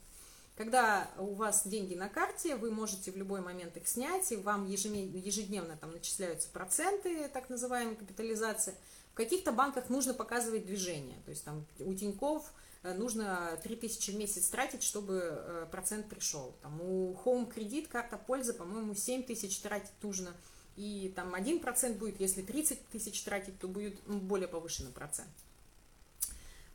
Когда 0.57 1.09
у 1.17 1.33
вас 1.33 1.67
деньги 1.67 1.95
на 1.95 2.11
карте, 2.11 2.57
вы 2.57 2.71
можете 2.71 3.13
в 3.13 3.17
любой 3.17 3.41
момент 3.41 3.79
их 3.79 3.89
снять, 3.89 4.31
и 4.31 4.37
вам 4.37 4.67
ежедневно 4.67 5.79
там 5.79 5.93
начисляются 5.93 6.51
проценты, 6.51 7.29
так 7.29 7.49
называемая 7.49 7.95
капитализация. 7.95 8.75
В 9.13 9.15
каких-то 9.15 9.51
банках 9.51 9.89
нужно 9.89 10.13
показывать 10.13 10.67
движение, 10.67 11.17
то 11.25 11.31
есть 11.31 11.45
там 11.45 11.65
у 11.79 11.95
Тиньков 11.95 12.53
э, 12.83 12.93
нужно 12.93 13.59
3000 13.63 14.11
в 14.11 14.17
месяц 14.17 14.49
тратить, 14.49 14.83
чтобы 14.83 15.21
э, 15.23 15.67
процент 15.71 16.09
пришел. 16.09 16.55
Там 16.61 16.81
у 16.83 17.15
Home 17.25 17.51
Credit 17.53 17.89
карта 17.89 18.19
пользы, 18.19 18.53
по-моему, 18.53 18.95
7 18.95 19.23
тысяч 19.23 19.61
тратить 19.61 19.95
нужно. 20.03 20.35
И 20.79 21.13
там 21.17 21.35
1% 21.35 21.99
будет, 21.99 22.21
если 22.21 22.41
30 22.41 22.89
тысяч 22.91 23.21
тратить, 23.23 23.59
то 23.59 23.67
будет 23.67 23.99
более 24.07 24.47
повышенный 24.47 24.93
процент. 24.93 25.29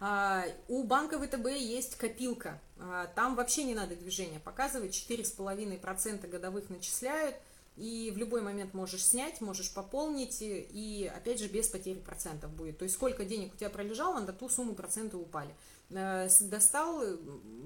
А, 0.02 0.44
у 0.68 0.84
банка 0.84 1.18
ВТБ 1.18 1.48
есть 1.58 1.96
копилка. 1.96 2.60
А, 2.78 3.08
там 3.16 3.36
вообще 3.36 3.64
не 3.64 3.74
надо 3.74 3.96
движения 3.96 4.42
показывать. 4.42 4.92
4,5% 4.92 6.28
годовых 6.28 6.70
начисляют. 6.70 7.36
и 7.78 8.12
в 8.14 8.18
любой 8.18 8.42
момент 8.42 8.74
можешь 8.74 9.04
снять, 9.04 9.42
можешь 9.42 9.74
пополнить, 9.74 10.38
и 10.42 11.12
опять 11.16 11.40
же 11.40 11.48
без 11.48 11.68
потери 11.70 11.98
процентов 12.00 12.52
будет. 12.52 12.78
То 12.78 12.84
есть 12.84 12.94
сколько 12.94 13.26
денег 13.26 13.54
у 13.54 13.58
тебя 13.58 13.70
пролежало, 13.70 14.20
на 14.20 14.34
ту 14.34 14.50
сумму 14.50 14.76
проценты 14.76 15.18
упали. 15.18 15.56
Э, 15.90 16.28
достал, 16.42 17.02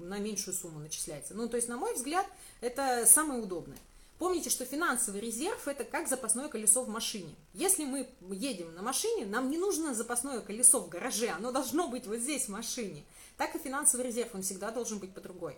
на 0.00 0.18
меньшую 0.18 0.54
сумму 0.54 0.78
начисляется. 0.78 1.34
Ну, 1.34 1.48
то 1.48 1.56
есть, 1.56 1.68
на 1.68 1.76
мой 1.76 1.94
взгляд, 1.94 2.26
это 2.60 3.04
самое 3.06 3.42
удобное. 3.42 3.78
Помните, 4.18 4.50
что 4.50 4.64
финансовый 4.64 5.20
резерв– 5.20 5.60
это 5.68 5.84
как 5.84 6.08
запасное 6.08 6.48
колесо 6.48 6.82
в 6.82 6.88
машине. 6.88 7.36
Если 7.54 7.84
мы 7.84 8.08
едем 8.30 8.74
на 8.74 8.82
машине, 8.82 9.26
нам 9.26 9.48
не 9.48 9.58
нужно 9.58 9.94
запасное 9.94 10.40
колесо 10.40 10.80
в 10.80 10.88
гараже, 10.88 11.28
оно 11.28 11.52
должно 11.52 11.88
быть 11.88 12.06
вот 12.06 12.18
здесь, 12.18 12.46
в 12.46 12.48
машине. 12.48 13.04
Так 13.36 13.54
и 13.54 13.58
финансовый 13.60 14.02
резерв, 14.02 14.34
он 14.34 14.42
всегда 14.42 14.72
должен 14.72 14.98
быть 14.98 15.14
по 15.14 15.20
другой. 15.20 15.56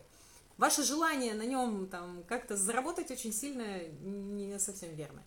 Ваше 0.59 0.83
желание 0.83 1.33
на 1.33 1.47
нем 1.47 1.87
там 1.87 2.23
как-то 2.29 2.55
заработать 2.55 3.11
очень 3.11 3.33
сильно 3.33 3.83
не 4.03 4.59
совсем 4.59 4.95
верно. 4.95 5.23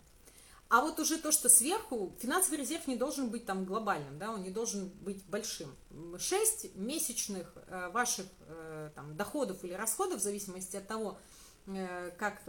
А 0.68 0.80
вот 0.80 1.00
уже 1.00 1.18
то, 1.18 1.32
что 1.32 1.48
сверху, 1.48 2.14
финансовый 2.20 2.56
резерв 2.56 2.86
не 2.86 2.96
должен 2.96 3.30
быть 3.30 3.46
там 3.46 3.64
глобальным, 3.64 4.16
да, 4.18 4.30
он 4.30 4.44
не 4.44 4.50
должен 4.50 4.88
быть 4.88 5.24
большим. 5.26 5.74
6 6.16 6.76
месячных 6.76 7.52
э, 7.66 7.88
ваших 7.90 8.26
э, 8.46 8.90
там, 8.94 9.16
доходов 9.16 9.64
или 9.64 9.72
расходов, 9.72 10.20
в 10.20 10.22
зависимости 10.22 10.76
от 10.76 10.86
того, 10.86 11.18
э, 11.66 12.12
как 12.16 12.42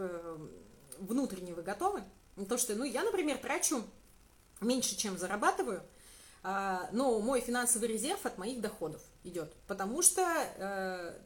внутренне 0.98 1.54
вы 1.54 1.62
готовы. 1.62 2.02
То, 2.48 2.58
что, 2.58 2.74
ну, 2.74 2.84
я, 2.84 3.02
например, 3.02 3.38
трачу 3.38 3.82
меньше, 4.60 4.96
чем 4.96 5.18
зарабатываю, 5.18 5.82
э, 6.42 6.78
но 6.92 7.18
мой 7.20 7.40
финансовый 7.40 7.88
резерв 7.88 8.24
от 8.26 8.38
моих 8.38 8.60
доходов 8.60 9.02
идет, 9.24 9.52
потому 9.66 10.02
что, 10.02 10.22
э, 10.22 11.18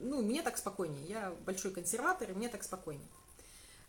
ну, 0.00 0.22
мне 0.22 0.42
так 0.42 0.58
спокойнее, 0.58 1.04
я 1.06 1.30
большой 1.44 1.72
консерватор, 1.72 2.30
и 2.30 2.34
мне 2.34 2.48
так 2.48 2.62
спокойнее. 2.64 3.08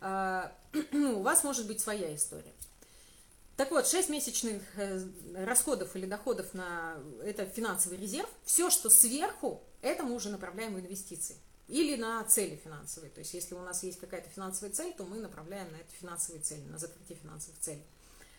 А, 0.01 0.51
у 0.91 1.21
вас 1.21 1.43
может 1.43 1.65
быть 1.65 1.79
своя 1.79 2.13
история. 2.13 2.53
Так 3.55 3.71
вот, 3.71 3.87
6 3.87 4.09
месячных 4.09 4.61
э, 4.75 4.99
расходов 5.35 5.95
или 5.95 6.05
доходов 6.05 6.53
на 6.53 6.97
это 7.23 7.45
финансовый 7.45 7.97
резерв, 7.97 8.29
все, 8.43 8.69
что 8.69 8.89
сверху, 8.89 9.63
это 9.81 10.03
мы 10.03 10.15
уже 10.15 10.29
направляем 10.29 10.73
в 10.75 10.79
инвестиции. 10.79 11.37
Или 11.73 11.95
на 11.95 12.23
цели 12.25 12.55
финансовые. 12.63 13.09
То 13.09 13.21
есть, 13.21 13.33
если 13.33 13.55
у 13.55 13.61
нас 13.61 13.81
есть 13.81 13.99
какая-то 13.99 14.29
финансовая 14.29 14.71
цель, 14.71 14.93
то 14.93 15.05
мы 15.05 15.17
направляем 15.17 15.71
на 15.71 15.77
эту 15.77 15.91
финансовую 15.99 16.43
цель, 16.43 16.61
на 16.69 16.77
закрытие 16.77 17.17
финансовых 17.17 17.59
целей. 17.59 17.81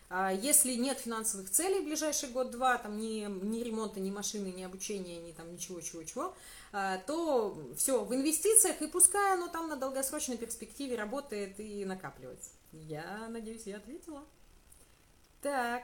А 0.09 0.31
если 0.31 0.75
нет 0.75 0.99
финансовых 0.99 1.49
целей 1.49 1.81
в 1.81 1.83
ближайший 1.83 2.29
год-два, 2.29 2.77
там 2.77 2.97
ни, 2.97 3.27
ни 3.45 3.61
ремонта, 3.61 3.99
ни 3.99 4.09
машины, 4.09 4.53
ни 4.53 4.63
обучения, 4.63 5.17
ни 5.17 5.33
там 5.33 5.51
ничего, 5.51 5.81
чего, 5.81 6.01
чего, 6.03 6.33
а, 6.71 6.97
то 6.99 7.61
все 7.75 8.05
в 8.05 8.15
инвестициях, 8.15 8.81
и 8.81 8.87
пускай 8.87 9.33
оно 9.33 9.49
там 9.49 9.67
на 9.67 9.75
долгосрочной 9.75 10.37
перспективе 10.37 10.95
работает 10.95 11.59
и 11.59 11.83
накапливается. 11.83 12.51
Я 12.71 13.27
надеюсь, 13.27 13.63
я 13.67 13.77
ответила. 13.77 14.23
Так, 15.41 15.83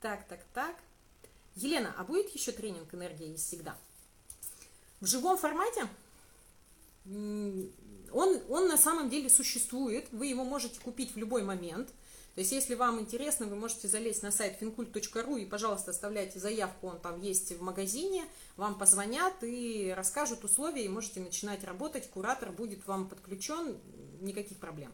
так, 0.00 0.28
так, 0.28 0.44
так. 0.54 0.76
Елена, 1.56 1.92
а 1.98 2.04
будет 2.04 2.32
еще 2.36 2.52
тренинг 2.52 2.94
«Энергия 2.94 3.32
есть 3.32 3.48
всегда»? 3.48 3.76
В 5.00 5.06
живом 5.06 5.36
формате? 5.36 5.88
Он, 7.06 8.40
он 8.48 8.68
на 8.68 8.78
самом 8.78 9.10
деле 9.10 9.30
существует, 9.30 10.06
вы 10.12 10.26
его 10.26 10.44
можете 10.44 10.80
купить 10.80 11.14
в 11.14 11.18
любой 11.18 11.42
момент– 11.42 11.88
то 12.38 12.40
есть, 12.42 12.52
если 12.52 12.76
вам 12.76 13.00
интересно, 13.00 13.46
вы 13.46 13.56
можете 13.56 13.88
залезть 13.88 14.22
на 14.22 14.30
сайт 14.30 14.62
fincult.ru 14.62 15.40
и, 15.40 15.44
пожалуйста, 15.44 15.90
оставляйте 15.90 16.38
заявку, 16.38 16.86
он 16.86 17.00
там 17.00 17.20
есть 17.20 17.50
в 17.50 17.60
магазине, 17.62 18.24
вам 18.56 18.78
позвонят 18.78 19.34
и 19.42 19.92
расскажут 19.96 20.44
условия, 20.44 20.84
и 20.84 20.88
можете 20.88 21.18
начинать 21.18 21.64
работать, 21.64 22.08
куратор 22.08 22.52
будет 22.52 22.86
вам 22.86 23.08
подключен, 23.08 23.76
никаких 24.20 24.58
проблем. 24.58 24.92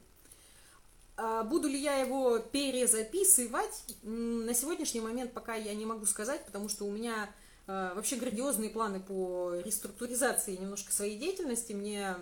А 1.18 1.42
буду 1.42 1.68
ли 1.68 1.78
я 1.78 1.98
его 1.98 2.38
перезаписывать? 2.38 3.84
На 4.02 4.54
сегодняшний 4.54 5.02
момент 5.02 5.34
пока 5.34 5.54
я 5.54 5.74
не 5.74 5.84
могу 5.84 6.06
сказать, 6.06 6.46
потому 6.46 6.70
что 6.70 6.86
у 6.86 6.90
меня 6.90 7.28
вообще 7.66 8.16
грандиозные 8.16 8.70
планы 8.70 9.00
по 9.00 9.54
реструктуризации 9.64 10.56
немножко 10.56 10.92
своей 10.92 11.18
деятельности. 11.18 11.72
Мне 11.72 12.16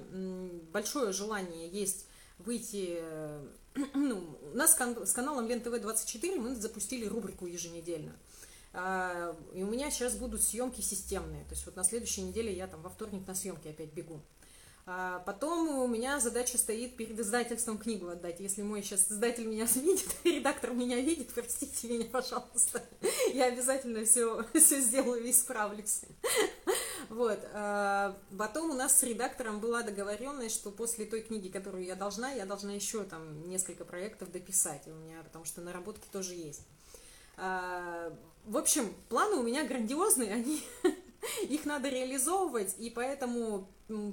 большое 0.73 1.13
желание 1.13 1.69
есть 1.69 2.07
выйти 2.39 3.03
ну, 3.95 4.39
у 4.53 4.57
нас 4.57 4.73
с 4.75 5.13
каналом 5.13 5.49
Лен 5.49 5.61
ТВ 5.61 5.81
24 5.81 6.39
мы 6.39 6.55
запустили 6.55 7.07
рубрику 7.07 7.47
еженедельно. 7.47 8.13
А, 8.75 9.37
и 9.55 9.63
у 9.63 9.67
меня 9.67 9.91
сейчас 9.91 10.15
будут 10.15 10.43
съемки 10.43 10.81
системные. 10.81 11.45
То 11.45 11.51
есть 11.53 11.65
вот 11.67 11.77
на 11.77 11.85
следующей 11.85 12.23
неделе 12.23 12.53
я 12.55 12.67
там 12.67 12.83
во 12.83 12.91
вторник 12.91 13.27
на 13.27 13.35
съемки 13.35 13.69
опять 13.69 13.93
бегу. 13.93 14.21
А 14.85 15.21
потом 15.21 15.69
у 15.69 15.87
меня 15.87 16.19
задача 16.19 16.59
стоит 16.59 16.97
перед 16.97 17.19
издательством 17.19 17.79
книгу 17.79 18.09
отдать. 18.09 18.41
Если 18.41 18.63
мой 18.63 18.83
сейчас 18.83 19.13
издатель 19.13 19.47
меня 19.47 19.67
видит, 19.77 20.09
редактор 20.25 20.73
меня 20.73 21.01
видит, 21.01 21.33
простите 21.33 21.89
меня, 21.89 22.07
пожалуйста. 22.07 22.83
Я 23.33 23.47
обязательно 23.47 24.05
все, 24.05 24.45
все 24.55 24.81
сделаю 24.81 25.23
и 25.23 25.31
исправлюсь. 25.31 26.01
Вот. 27.11 27.39
А 27.53 28.19
потом 28.37 28.71
у 28.71 28.75
нас 28.75 28.99
с 28.99 29.03
редактором 29.05 29.61
была 29.61 29.83
договоренность, 29.83 30.57
что 30.57 30.73
после 30.73 31.05
той 31.05 31.21
книги, 31.21 31.49
которую 31.49 31.85
я 31.85 31.95
должна, 31.95 32.33
я 32.33 32.47
должна 32.47 32.73
еще 32.73 33.05
там 33.05 33.49
несколько 33.49 33.85
проектов 33.85 34.33
дописать 34.33 34.87
у 34.87 34.91
меня, 34.91 35.23
потому 35.23 35.45
что 35.45 35.61
наработки 35.61 36.09
тоже 36.11 36.35
есть. 36.35 36.63
А, 37.37 38.13
в 38.47 38.57
общем, 38.57 38.95
планы 39.09 39.37
у 39.37 39.43
меня 39.43 39.65
грандиозные, 39.65 40.33
они 40.33 40.63
их 41.49 41.65
надо 41.65 41.89
реализовывать, 41.89 42.75
и 42.79 42.91
поэтому 42.91 43.69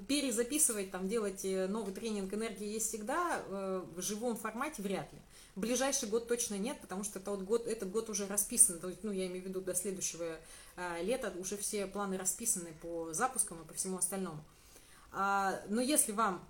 перезаписывать, 0.07 0.91
там, 0.91 1.07
делать 1.07 1.45
э, 1.45 1.67
новый 1.67 1.93
тренинг 1.93 2.33
«Энергия 2.33 2.71
есть 2.71 2.87
всегда» 2.89 3.41
э, 3.45 3.83
в 3.95 4.01
живом 4.01 4.35
формате 4.35 4.81
вряд 4.81 5.11
ли. 5.13 5.19
Ближайший 5.55 6.09
год 6.09 6.27
точно 6.27 6.55
нет, 6.55 6.79
потому 6.81 7.03
что 7.03 7.19
тот 7.19 7.41
год, 7.41 7.67
этот 7.67 7.91
год 7.91 8.09
уже 8.09 8.27
расписан, 8.27 8.79
то 8.79 8.89
есть, 8.89 9.03
ну, 9.03 9.11
я 9.11 9.27
имею 9.27 9.43
в 9.43 9.47
виду 9.47 9.61
до 9.61 9.73
следующего 9.73 10.37
э, 10.75 11.03
лета 11.03 11.33
уже 11.37 11.57
все 11.57 11.87
планы 11.87 12.17
расписаны 12.17 12.73
по 12.81 13.13
запускам 13.13 13.61
и 13.61 13.65
по 13.65 13.73
всему 13.73 13.97
остальному. 13.97 14.43
А, 15.11 15.59
но 15.69 15.81
если 15.81 16.11
вам 16.11 16.45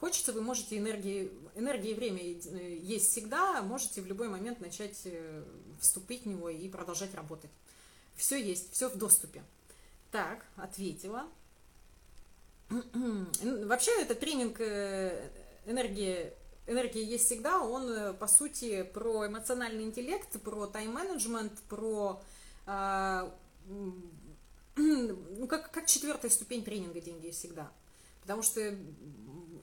хочется, 0.00 0.32
вы 0.32 0.40
можете 0.40 0.78
энергии, 0.78 1.30
энергия 1.56 1.90
и 1.90 1.94
время 1.94 2.22
есть 2.22 3.10
всегда, 3.10 3.60
можете 3.60 4.00
в 4.00 4.06
любой 4.06 4.28
момент 4.28 4.60
начать 4.60 5.06
вступить 5.78 6.22
в 6.22 6.26
него 6.26 6.48
и 6.48 6.68
продолжать 6.70 7.14
работать. 7.14 7.50
Все 8.18 8.42
есть, 8.42 8.72
все 8.72 8.88
в 8.88 8.96
доступе. 8.96 9.44
Так, 10.10 10.44
ответила. 10.56 11.28
Вообще, 12.68 14.02
этот 14.02 14.18
тренинг 14.18 14.60
э, 14.60 15.30
энергии 15.64 16.32
энергия 16.66 17.02
есть 17.02 17.24
всегда, 17.26 17.62
он, 17.62 17.90
э, 17.90 18.12
по 18.12 18.26
сути, 18.26 18.82
про 18.82 19.26
эмоциональный 19.26 19.84
интеллект, 19.84 20.28
про 20.42 20.66
тайм-менеджмент, 20.66 21.52
про 21.68 22.20
а, 22.66 23.34
ну, 24.76 25.46
как, 25.46 25.70
как 25.70 25.86
четвертая 25.86 26.30
ступень 26.30 26.64
тренинга 26.64 27.00
«Деньги 27.00 27.26
есть 27.26 27.38
всегда». 27.38 27.70
Потому 28.22 28.42
что 28.42 28.76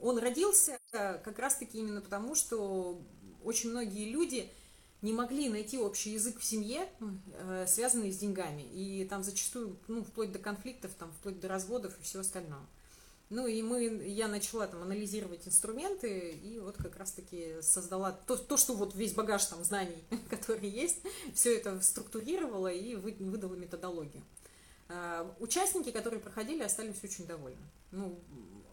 он 0.01 0.17
родился 0.17 0.79
как 0.91 1.37
раз-таки 1.37 1.77
именно 1.77 2.01
потому, 2.01 2.33
что 2.33 2.99
очень 3.43 3.69
многие 3.69 4.09
люди– 4.09 4.49
не 5.01 5.13
могли 5.13 5.49
найти 5.49 5.77
общий 5.77 6.11
язык 6.11 6.39
в 6.39 6.43
семье, 6.43 6.87
э, 7.33 7.65
связанный 7.67 8.11
с 8.11 8.17
деньгами. 8.17 8.63
И 8.73 9.05
там 9.05 9.23
зачастую, 9.23 9.77
ну, 9.87 10.03
вплоть 10.03 10.31
до 10.31 10.39
конфликтов, 10.39 10.91
там, 10.97 11.11
вплоть 11.11 11.39
до 11.39 11.47
разводов 11.47 11.97
и 11.99 12.03
всего 12.03 12.21
остального. 12.21 12.65
Ну 13.29 13.47
и 13.47 13.61
мы, 13.63 13.83
я 14.05 14.27
начала 14.27 14.67
там 14.67 14.83
анализировать 14.83 15.47
инструменты 15.47 16.31
и 16.31 16.59
вот 16.59 16.77
как 16.77 16.95
раз-таки 16.97 17.55
создала 17.61 18.11
то, 18.11 18.37
то, 18.37 18.55
что 18.55 18.75
вот 18.75 18.93
весь 18.93 19.13
багаж 19.13 19.43
там 19.45 19.63
знаний, 19.63 20.03
который 20.29 20.69
есть, 20.69 20.99
все 21.33 21.57
это 21.57 21.81
структурировала 21.81 22.71
и 22.71 22.95
вы, 22.95 23.15
выдала 23.19 23.55
методологию. 23.55 24.23
А, 24.89 25.35
участники, 25.39 25.89
которые 25.91 26.19
проходили, 26.19 26.61
остались 26.61 27.03
очень 27.03 27.25
довольны. 27.25 27.65
Ну, 27.91 28.19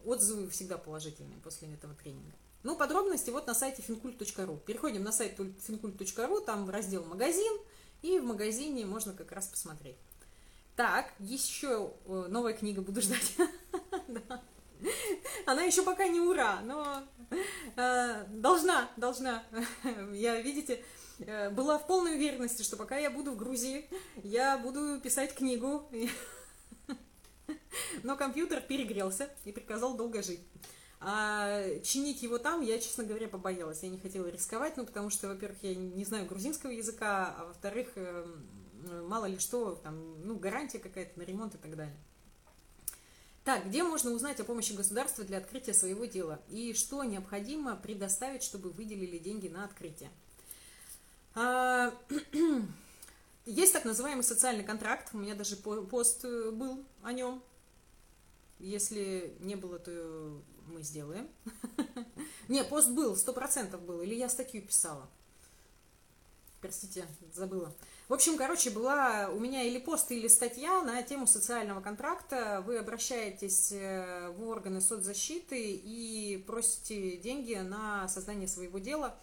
отзывы 0.05 0.47
всегда 0.49 0.77
положительные 0.77 1.39
после 1.43 1.73
этого 1.73 1.95
тренинга. 1.95 2.35
Ну, 2.63 2.77
подробности 2.77 3.29
вот 3.29 3.45
на 3.45 3.53
сайте 3.53 3.83
fincult.ru. 3.85 4.59
Переходим 4.65 5.03
на 5.03 5.11
сайт 5.11 5.37
fincult.ru, 5.37 6.45
там 6.45 6.69
раздел 6.69 7.03
«Магазин», 7.03 7.51
и 8.01 8.19
в 8.19 8.23
магазине 8.23 8.85
можно 8.85 9.13
как 9.13 9.33
раз 9.33 9.47
посмотреть. 9.47 9.97
Так, 10.75 11.13
еще 11.19 11.93
э, 12.05 12.25
новая 12.29 12.53
книга 12.53 12.81
буду 12.81 13.01
ждать. 13.01 13.35
Она 15.45 15.63
еще 15.63 15.83
пока 15.83 16.07
не 16.07 16.19
ура, 16.19 16.61
но 16.61 17.03
э, 17.75 18.25
должна, 18.29 18.89
должна. 18.97 19.43
Я, 20.13 20.41
видите, 20.41 20.83
э, 21.19 21.49
была 21.49 21.77
в 21.77 21.85
полной 21.85 22.15
уверенности, 22.15 22.63
что 22.63 22.75
пока 22.75 22.97
я 22.97 23.11
буду 23.11 23.31
в 23.31 23.37
Грузии, 23.37 23.87
я 24.23 24.57
буду 24.57 24.99
писать 25.01 25.35
книгу. 25.35 25.89
Но 28.03 28.15
компьютер 28.15 28.61
перегрелся 28.61 29.29
и 29.45 29.51
приказал 29.51 29.95
долго 29.95 30.23
жить. 30.23 30.41
А 31.05 31.79
чинить 31.83 32.23
его 32.23 32.37
там 32.37 32.61
я, 32.61 32.79
честно 32.79 33.03
говоря, 33.03 33.27
побоялась. 33.27 33.83
Я 33.83 33.89
не 33.89 33.99
хотела 33.99 34.27
рисковать, 34.27 34.77
ну, 34.77 34.85
потому 34.85 35.09
что, 35.09 35.27
во-первых, 35.27 35.57
я 35.61 35.75
не 35.75 36.05
знаю 36.05 36.25
грузинского 36.25 36.71
языка, 36.71 37.35
а 37.37 37.45
во-вторых, 37.45 37.89
эм, 37.95 38.47
мало 39.09 39.25
ли 39.25 39.37
что, 39.37 39.75
там, 39.75 40.25
ну, 40.25 40.37
гарантия 40.37 40.79
какая-то 40.79 41.19
на 41.19 41.23
ремонт 41.23 41.55
и 41.55 41.57
так 41.57 41.75
далее. 41.75 41.97
Так, 43.43 43.67
где 43.67 43.83
можно 43.83 44.11
узнать 44.11 44.39
о 44.39 44.45
помощи 44.45 44.71
государства 44.71 45.25
для 45.25 45.39
открытия 45.39 45.73
своего 45.73 46.05
дела? 46.05 46.39
И 46.47 46.73
что 46.73 47.03
необходимо 47.03 47.75
предоставить, 47.75 48.41
чтобы 48.41 48.69
выделили 48.69 49.17
деньги 49.17 49.49
на 49.49 49.65
открытие? 49.65 50.09
А, 51.35 51.93
есть 53.45 53.73
так 53.73 53.83
называемый 53.83 54.23
социальный 54.23 54.63
контракт. 54.63 55.09
У 55.11 55.17
меня 55.17 55.35
даже 55.35 55.57
пост 55.57 56.23
э, 56.23 56.51
был 56.51 56.85
о 57.01 57.11
нем. 57.11 57.43
Если 58.59 59.35
не 59.41 59.55
было, 59.55 59.77
то 59.77 60.41
мы 60.67 60.81
сделаем. 60.81 61.27
Не, 62.47 62.63
пост 62.63 62.89
был, 62.89 63.15
сто 63.15 63.33
процентов 63.33 63.81
был. 63.81 64.01
Или 64.01 64.15
я 64.15 64.29
статью 64.29 64.61
писала. 64.61 65.09
Простите, 66.61 67.05
забыла. 67.33 67.73
В 68.07 68.13
общем, 68.13 68.37
короче, 68.37 68.69
была 68.69 69.29
у 69.29 69.39
меня 69.39 69.63
или 69.63 69.79
пост, 69.79 70.11
или 70.11 70.27
статья 70.27 70.81
на 70.81 71.01
тему 71.03 71.27
социального 71.27 71.81
контракта. 71.81 72.63
Вы 72.65 72.77
обращаетесь 72.77 73.71
э, 73.71 74.29
в 74.29 74.47
органы 74.47 74.79
соцзащиты 74.79 75.73
и 75.73 76.43
просите 76.45 77.17
деньги 77.17 77.55
на 77.55 78.07
создание 78.07 78.47
своего 78.47 78.79
дела. 78.79 79.15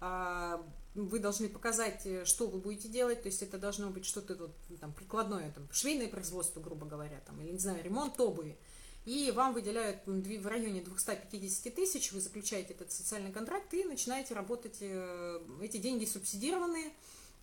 А, 0.00 0.62
вы 0.94 1.18
должны 1.18 1.48
показать, 1.48 2.04
э, 2.04 2.24
что 2.24 2.46
вы 2.46 2.58
будете 2.58 2.88
делать, 2.88 3.22
то 3.22 3.28
есть 3.28 3.42
это 3.42 3.56
должно 3.56 3.90
быть 3.90 4.04
что-то 4.04 4.50
там, 4.80 4.92
прикладное, 4.92 5.50
там, 5.52 5.68
швейное 5.72 6.08
производство, 6.08 6.60
грубо 6.60 6.84
говоря, 6.86 7.20
там, 7.24 7.40
или, 7.40 7.52
не 7.52 7.58
знаю, 7.58 7.82
ремонт 7.82 8.20
обуви. 8.20 8.58
И 9.04 9.32
вам 9.32 9.52
выделяют 9.52 10.06
в 10.06 10.46
районе 10.46 10.80
250 10.80 11.74
тысяч, 11.74 12.12
вы 12.12 12.20
заключаете 12.20 12.74
этот 12.74 12.92
социальный 12.92 13.32
контракт 13.32 13.74
и 13.74 13.84
начинаете 13.84 14.34
работать, 14.34 14.76
э, 14.80 15.40
эти 15.60 15.78
деньги 15.78 16.04
субсидированные, 16.04 16.92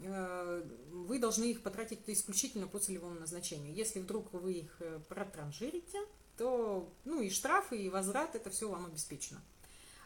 Э, 0.01 0.63
вы 0.91 1.19
должны 1.19 1.45
их 1.45 1.61
потратить 1.61 1.99
исключительно 2.07 2.67
по 2.67 2.79
целевому 2.79 3.19
назначению. 3.19 3.73
Если 3.73 3.99
вдруг 3.99 4.31
вы 4.33 4.53
их 4.53 4.75
э, 4.79 4.99
протранжирите, 5.09 5.99
то 6.37 6.89
ну 7.03 7.21
и 7.21 7.29
штрафы, 7.29 7.77
и 7.77 7.89
возврат, 7.89 8.35
это 8.35 8.49
все 8.49 8.69
вам 8.69 8.85
обеспечено. 8.85 9.41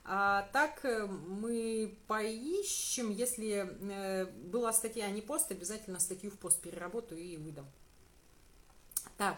А 0.06 0.50
так 0.52 0.84
мы 0.84 1.98
поищем, 2.08 3.10
если 3.10 4.28
была 4.50 4.74
статья, 4.74 5.06
а 5.06 5.12
не 5.12 5.22
пост, 5.22 5.50
обязательно 5.52 6.00
статью 6.00 6.30
в 6.30 6.38
пост 6.38 6.60
переработаю 6.60 7.22
и 7.22 7.38
выдам. 7.38 7.66
Так, 9.18 9.38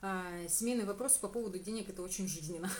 семейный 0.00 0.84
вопрос 0.84 1.18
по 1.18 1.28
поводу 1.28 1.58
денег, 1.58 1.88
это 1.88 2.02
очень 2.02 2.28
жизненно. 2.28 2.70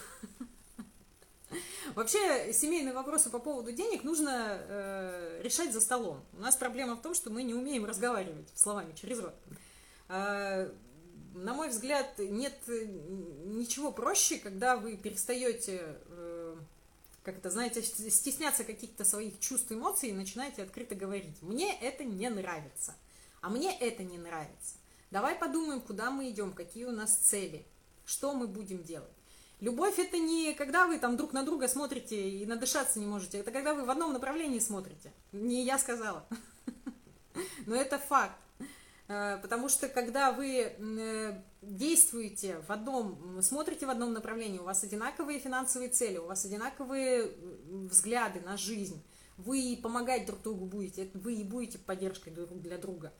Вообще, 1.94 2.52
семейные 2.52 2.94
вопросы 2.94 3.30
по 3.30 3.38
поводу 3.38 3.72
денег 3.72 4.04
нужно 4.04 4.58
э, 4.60 5.40
решать 5.42 5.72
за 5.72 5.80
столом. 5.80 6.22
У 6.34 6.40
нас 6.40 6.56
проблема 6.56 6.96
в 6.96 7.02
том, 7.02 7.14
что 7.14 7.30
мы 7.30 7.42
не 7.42 7.54
умеем 7.54 7.84
разговаривать 7.84 8.48
словами 8.54 8.92
через 8.94 9.20
рот. 9.20 9.34
Э, 10.08 10.70
на 11.34 11.54
мой 11.54 11.68
взгляд, 11.68 12.18
нет 12.18 12.54
ничего 12.66 13.92
проще, 13.92 14.38
когда 14.38 14.76
вы 14.76 14.96
перестаете, 14.96 15.96
э, 16.08 16.56
как 17.22 17.38
это, 17.38 17.50
знаете, 17.50 17.82
стесняться 17.82 18.64
каких-то 18.64 19.04
своих 19.04 19.38
чувств, 19.40 19.70
эмоций 19.72 20.10
и 20.10 20.12
начинаете 20.12 20.62
открыто 20.62 20.94
говорить. 20.94 21.40
Мне 21.42 21.78
это 21.80 22.04
не 22.04 22.28
нравится, 22.28 22.94
а 23.40 23.50
мне 23.50 23.76
это 23.78 24.02
не 24.02 24.18
нравится. 24.18 24.76
Давай 25.10 25.34
подумаем, 25.34 25.80
куда 25.80 26.10
мы 26.10 26.30
идем, 26.30 26.52
какие 26.52 26.84
у 26.84 26.92
нас 26.92 27.16
цели, 27.16 27.66
что 28.04 28.34
мы 28.34 28.46
будем 28.46 28.82
делать. 28.82 29.10
Любовь 29.60 29.98
это 29.98 30.18
не 30.18 30.54
когда 30.54 30.86
вы 30.86 30.98
там 30.98 31.16
друг 31.16 31.32
на 31.32 31.42
друга 31.42 31.66
смотрите 31.66 32.30
и 32.30 32.46
надышаться 32.46 33.00
не 33.00 33.06
можете, 33.06 33.38
это 33.38 33.50
когда 33.50 33.74
вы 33.74 33.84
в 33.84 33.90
одном 33.90 34.12
направлении 34.12 34.60
смотрите. 34.60 35.12
Не 35.32 35.64
я 35.64 35.78
сказала. 35.78 36.26
Но 37.66 37.74
это 37.74 37.98
факт. 37.98 38.36
Э, 39.08 39.38
потому 39.40 39.68
что 39.68 39.88
когда 39.88 40.30
вы 40.32 40.74
э, 40.76 41.42
действуете 41.62 42.62
в 42.68 42.70
одном, 42.70 43.40
смотрите 43.42 43.86
в 43.86 43.90
одном 43.90 44.12
направлении, 44.12 44.58
у 44.58 44.64
вас 44.64 44.84
одинаковые 44.84 45.40
финансовые 45.40 45.90
цели, 45.90 46.18
у 46.18 46.26
вас 46.26 46.44
одинаковые 46.44 47.32
взгляды 47.90 48.40
на 48.40 48.56
жизнь, 48.56 49.02
вы 49.38 49.78
помогать 49.82 50.26
друг 50.26 50.42
другу 50.42 50.66
будете, 50.66 51.10
вы 51.14 51.34
и 51.34 51.44
будете 51.44 51.78
поддержкой 51.78 52.30
для 52.30 52.76
друга. 52.76 53.12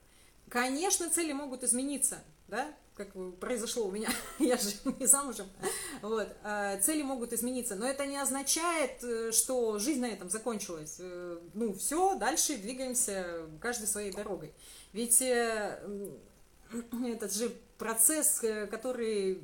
Конечно, 0.49 1.09
цели 1.09 1.31
могут 1.31 1.63
измениться, 1.63 2.23
да, 2.47 2.73
как 2.95 3.13
произошло 3.39 3.85
у 3.85 3.91
меня, 3.91 4.09
я 4.39 4.57
же 4.57 4.71
не 4.99 5.05
замужем, 5.05 5.47
вот, 6.01 6.27
а, 6.43 6.77
цели 6.79 7.03
могут 7.03 7.31
измениться, 7.33 7.75
но 7.75 7.87
это 7.87 8.05
не 8.05 8.17
означает, 8.17 9.03
э, 9.03 9.31
что 9.31 9.77
жизнь 9.79 10.01
на 10.01 10.07
этом 10.07 10.29
закончилась. 10.29 10.97
Э, 10.99 11.39
ну, 11.53 11.73
все, 11.73 12.15
дальше 12.15 12.57
двигаемся 12.57 13.47
каждой 13.61 13.87
своей 13.87 14.11
дорогой. 14.11 14.53
Ведь 14.91 15.21
э, 15.21 15.79
этот 17.05 17.33
же 17.33 17.55
процесс, 17.77 18.43
который 18.71 19.43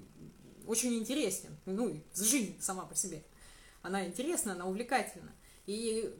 очень 0.67 0.95
интересен, 0.95 1.55
ну, 1.65 2.01
жизнь 2.15 2.57
сама 2.59 2.85
по 2.85 2.95
себе, 2.95 3.23
она 3.83 4.05
интересна, 4.05 4.53
она 4.53 4.65
увлекательна. 4.65 5.31
И 5.67 6.13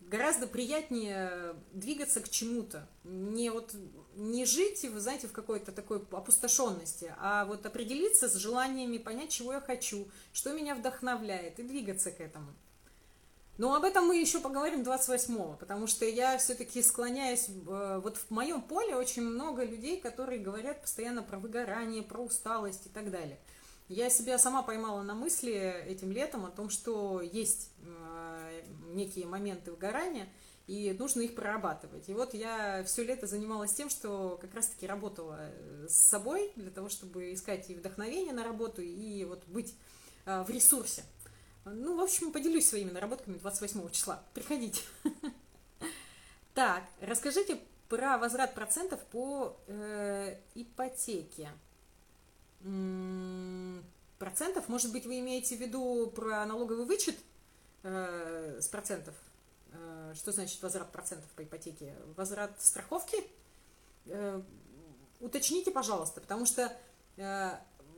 гораздо 0.00 0.46
приятнее 0.46 1.56
двигаться 1.72 2.20
к 2.20 2.28
чему-то. 2.28 2.88
Не 3.04 3.50
вот 3.50 3.74
не 4.16 4.44
жить, 4.44 4.84
вы 4.84 5.00
знаете, 5.00 5.28
в 5.28 5.32
какой-то 5.32 5.72
такой 5.72 5.98
опустошенности, 6.10 7.14
а 7.18 7.44
вот 7.44 7.64
определиться 7.66 8.28
с 8.28 8.34
желаниями, 8.34 8.98
понять, 8.98 9.30
чего 9.30 9.54
я 9.54 9.60
хочу, 9.60 10.08
что 10.32 10.52
меня 10.52 10.74
вдохновляет, 10.74 11.58
и 11.58 11.62
двигаться 11.62 12.10
к 12.10 12.20
этому. 12.20 12.52
Но 13.58 13.74
об 13.74 13.84
этом 13.84 14.06
мы 14.06 14.16
еще 14.16 14.40
поговорим 14.40 14.80
28-го, 14.82 15.56
потому 15.60 15.86
что 15.86 16.06
я 16.06 16.38
все-таки 16.38 16.82
склоняюсь, 16.82 17.48
э, 17.48 18.00
вот 18.02 18.16
в 18.16 18.30
моем 18.30 18.62
поле 18.62 18.96
очень 18.96 19.22
много 19.22 19.62
людей, 19.64 20.00
которые 20.00 20.40
говорят 20.40 20.80
постоянно 20.80 21.22
про 21.22 21.38
выгорание, 21.38 22.02
про 22.02 22.22
усталость 22.22 22.86
и 22.86 22.88
так 22.88 23.10
далее. 23.10 23.38
Я 23.88 24.08
себя 24.08 24.38
сама 24.38 24.62
поймала 24.62 25.02
на 25.02 25.14
мысли 25.14 25.52
этим 25.86 26.12
летом 26.12 26.46
о 26.46 26.50
том, 26.50 26.70
что 26.70 27.20
есть 27.20 27.70
э, 27.84 28.62
некие 28.94 29.26
моменты 29.26 29.70
выгорания, 29.70 30.28
и 30.66 30.92
нужно 30.92 31.22
их 31.22 31.34
прорабатывать. 31.34 32.08
И 32.08 32.14
вот 32.14 32.34
я 32.34 32.84
все 32.84 33.04
лето 33.04 33.26
занималась 33.26 33.74
тем, 33.74 33.90
что 33.90 34.38
как 34.40 34.54
раз-таки 34.54 34.86
работала 34.86 35.38
э, 35.40 35.86
с 35.88 36.08
собой 36.08 36.52
для 36.56 36.70
того, 36.70 36.88
чтобы 36.88 37.32
искать 37.32 37.68
и 37.70 37.74
вдохновение 37.74 38.32
на 38.32 38.44
работу, 38.44 38.80
и 38.80 39.24
вот 39.24 39.44
быть 39.46 39.74
э, 40.24 40.42
в 40.42 40.50
ресурсе. 40.50 41.04
Ну, 41.64 41.96
в 41.96 42.00
общем, 42.00 42.32
поделюсь 42.32 42.68
своими 42.68 42.90
наработками 42.90 43.38
28 43.38 43.90
числа. 43.90 44.22
Приходите. 44.34 44.82
Так, 46.54 46.84
расскажите 47.00 47.58
про 47.88 48.18
возврат 48.18 48.54
процентов 48.54 49.00
по 49.06 49.56
э, 49.68 50.36
ипотеке 50.54 51.48
процентов. 54.18 54.68
Может 54.68 54.92
быть, 54.92 55.06
вы 55.06 55.20
имеете 55.20 55.56
в 55.56 55.60
виду 55.60 56.12
про 56.14 56.44
налоговый 56.44 56.84
вычет 56.84 57.16
с 57.82 58.68
процентов? 58.70 59.14
Э, 59.72 60.12
что 60.14 60.32
значит 60.32 60.60
возврат 60.62 60.92
процентов 60.92 61.30
по 61.30 61.42
ипотеке? 61.42 61.94
Возврат 62.16 62.60
страховки? 62.60 63.16
Э, 64.06 64.42
уточните, 65.20 65.70
пожалуйста, 65.70 66.20
потому 66.20 66.46
что 66.46 66.72
э, 67.16 67.50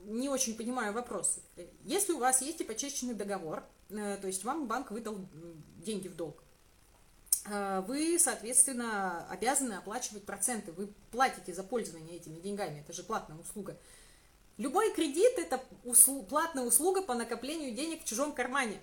не 0.05 0.29
очень 0.29 0.55
понимаю 0.55 0.93
вопрос. 0.93 1.39
Если 1.83 2.13
у 2.13 2.19
вас 2.19 2.41
есть 2.41 2.61
ипотечный 2.61 3.13
договор, 3.13 3.63
то 3.89 4.27
есть 4.27 4.43
вам 4.43 4.67
банк 4.67 4.91
выдал 4.91 5.17
деньги 5.77 6.07
в 6.07 6.15
долг, 6.15 6.43
вы, 7.47 8.17
соответственно, 8.19 9.27
обязаны 9.29 9.73
оплачивать 9.73 10.25
проценты. 10.25 10.71
Вы 10.71 10.87
платите 11.11 11.53
за 11.53 11.63
пользование 11.63 12.15
этими 12.15 12.39
деньгами. 12.39 12.79
Это 12.79 12.93
же 12.93 13.03
платная 13.03 13.37
услуга. 13.37 13.77
Любой 14.57 14.91
кредит– 14.93 15.33
это 15.37 15.63
услуг, 15.83 16.27
платная 16.29 16.63
услуга 16.63 17.03
по 17.03 17.13
накоплению 17.13 17.75
денег 17.75 18.03
в 18.03 18.05
чужом 18.05 18.33
кармане. 18.33 18.79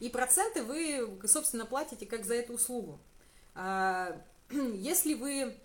И 0.00 0.08
проценты 0.08 0.62
вы, 0.62 1.18
собственно, 1.26 1.66
платите 1.66 2.06
как 2.06 2.24
за 2.24 2.34
эту 2.34 2.54
услугу. 2.54 3.00
А, 3.54 4.20
если 4.50 5.14
вы 5.14 5.56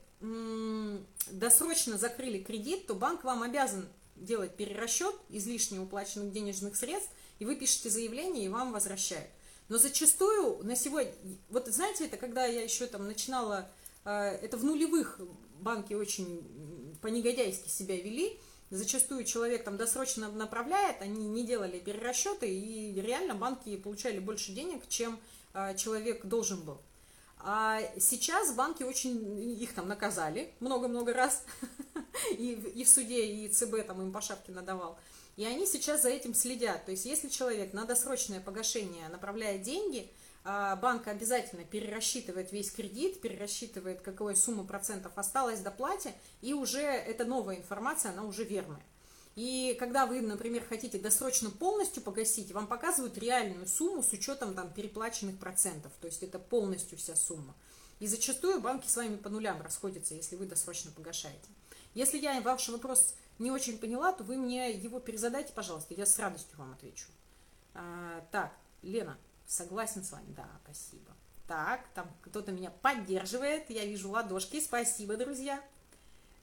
досрочно 1.32 1.98
закрыли 1.98 2.44
кредит, 2.44 2.88
то 2.88 2.94
банк 2.94 3.24
вам 3.24 3.42
обязан 3.42 3.88
делать 4.18 4.56
перерасчет 4.58 5.16
излишне 5.30 5.80
уплаченных 5.80 6.34
денежных 6.34 6.76
средств, 6.76 7.10
и 7.40 7.46
вы 7.46 7.56
пишете 7.56 7.90
заявление, 7.90 8.46
и 8.46 8.50
вам 8.50 8.74
возвращают. 8.74 9.30
Но 9.70 9.78
зачастую 9.78 10.64
на 10.66 10.76
сегодня, 10.76 11.14
вот 11.50 11.68
знаете, 11.68 12.06
это 12.06 12.18
когда 12.18 12.46
я 12.46 12.62
еще 12.62 12.88
там 12.88 13.08
начинала, 13.08 13.70
а, 14.04 14.30
это 14.30 14.58
в 14.58 14.64
нулевых 14.64 15.22
банки 15.60 15.94
очень 15.94 16.98
по-негодяйски 17.02 17.70
себя 17.70 17.96
вели, 17.96 18.40
Зачастую 18.72 19.26
человек 19.26 19.64
там 19.64 19.78
досрочно 19.78 20.30
направляет, 20.30 21.02
они 21.02 21.28
не 21.28 21.44
делали 21.44 21.80
перерасчеты, 21.80 22.48
и 22.48 22.94
реально 23.02 23.34
банки 23.34 23.76
получали 23.78 24.20
больше 24.20 24.52
денег, 24.52 24.88
чем 24.88 25.20
э, 25.54 25.76
человек 25.76 26.26
должен 26.26 26.62
был. 26.62 26.80
А 27.40 27.82
сейчас 28.00 28.54
банки 28.54 28.84
очень 28.84 29.60
их 29.60 29.74
там 29.74 29.88
наказали 29.88 30.54
много-много 30.60 31.14
раз, 31.14 31.44
и, 32.32 32.52
и 32.76 32.84
в 32.84 32.90
суде, 32.90 33.26
и 33.26 33.48
ЦБ 33.48 33.88
там 33.88 34.02
им 34.02 34.12
по 34.12 34.22
шапке 34.22 34.52
надавал. 34.52 35.00
И 35.36 35.46
они 35.46 35.66
сейчас 35.66 36.02
за 36.02 36.10
этим 36.10 36.36
следят. 36.36 36.86
То 36.86 36.92
есть, 36.92 37.06
если 37.06 37.30
человек 37.30 37.72
на 37.72 37.86
досрочное 37.86 38.42
погашение 38.42 39.08
направляет 39.08 39.62
деньги, 39.62 40.12
а, 40.12 40.14
банк 40.44 41.08
обязательно 41.08 41.64
перерасчитывает 41.64 42.52
весь 42.52 42.72
кредит, 42.72 43.22
перерасчитывает, 43.22 44.02
какая 44.02 44.36
сумма 44.36 44.64
процентов 44.64 45.12
осталась 45.18 45.60
до 45.60 45.72
плате, 45.72 46.14
и 46.42 46.54
уже 46.54 46.82
эта 46.82 47.26
новая 47.26 47.58
информация, 47.58 48.12
она 48.12 48.24
уже 48.24 48.44
верная. 48.44 48.82
И 49.36 49.76
когда 49.80 50.06
вы, 50.06 50.22
например, 50.22 50.66
хотите 50.68 51.00
досрочно 51.00 51.50
полностью 51.50 52.04
погасить, 52.04 52.52
вам 52.52 52.68
показывают 52.68 53.18
реальную 53.18 53.68
сумму 53.68 54.04
с 54.04 54.12
учетом 54.12 54.54
там 54.54 54.74
переплаченных 54.74 55.40
процентов. 55.40 55.94
То 56.02 56.08
есть 56.08 56.24
это 56.24 56.40
полностью 56.40 56.98
вся 56.98 57.16
сумма. 57.16 57.56
И 58.00 58.08
зачастую 58.08 58.60
банки 58.60 58.88
с 58.88 58.96
вами 58.98 59.16
по 59.16 59.30
нулям 59.30 59.62
расходятся, 59.62 60.14
если 60.14 60.36
вы 60.36 60.46
досрочно 60.46 60.92
погашаете. 60.92 61.48
Если 61.94 62.18
я 62.18 62.42
ваш 62.42 62.68
вопрос 62.70 63.16
не 63.40 63.52
очень 63.52 63.78
поняла, 63.78 64.12
то 64.12 64.24
вы 64.24 64.38
мне 64.38 64.72
его 64.72 65.00
перезадайте, 65.00 65.54
пожалуйста, 65.54 65.94
я 65.94 66.06
с 66.06 66.20
радостью 66.20 66.58
вам 66.58 66.74
отвечу. 66.74 67.08
А, 67.74 68.26
так, 68.32 68.54
Лена, 68.82 69.18
согласен 69.50 70.04
с 70.04 70.12
вами, 70.12 70.32
да, 70.36 70.48
спасибо. 70.64 71.12
Так, 71.48 71.82
там 71.96 72.08
кто-то 72.22 72.52
меня 72.52 72.70
поддерживает, 72.70 73.70
я 73.70 73.84
вижу 73.86 74.12
ладошки, 74.12 74.62
спасибо, 74.62 75.18
друзья. 75.18 75.62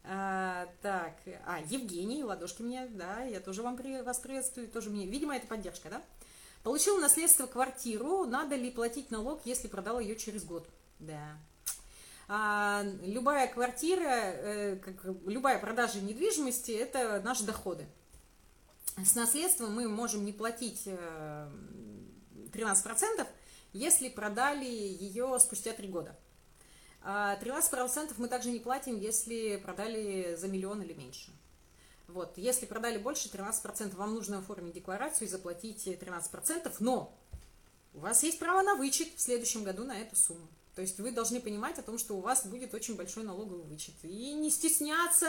А, 0.02 0.68
так, 0.82 1.14
а, 1.46 1.61
Евгений, 1.68 2.24
ладошки 2.24 2.62
мне, 2.62 2.86
да, 2.86 3.22
я 3.22 3.40
тоже 3.40 3.62
вам 3.62 3.76
при, 3.76 4.02
вас 4.02 4.18
приветствую, 4.18 4.68
тоже 4.68 4.90
мне, 4.90 5.07
видимо, 5.07 5.36
это 5.36 5.46
поддержка, 5.46 5.88
да? 5.88 6.02
Получил 6.62 6.98
наследство 6.98 7.46
квартиру, 7.46 8.24
надо 8.24 8.57
ли 8.57 8.70
платить 8.70 9.12
налог, 9.12 9.40
если 9.44 9.68
продал 9.68 10.00
ее 10.00 10.16
через 10.16 10.44
год? 10.44 10.68
Да. 10.98 11.38
А, 12.28 12.84
любая 13.02 13.46
квартира, 13.46 14.00
э, 14.02 14.76
как, 14.76 15.04
любая 15.26 15.61
продажа 15.61 16.00
недвижимости– 16.00 16.70
это 16.72 17.20
наши 17.24 17.44
доходы. 17.44 17.86
С 18.96 19.14
наследством 19.14 19.74
мы 19.74 19.88
можем 19.88 20.24
не 20.24 20.32
платить 20.32 20.82
э, 20.86 21.48
13%, 22.53 23.26
если 23.72 24.09
продали 24.09 24.64
ее 24.64 25.38
спустя 25.40 25.72
3 25.72 25.88
года. 25.88 26.16
13% 27.03 27.07
а 27.07 28.14
мы 28.16 28.28
также 28.28 28.51
не 28.51 28.59
платим, 28.59 28.99
если 28.99 29.57
продали 29.57 30.34
за 30.36 30.49
миллион 30.49 30.82
или 30.82 30.92
меньше. 30.92 31.30
Вот, 32.09 32.36
если 32.36 32.66
продали 32.66 32.99
больше 32.99 33.28
13%, 33.28 33.94
вам 33.97 34.14
нужно 34.14 34.38
оформить 34.38 34.74
декларацию 34.74 35.28
и 35.28 35.30
заплатить 35.30 35.86
13%, 35.86 36.74
но 36.80 37.16
у 37.94 38.01
вас 38.01 38.22
есть 38.22 38.38
право 38.38 38.62
на 38.62 38.74
вычет 38.74 39.09
в 39.16 39.20
следующем 39.20 39.64
году 39.64 39.84
на 39.84 39.99
эту 39.99 40.16
сумму. 40.16 40.49
То 40.74 40.82
есть 40.82 41.01
вы 41.01 41.11
должны 41.11 41.40
понимать 41.40 41.78
о 41.78 41.82
том, 41.82 41.99
что 41.99 42.16
у 42.16 42.20
вас 42.20 42.47
будет 42.47 42.74
очень 42.74 42.97
большой 42.97 43.24
налоговый 43.24 43.64
вычет. 43.64 43.94
И 44.03 44.34
не 44.34 44.51
стесняться 44.51 45.28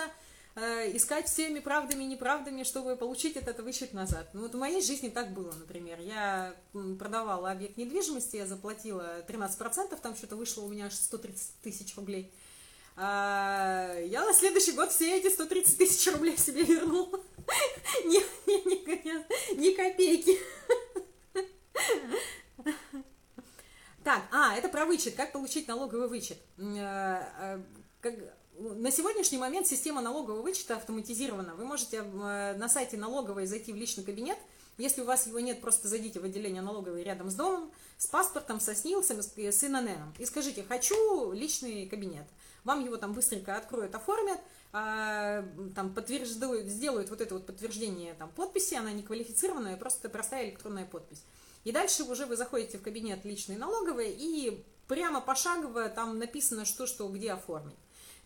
искать 0.58 1.28
всеми 1.28 1.60
правдами 1.60 2.04
и 2.04 2.08
неправдами, 2.08 2.64
чтобы 2.64 2.96
получить 2.96 3.38
этот 3.38 3.60
вычет 3.60 3.94
назад. 3.94 4.30
Ну 4.34 4.42
вот 4.42 4.56
в 4.56 4.58
моей 4.58 4.82
жизни 4.82 5.10
так 5.10 5.32
было, 5.32 5.52
например. 5.54 6.00
Я 6.00 6.56
продавала 6.98 7.52
объект 7.52 7.78
недвижимости, 7.78 8.38
я 8.38 8.48
заплатила 8.48 9.22
13%, 9.28 10.00
там 10.02 10.16
что-то 10.16 10.36
вышло 10.36 10.64
у 10.64 10.68
меня 10.68 10.88
аж 10.88 10.94
130 10.94 11.62
тысяч 11.62 11.96
рублей. 11.96 12.32
А 12.96 13.96
я 14.06 14.26
на 14.26 14.34
следующий 14.34 14.72
год 14.72 14.92
все 14.92 15.20
эти 15.20 15.30
130 15.32 15.78
тысяч 15.78 16.12
рублей 16.12 16.36
себе 16.38 16.64
вернула. 16.64 17.20
Ни, 18.06 18.18
ни, 18.48 18.68
ни, 18.68 19.56
ни 19.56 19.74
копейки. 19.74 20.38
Так, 24.04 24.24
а, 24.32 24.56
это 24.56 24.70
про 24.70 24.86
вычет. 24.86 25.16
Как 25.16 25.32
получить 25.32 25.68
налоговый 25.68 26.08
вычет? 26.08 26.38
Э, 26.58 27.62
э, 28.02 28.12
на 28.60 28.92
сегодняшний 28.92 29.38
момент 29.38 29.68
система 29.68 30.02
налогового 30.02 30.42
вычета 30.42 30.78
автоматизирована. 30.78 31.56
Вы 31.56 31.66
можете 31.66 31.98
э, 31.98 32.56
на 32.58 32.68
сайте 32.68 32.98
налоговой 32.98 33.46
зайти 33.46 33.72
в 33.72 33.76
личный 33.76 34.04
кабинет. 34.04 34.38
Если 34.78 35.02
у 35.02 35.06
вас 35.06 35.28
его 35.28 35.40
нет, 35.40 35.62
просто 35.62 35.88
зайдите 35.88 36.20
в 36.20 36.24
отделение 36.24 36.62
налоговой 36.62 37.04
рядом 37.04 37.30
с 37.30 37.36
домом, 37.36 37.72
с 37.98 38.08
паспортом, 38.08 38.60
со 38.60 38.74
СНИЛСом, 38.74 39.22
с 39.22 39.64
ИНН. 39.64 40.14
И 40.20 40.26
скажите, 40.26 40.64
хочу 40.64 41.32
личный 41.32 41.88
кабинет. 41.88 42.26
Вам 42.64 42.84
его 42.84 42.98
там 42.98 43.14
быстренько 43.14 43.58
откроют, 43.58 43.96
оформят, 43.96 44.40
а, 44.74 45.44
там 45.76 45.94
подтверждают, 45.94 46.68
сделают 46.68 47.10
вот 47.10 47.22
это 47.22 47.34
вот 47.36 47.46
подтверждение 47.46 48.14
там, 48.16 48.30
подписи, 48.30 48.76
она 48.76 48.92
не 48.92 49.04
квалифицированная, 49.04 49.78
просто 49.78 50.10
простая 50.10 50.50
электронная 50.50 50.86
подпись. 50.86 51.24
И 51.64 51.72
дальше 51.72 52.04
уже 52.04 52.26
вы 52.26 52.36
заходите 52.36 52.78
в 52.78 52.84
кабинет 52.84 53.26
личной 53.26 53.56
налоговой 53.56 54.12
и 54.12 54.64
прямо 54.88 55.22
пошагово 55.22 55.90
там 55.90 56.20
написано, 56.20 56.66
что, 56.66 56.86
что, 56.86 57.08
где 57.08 57.32
оформить. 57.32 57.76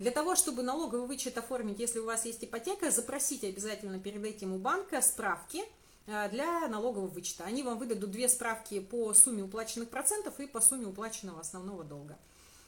Для 0.02 0.10
того, 0.10 0.36
чтобы 0.36 0.64
налоговый 0.64 1.06
вычет 1.06 1.38
оформить, 1.38 1.78
если 1.78 2.00
у 2.00 2.06
вас 2.06 2.26
есть 2.26 2.44
ипотека, 2.44 2.90
запросите 2.90 3.50
обязательно 3.50 4.00
перед 4.00 4.26
этим 4.26 4.52
у 4.52 4.58
банка 4.58 5.00
справки 5.00 5.62
э, 6.08 6.28
для 6.30 6.68
налогового 6.70 7.06
вычета. 7.06 7.44
Они 7.44 7.62
вам 7.62 7.78
выдадут 7.78 8.10
две 8.10 8.28
справки 8.28 8.80
по 8.80 9.14
сумме 9.14 9.44
уплаченных 9.44 9.90
процентов 9.90 10.40
и 10.40 10.48
по 10.48 10.60
сумме 10.60 10.88
уплаченного 10.88 11.40
основного 11.40 11.84
долга. 11.84 12.18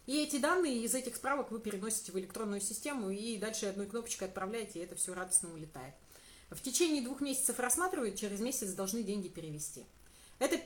И 0.06 0.22
эти 0.22 0.38
данные 0.38 0.84
из 0.84 0.94
этих 0.94 1.16
справок 1.16 1.50
вы 1.50 1.60
переносите 1.60 2.12
в 2.12 2.20
электронную 2.20 2.62
систему 2.62 3.10
и 3.10 3.38
дальше 3.38 3.66
одной 3.66 3.88
кнопочкой 3.88 4.28
отправляете, 4.28 4.78
и 4.78 4.84
это 4.84 4.94
все 4.96 5.16
радостно 5.16 5.52
улетает. 5.52 5.96
В 6.52 6.62
течение 6.62 7.02
двух 7.02 7.20
месяцев 7.20 7.58
рассматривают, 7.58 8.16
через 8.16 8.42
месяц 8.42 8.74
должны 8.74 9.02
деньги 9.02 9.28
перевести. 9.28 9.86
Это 10.38 10.62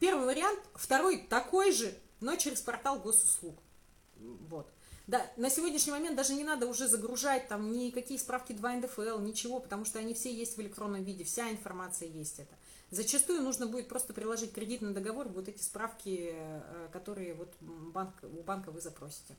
первый 0.00 0.24
вариант. 0.24 0.58
Второй 0.74 1.18
такой 1.18 1.70
же, 1.70 1.92
но 2.20 2.36
через 2.36 2.62
портал 2.62 2.98
госуслуг. 2.98 3.58
Вот. 4.16 4.72
Да, 5.12 5.30
на 5.36 5.50
сегодняшний 5.50 5.92
момент 5.92 6.16
даже 6.16 6.32
не 6.32 6.42
надо 6.42 6.66
уже 6.66 6.88
загружать 6.88 7.46
там 7.46 7.70
никакие 7.70 8.18
справки 8.18 8.54
2 8.54 8.76
НДФЛ, 8.76 9.18
ничего, 9.18 9.60
потому 9.60 9.84
что 9.84 9.98
они 9.98 10.14
все 10.14 10.34
есть 10.34 10.56
в 10.56 10.60
электронном 10.62 11.04
виде, 11.04 11.22
вся 11.22 11.50
информация 11.50 12.08
есть 12.08 12.38
это. 12.38 12.54
Зачастую 12.90 13.42
нужно 13.42 13.66
будет 13.66 13.88
просто 13.88 14.14
приложить 14.14 14.54
кредитный 14.54 14.94
договор, 14.94 15.28
вот 15.28 15.48
эти 15.48 15.62
справки, 15.62 16.30
э, 16.32 16.88
которые 16.94 17.34
вот 17.34 17.52
банк, 17.60 18.14
у 18.22 18.42
банка 18.42 18.70
вы 18.70 18.80
запросите. 18.80 19.36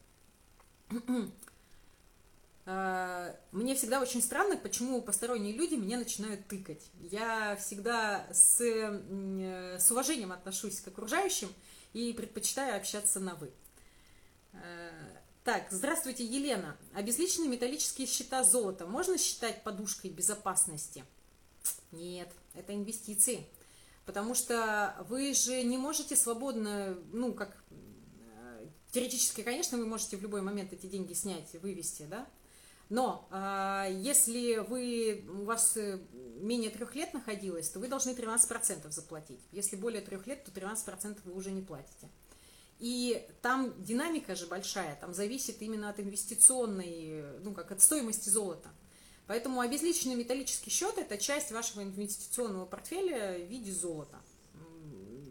А, 2.67 3.35
мне 3.51 3.73
всегда 3.73 3.99
очень 3.99 4.21
странно, 4.21 4.57
почему 4.57 5.01
посторонние 5.01 5.53
люди 5.53 5.73
меня 5.73 5.97
начинают 5.97 6.47
тыкать. 6.47 6.85
Я 6.99 7.55
всегда 7.55 8.27
с, 8.31 8.59
с 8.59 9.89
уважением 9.89 10.33
отношусь 10.33 10.81
к 10.81 10.89
окружающим 10.89 11.49
и 11.93 12.13
предпочитаю 12.13 12.77
общаться 12.77 13.19
на 13.19 13.33
«вы». 13.33 13.51
Так, 15.43 15.67
здравствуйте, 15.71 16.23
Елена. 16.23 16.77
Обезличенные 16.93 17.49
металлические 17.49 18.07
счета 18.07 18.45
золота 18.45 18.85
можно 18.85 19.17
считать 19.17 19.61
подушкой 19.61 20.09
безопасности? 20.09 21.03
Нет, 21.91 22.29
это 22.53 22.73
инвестиции. 22.73 23.45
Потому 24.05 24.35
что 24.35 24.95
вы 25.09 25.33
же 25.33 25.61
не 25.63 25.77
можете 25.77 26.15
свободно, 26.15 26.97
ну, 27.11 27.33
как 27.33 27.61
э, 27.71 28.67
теоретически, 28.91 29.41
конечно, 29.41 29.77
вы 29.77 29.85
можете 29.85 30.15
в 30.15 30.21
любой 30.21 30.41
момент 30.41 30.71
эти 30.71 30.85
деньги 30.85 31.11
снять, 31.11 31.51
вывести, 31.61 32.03
да, 32.03 32.25
но 32.87 33.27
э, 33.29 33.87
если 33.99 34.57
вы, 34.57 35.25
у 35.27 35.43
вас 35.43 35.75
э, 35.75 35.99
менее 36.39 36.69
трех 36.69 36.95
лет 36.95 37.13
находилось, 37.13 37.67
то 37.67 37.79
вы 37.79 37.89
должны 37.89 38.11
13% 38.11 38.89
заплатить. 38.91 39.41
Если 39.51 39.75
более 39.75 40.01
трех 40.01 40.25
лет, 40.25 40.45
то 40.45 40.51
13% 40.51 41.19
вы 41.25 41.33
уже 41.33 41.51
не 41.51 41.61
платите. 41.61 42.07
И 42.79 43.27
там 43.41 43.73
динамика 43.83 44.35
же 44.35 44.47
большая, 44.47 44.95
там 44.99 45.13
зависит 45.13 45.61
именно 45.61 45.89
от 45.89 45.99
инвестиционной, 45.99 47.39
ну 47.41 47.53
как 47.53 47.71
от 47.71 47.81
стоимости 47.81 48.29
золота. 48.29 48.69
Поэтому 49.27 49.61
обезличенный 49.61 50.15
металлический 50.15 50.69
счет– 50.69 50.97
это 50.97 51.17
часть 51.17 51.51
вашего 51.51 51.81
инвестиционного 51.81 52.65
портфеля 52.65 53.37
в 53.37 53.49
виде 53.49 53.71
золота. 53.71 54.17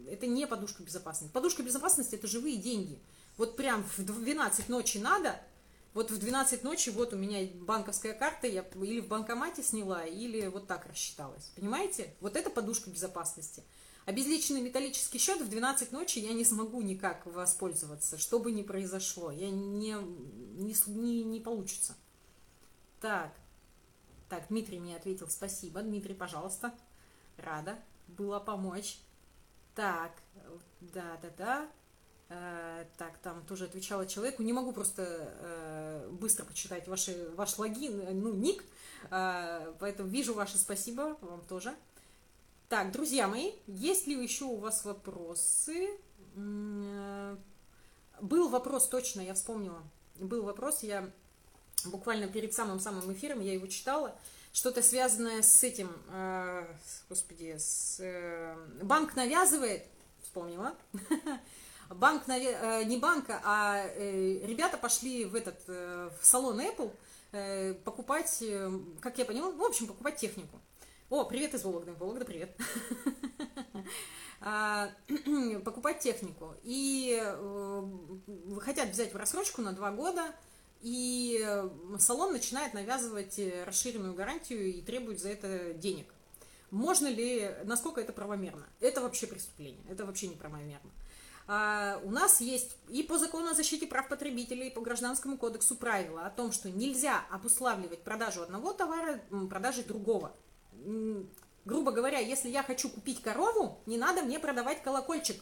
Это 0.09 0.25
не 0.25 0.47
подушка 0.47 0.83
безопасности. 0.83 1.31
Подушка 1.31 1.63
безопасности– 1.63 2.15
это 2.15 2.27
живые 2.27 2.57
деньги. 2.57 2.99
Вот 3.37 3.55
прям 3.55 3.83
в 3.97 4.03
12 4.03 4.69
ночи 4.69 4.97
надо– 4.97 5.39
вот 5.93 6.09
в 6.09 6.17
12 6.17 6.63
ночи 6.63 6.89
вот 6.89 7.13
у 7.13 7.17
меня 7.17 7.47
банковская 7.53 8.13
карта, 8.13 8.47
я 8.47 8.65
или 8.81 8.99
в 8.99 9.07
банкомате 9.07 9.61
сняла, 9.61 10.03
или 10.03 10.47
вот 10.47 10.67
так 10.67 10.87
рассчиталась. 10.87 11.51
Понимаете? 11.55 12.15
Вот 12.19 12.35
это 12.35 12.49
подушка 12.49 12.89
безопасности. 12.89 13.63
Обезличенный 14.05 14.61
металлический 14.61 15.17
счет 15.17 15.39
в 15.41 15.49
12 15.49 15.93
ночи 15.93 16.19
я 16.19 16.33
не 16.33 16.43
смогу 16.43 16.81
никак 16.81 17.25
воспользоваться, 17.25 18.17
что 18.17 18.39
бы 18.39 18.51
ни 18.51 18.61
произошло. 18.61 19.31
Я 19.31 19.49
не, 19.49 19.95
не, 20.57 20.75
не, 20.87 21.23
не 21.23 21.39
получится. 21.39 21.95
Так. 22.99 23.31
Так, 24.27 24.47
Дмитрий 24.49 24.79
мне 24.79 24.97
ответил 24.97 25.29
спасибо. 25.29 25.81
Дмитрий, 25.81 26.15
пожалуйста. 26.15 26.73
Рада 27.37 27.77
была 28.07 28.39
помочь. 28.41 28.99
Так, 29.73 30.11
да-да-да. 30.81 31.69
Э, 32.29 32.85
так, 32.97 33.17
там 33.19 33.45
тоже 33.45 33.65
отвечала 33.65 34.05
человеку. 34.05 34.43
Не 34.43 34.53
могу 34.53 34.73
просто 34.73 35.03
э, 35.05 36.09
быстро 36.11 36.45
почитать 36.45 36.87
ваши, 36.87 37.29
ваш 37.35 37.57
логин, 37.57 38.01
э, 38.01 38.11
ну, 38.11 38.33
ник. 38.33 38.63
Э, 39.11 39.73
поэтому 39.79 40.09
вижу 40.09 40.33
ваше 40.33 40.57
спасибо 40.57 41.17
вам 41.21 41.41
тоже. 41.47 41.73
Так, 42.73 42.91
друзья 42.91 43.27
мои, 43.27 43.51
есть 43.67 44.07
ли 44.07 44.15
еще 44.15 44.45
у 44.45 44.55
вас 44.55 44.83
вопросы? 44.83 45.91
Э, 46.35 47.37
был 48.19 48.49
вопрос 48.49 48.87
точно, 48.87 49.21
я 49.21 49.35
вспомнила. 49.35 49.83
Был 50.15 50.41
вопрос, 50.41 50.81
я 50.81 51.07
буквально 51.85 52.27
перед 52.27 52.51
самым-самым 52.51 53.13
эфиром, 53.13 53.41
я 53.41 53.53
его 53.53 53.67
читала. 53.67 54.17
Что-то 54.53 54.81
связанное 54.81 55.43
с 55.43 55.63
этим, 55.63 55.91
э, 56.09 56.65
господи, 57.09 57.57
с, 57.59 57.99
э, 57.99 58.57
банк 58.81 59.15
навязывает, 59.15 59.85
вспомнила, 60.23 60.73
банк, 61.91 62.27
э, 62.27 62.83
не 62.85 62.97
банка, 62.97 63.39
а 63.43 63.85
э, 63.85 64.47
ребята 64.47 64.79
пошли 64.79 65.25
в 65.25 65.35
этот, 65.35 65.59
в 65.67 66.19
салон 66.23 66.59
Apple, 66.59 66.91
покупать, 67.83 68.43
как 68.99 69.19
я 69.19 69.25
поняла, 69.25 69.51
в 69.51 69.61
общем, 69.61 69.85
покупать 69.85 70.15
технику. 70.15 70.59
О, 71.13 71.25
привет 71.25 71.53
из 71.53 71.63
Вологды. 71.63 71.91
Вологда, 71.91 72.25
привет. 72.25 72.57
А, 74.41 74.89
покупать 75.63 75.99
технику. 75.99 76.55
И 76.63 77.21
э, 77.23 77.83
хотят 78.59 78.89
взять 78.89 79.13
в 79.13 79.15
рассрочку 79.15 79.61
на 79.61 79.73
два 79.73 79.91
года, 79.91 80.33
и 80.81 81.47
салон 81.99 82.33
начинает 82.33 82.73
навязывать 82.73 83.39
расширенную 83.63 84.15
гарантию 84.15 84.73
и 84.73 84.81
требует 84.81 85.19
за 85.19 85.29
это 85.29 85.75
денег. 85.75 86.11
Можно 86.71 87.09
ли, 87.09 87.57
насколько 87.63 88.01
это 88.01 88.11
правомерно? 88.11 88.65
Это 88.79 88.99
вообще 88.99 89.27
преступление, 89.27 89.85
это 89.87 90.07
вообще 90.07 90.27
не 90.29 90.35
правомерно. 90.35 90.89
А, 91.45 92.01
у 92.03 92.09
нас 92.09 92.41
есть 92.41 92.75
и 92.89 93.03
по 93.03 93.19
закону 93.19 93.51
о 93.51 93.53
защите 93.53 93.85
прав 93.85 94.09
потребителей, 94.09 94.69
и 94.69 94.73
по 94.73 94.81
гражданскому 94.81 95.37
кодексу 95.37 95.75
правила 95.75 96.25
о 96.25 96.31
том, 96.31 96.51
что 96.51 96.71
нельзя 96.71 97.23
обуславливать 97.29 98.01
продажу 98.01 98.41
одного 98.41 98.73
товара 98.73 99.21
продажей 99.47 99.83
другого. 99.83 100.35
Грубо 101.65 101.91
говоря, 101.91 102.19
если 102.19 102.49
я 102.49 102.63
хочу 102.63 102.89
купить 102.89 103.21
корову, 103.21 103.79
не 103.85 103.97
надо 103.97 104.23
мне 104.23 104.39
продавать 104.39 104.83
колокольчик. 104.83 105.41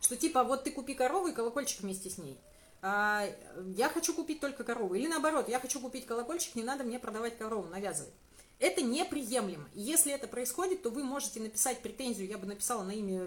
Что 0.00 0.16
типа, 0.16 0.44
вот 0.44 0.64
ты 0.64 0.70
купи 0.70 0.94
корову 0.94 1.28
и 1.28 1.32
колокольчик 1.32 1.80
вместе 1.80 2.10
с 2.10 2.18
ней. 2.18 2.38
А, 2.82 3.26
я 3.74 3.88
хочу 3.88 4.12
купить 4.12 4.40
только 4.40 4.62
корову. 4.62 4.94
Или 4.94 5.06
наоборот, 5.06 5.48
я 5.48 5.58
хочу 5.58 5.80
купить 5.80 6.04
колокольчик, 6.04 6.54
не 6.54 6.62
надо 6.62 6.84
мне 6.84 6.98
продавать 6.98 7.38
корову, 7.38 7.68
навязывать. 7.68 8.12
Это 8.58 8.82
неприемлемо. 8.82 9.68
Если 9.74 10.12
это 10.12 10.28
происходит, 10.28 10.82
то 10.82 10.90
вы 10.90 11.02
можете 11.02 11.40
написать 11.40 11.80
претензию, 11.80 12.28
я 12.28 12.38
бы 12.38 12.46
написала 12.46 12.82
на 12.82 12.92
имя 12.92 13.26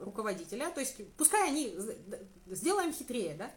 руководителя, 0.00 0.70
то 0.70 0.80
есть 0.80 0.96
пускай 1.16 1.48
они, 1.48 1.76
сделаем 2.46 2.92
хитрее, 2.92 3.34
да, 3.34 3.50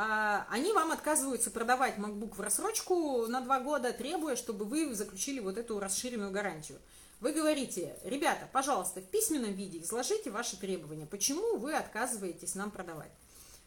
они 0.00 0.72
вам 0.72 0.92
отказываются 0.92 1.50
продавать 1.50 1.96
MacBook 1.96 2.36
в 2.36 2.40
рассрочку 2.40 3.26
на 3.26 3.40
два 3.40 3.58
года, 3.58 3.92
требуя, 3.92 4.36
чтобы 4.36 4.64
вы 4.64 4.94
заключили 4.94 5.40
вот 5.40 5.58
эту 5.58 5.80
расширенную 5.80 6.30
гарантию. 6.30 6.78
Вы 7.20 7.32
говорите, 7.32 7.96
ребята, 8.04 8.48
пожалуйста, 8.52 9.00
в 9.00 9.06
письменном 9.06 9.52
виде 9.52 9.80
изложите 9.80 10.30
ваши 10.30 10.56
требования, 10.56 11.06
почему 11.06 11.56
вы 11.56 11.74
отказываетесь 11.74 12.54
нам 12.54 12.70
продавать. 12.70 13.10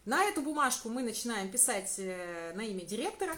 На 0.05 0.23
эту 0.23 0.41
бумажку 0.41 0.87
мы 0.87 1.03
начинаем 1.03 1.51
писать 1.51 1.95
э, 1.97 2.53
на 2.55 2.61
имя 2.61 2.85
директора, 2.85 3.35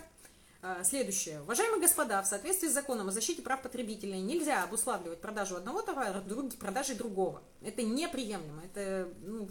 а, 0.61 0.81
следующее. 0.83 1.41
Уважаемые 1.41 1.81
господа, 1.81 2.21
в 2.21 2.25
соответствии 2.25 2.69
с 2.69 2.73
законом 2.73 3.09
о 3.09 3.11
защите 3.11 3.41
прав 3.41 3.61
потребителей 3.61 4.21
нельзя 4.21 4.63
обуславливать 4.63 5.19
продажу 5.19 5.57
одного 5.57 5.81
товара 5.81 6.23
продажей 6.57 6.95
другого. 6.95 7.43
Это 7.61 7.81
неприемлемо. 7.81 8.63
Это, 8.63 9.09
ну, 9.23 9.49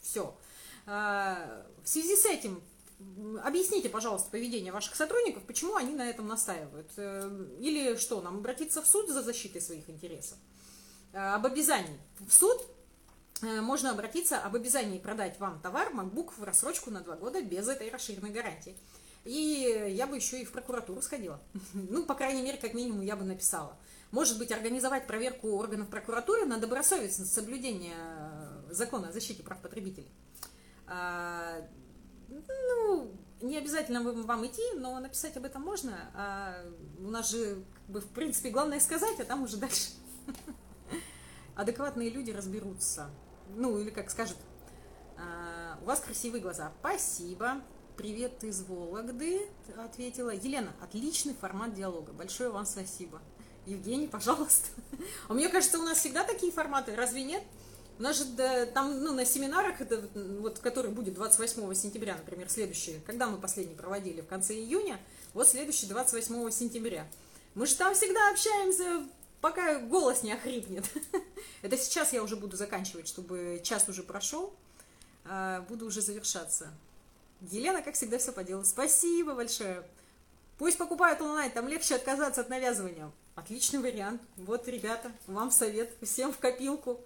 все. 0.00 0.34
А, 0.86 1.66
в 1.84 1.88
связи 1.88 2.16
с 2.16 2.24
этим 2.24 2.60
объясните, 3.42 3.88
пожалуйста, 3.88 4.30
поведение 4.30 4.72
ваших 4.72 4.94
сотрудников, 4.94 5.42
почему 5.44 5.76
они 5.76 5.94
на 5.94 6.08
этом 6.08 6.26
настаивают. 6.26 6.90
Э, 6.96 7.30
или 7.60 7.96
что, 7.96 8.20
нам 8.20 8.38
обратиться 8.38 8.82
в 8.82 8.86
суд 8.86 9.08
за 9.08 9.22
защитой 9.22 9.60
своих 9.60 9.88
интересов? 9.88 10.38
А, 11.12 11.36
об 11.36 11.46
обязании. 11.46 11.98
В 12.20 12.32
суд 12.32 12.60
э, 13.42 13.60
можно 13.60 13.90
обратиться 13.90 14.38
об 14.38 14.56
обязании 14.56 14.98
продать 14.98 15.38
вам 15.40 15.60
товар 15.60 15.92
MacBook 15.92 16.32
в 16.36 16.44
рассрочку 16.44 16.90
на 16.90 17.00
два 17.00 17.16
года 17.16 17.42
без 17.42 17.68
этой 17.68 17.90
расширенной 17.90 18.30
гарантии. 18.30 18.76
И 19.24 19.92
я 19.96 20.06
бы 20.06 20.16
еще 20.16 20.40
и 20.40 20.44
в 20.44 20.52
прокуратуру 20.52 21.02
сходила. 21.02 21.40
Ну, 21.74 22.04
по 22.04 22.14
крайней 22.14 22.42
мере, 22.42 22.58
как 22.58 22.74
минимум, 22.74 23.02
я 23.02 23.16
бы 23.16 23.24
написала. 23.24 23.76
Может 24.10 24.38
быть, 24.38 24.50
организовать 24.50 25.06
проверку 25.06 25.56
органов 25.56 25.88
прокуратуры 25.88 26.44
на 26.46 26.58
добросовестность 26.58 27.32
соблюдения 27.32 27.96
э, 27.96 28.72
закона 28.72 29.08
о 29.08 29.12
защите 29.12 29.42
прав 29.42 29.60
потребителей. 29.60 30.10
Ну, 32.30 33.12
не 33.40 33.58
обязательно 33.58 34.02
вам 34.02 34.46
идти, 34.46 34.62
но 34.76 34.98
написать 35.00 35.36
об 35.36 35.44
этом 35.44 35.62
можно. 35.62 36.10
А 36.14 36.64
у 36.98 37.08
нас 37.08 37.30
же, 37.30 37.64
как 37.74 37.86
бы, 37.86 38.00
в 38.00 38.08
принципе, 38.08 38.50
главное 38.50 38.80
сказать, 38.80 39.18
а 39.20 39.24
там 39.24 39.42
уже 39.42 39.56
дальше 39.56 39.90
адекватные 41.56 42.10
люди 42.10 42.30
разберутся. 42.30 43.10
Ну, 43.56 43.78
или 43.78 43.90
как 43.90 44.10
скажут, 44.10 44.36
а, 45.18 45.78
у 45.82 45.86
вас 45.86 46.00
красивые 46.00 46.40
глаза. 46.40 46.72
Спасибо. 46.80 47.62
Привет 47.96 48.44
из 48.44 48.62
Вологды, 48.62 49.46
ответила. 49.76 50.30
Елена, 50.30 50.72
отличный 50.80 51.34
формат 51.34 51.74
диалога. 51.74 52.12
Большое 52.12 52.50
вам 52.50 52.64
спасибо. 52.64 53.20
Евгений, 53.66 54.08
пожалуйста. 54.08 54.68
А 55.28 55.34
мне 55.34 55.48
кажется, 55.48 55.78
у 55.78 55.82
нас 55.82 55.98
всегда 55.98 56.24
такие 56.24 56.52
форматы, 56.52 56.94
разве 56.94 57.24
нет? 57.24 57.42
У 58.00 58.02
нас 58.02 58.16
же 58.16 58.24
да, 58.24 58.64
там, 58.64 59.04
ну, 59.04 59.12
на 59.12 59.26
семинарах, 59.26 59.82
это, 59.82 60.02
вот, 60.14 60.58
который 60.60 60.90
будет 60.90 61.12
28 61.12 61.74
сентября, 61.74 62.16
например, 62.16 62.48
следующий, 62.48 62.98
когда 63.04 63.26
мы 63.26 63.36
последний 63.36 63.74
проводили, 63.74 64.22
в 64.22 64.26
конце 64.26 64.54
июня, 64.54 64.98
вот 65.34 65.46
следующий 65.46 65.84
28 65.84 66.50
сентября. 66.50 67.06
Мы 67.54 67.66
же 67.66 67.74
там 67.74 67.94
всегда 67.94 68.30
общаемся, 68.30 69.06
пока 69.42 69.80
голос 69.80 70.22
не 70.22 70.32
охрипнет. 70.32 70.86
Это 71.62 71.76
сейчас 71.76 72.14
я 72.14 72.22
уже 72.22 72.36
буду 72.36 72.56
заканчивать, 72.56 73.06
чтобы 73.06 73.60
час 73.62 73.86
уже 73.86 74.02
прошел, 74.02 74.54
а, 75.26 75.60
буду 75.68 75.84
уже 75.84 76.00
завершаться. 76.00 76.72
Елена, 77.50 77.82
как 77.82 77.96
всегда, 77.96 78.16
все 78.16 78.32
по 78.32 78.42
делу. 78.42 78.64
Спасибо 78.64 79.34
большое. 79.34 79.84
Пусть 80.60 80.76
покупают 80.76 81.22
онлайн, 81.22 81.50
там 81.50 81.68
легче 81.68 81.94
отказаться 81.94 82.42
от 82.42 82.50
навязывания. 82.50 83.10
Отличный 83.34 83.80
вариант. 83.80 84.20
Вот, 84.36 84.68
ребята, 84.68 85.10
вам 85.26 85.50
совет, 85.50 85.90
всем 86.02 86.34
в 86.34 86.38
копилку. 86.38 87.00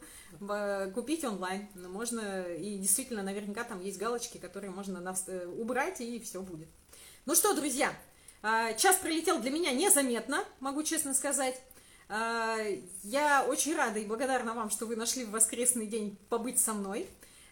Купить 0.93 1.25
онлайн. 1.25 1.69
Можно, 1.77 2.53
и 2.53 2.79
действительно, 2.79 3.23
наверняка 3.23 3.63
там 3.63 3.81
есть 3.81 3.97
галочки, 3.97 4.39
которые 4.39 4.73
можно 4.73 5.15
э, 5.29 5.47
убрать, 5.47 6.01
и 6.01 6.19
все 6.19 6.43
будет. 6.43 6.67
Ну 7.27 7.37
что, 7.37 7.55
друзья, 7.55 7.93
а, 8.43 8.73
час 8.73 8.97
пролетел 8.97 9.39
для 9.39 9.53
меня 9.53 9.71
незаметно, 9.71 10.45
могу 10.59 10.83
честно 10.83 11.15
сказать. 11.15 11.55
А, 12.09 12.59
я 13.05 13.45
очень 13.45 13.77
рада 13.77 14.01
и 14.01 14.05
благодарна 14.05 14.55
вам, 14.55 14.69
что 14.69 14.85
вы 14.85 14.97
нашли 14.97 15.25
в 15.25 15.31
воскресный 15.31 15.87
день 15.87 16.19
побыть 16.29 16.59
со 16.59 16.75
мной. 16.75 17.09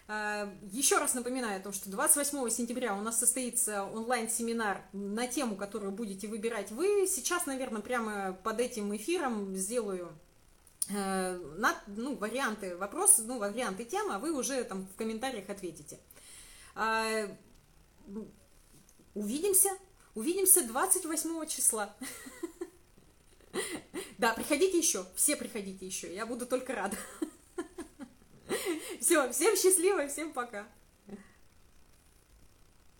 Э, 0.07 0.49
еще 0.71 0.97
раз 0.97 1.13
напоминаю 1.13 1.59
о 1.59 1.63
том, 1.63 1.73
что 1.73 1.89
28 1.89 2.49
сентября 2.49 2.95
у 2.95 3.01
нас 3.01 3.19
состоится 3.19 3.85
онлайн-семинар 3.85 4.83
на 4.91 5.27
тему, 5.27 5.55
которую 5.55 5.91
будете 5.91 6.27
выбирать 6.27 6.71
вы. 6.71 7.07
Сейчас, 7.07 7.45
наверное, 7.45 7.81
прямо 7.81 8.33
под 8.33 8.59
этим 8.59 8.95
эфиром 8.95 9.55
сделаю 9.55 10.11
э, 10.89 11.37
на, 11.57 11.75
ну, 11.87 12.15
варианты 12.15 12.75
вопросов, 12.75 13.25
ну, 13.25 13.39
варианты 13.39 13.85
темы, 13.85 14.15
а 14.15 14.19
вы 14.19 14.31
уже 14.31 14.63
там 14.65 14.87
в 14.87 14.95
комментариях 14.95 15.49
ответите. 15.49 15.99
Э, 16.75 17.29
увидимся. 19.13 19.69
Увидимся 20.15 20.63
28 20.67 21.47
числа. 21.47 21.95
Да, 24.17 24.33
приходите 24.33 24.77
еще. 24.77 25.05
Все 25.15 25.35
приходите 25.35 25.85
еще. 25.85 26.13
Я 26.13 26.25
буду 26.25 26.45
только 26.45 26.73
рада. 26.73 26.97
Все, 28.99 29.31
всем 29.31 29.55
счастливо, 29.55 30.07
всем 30.07 30.31
пока. 30.33 30.65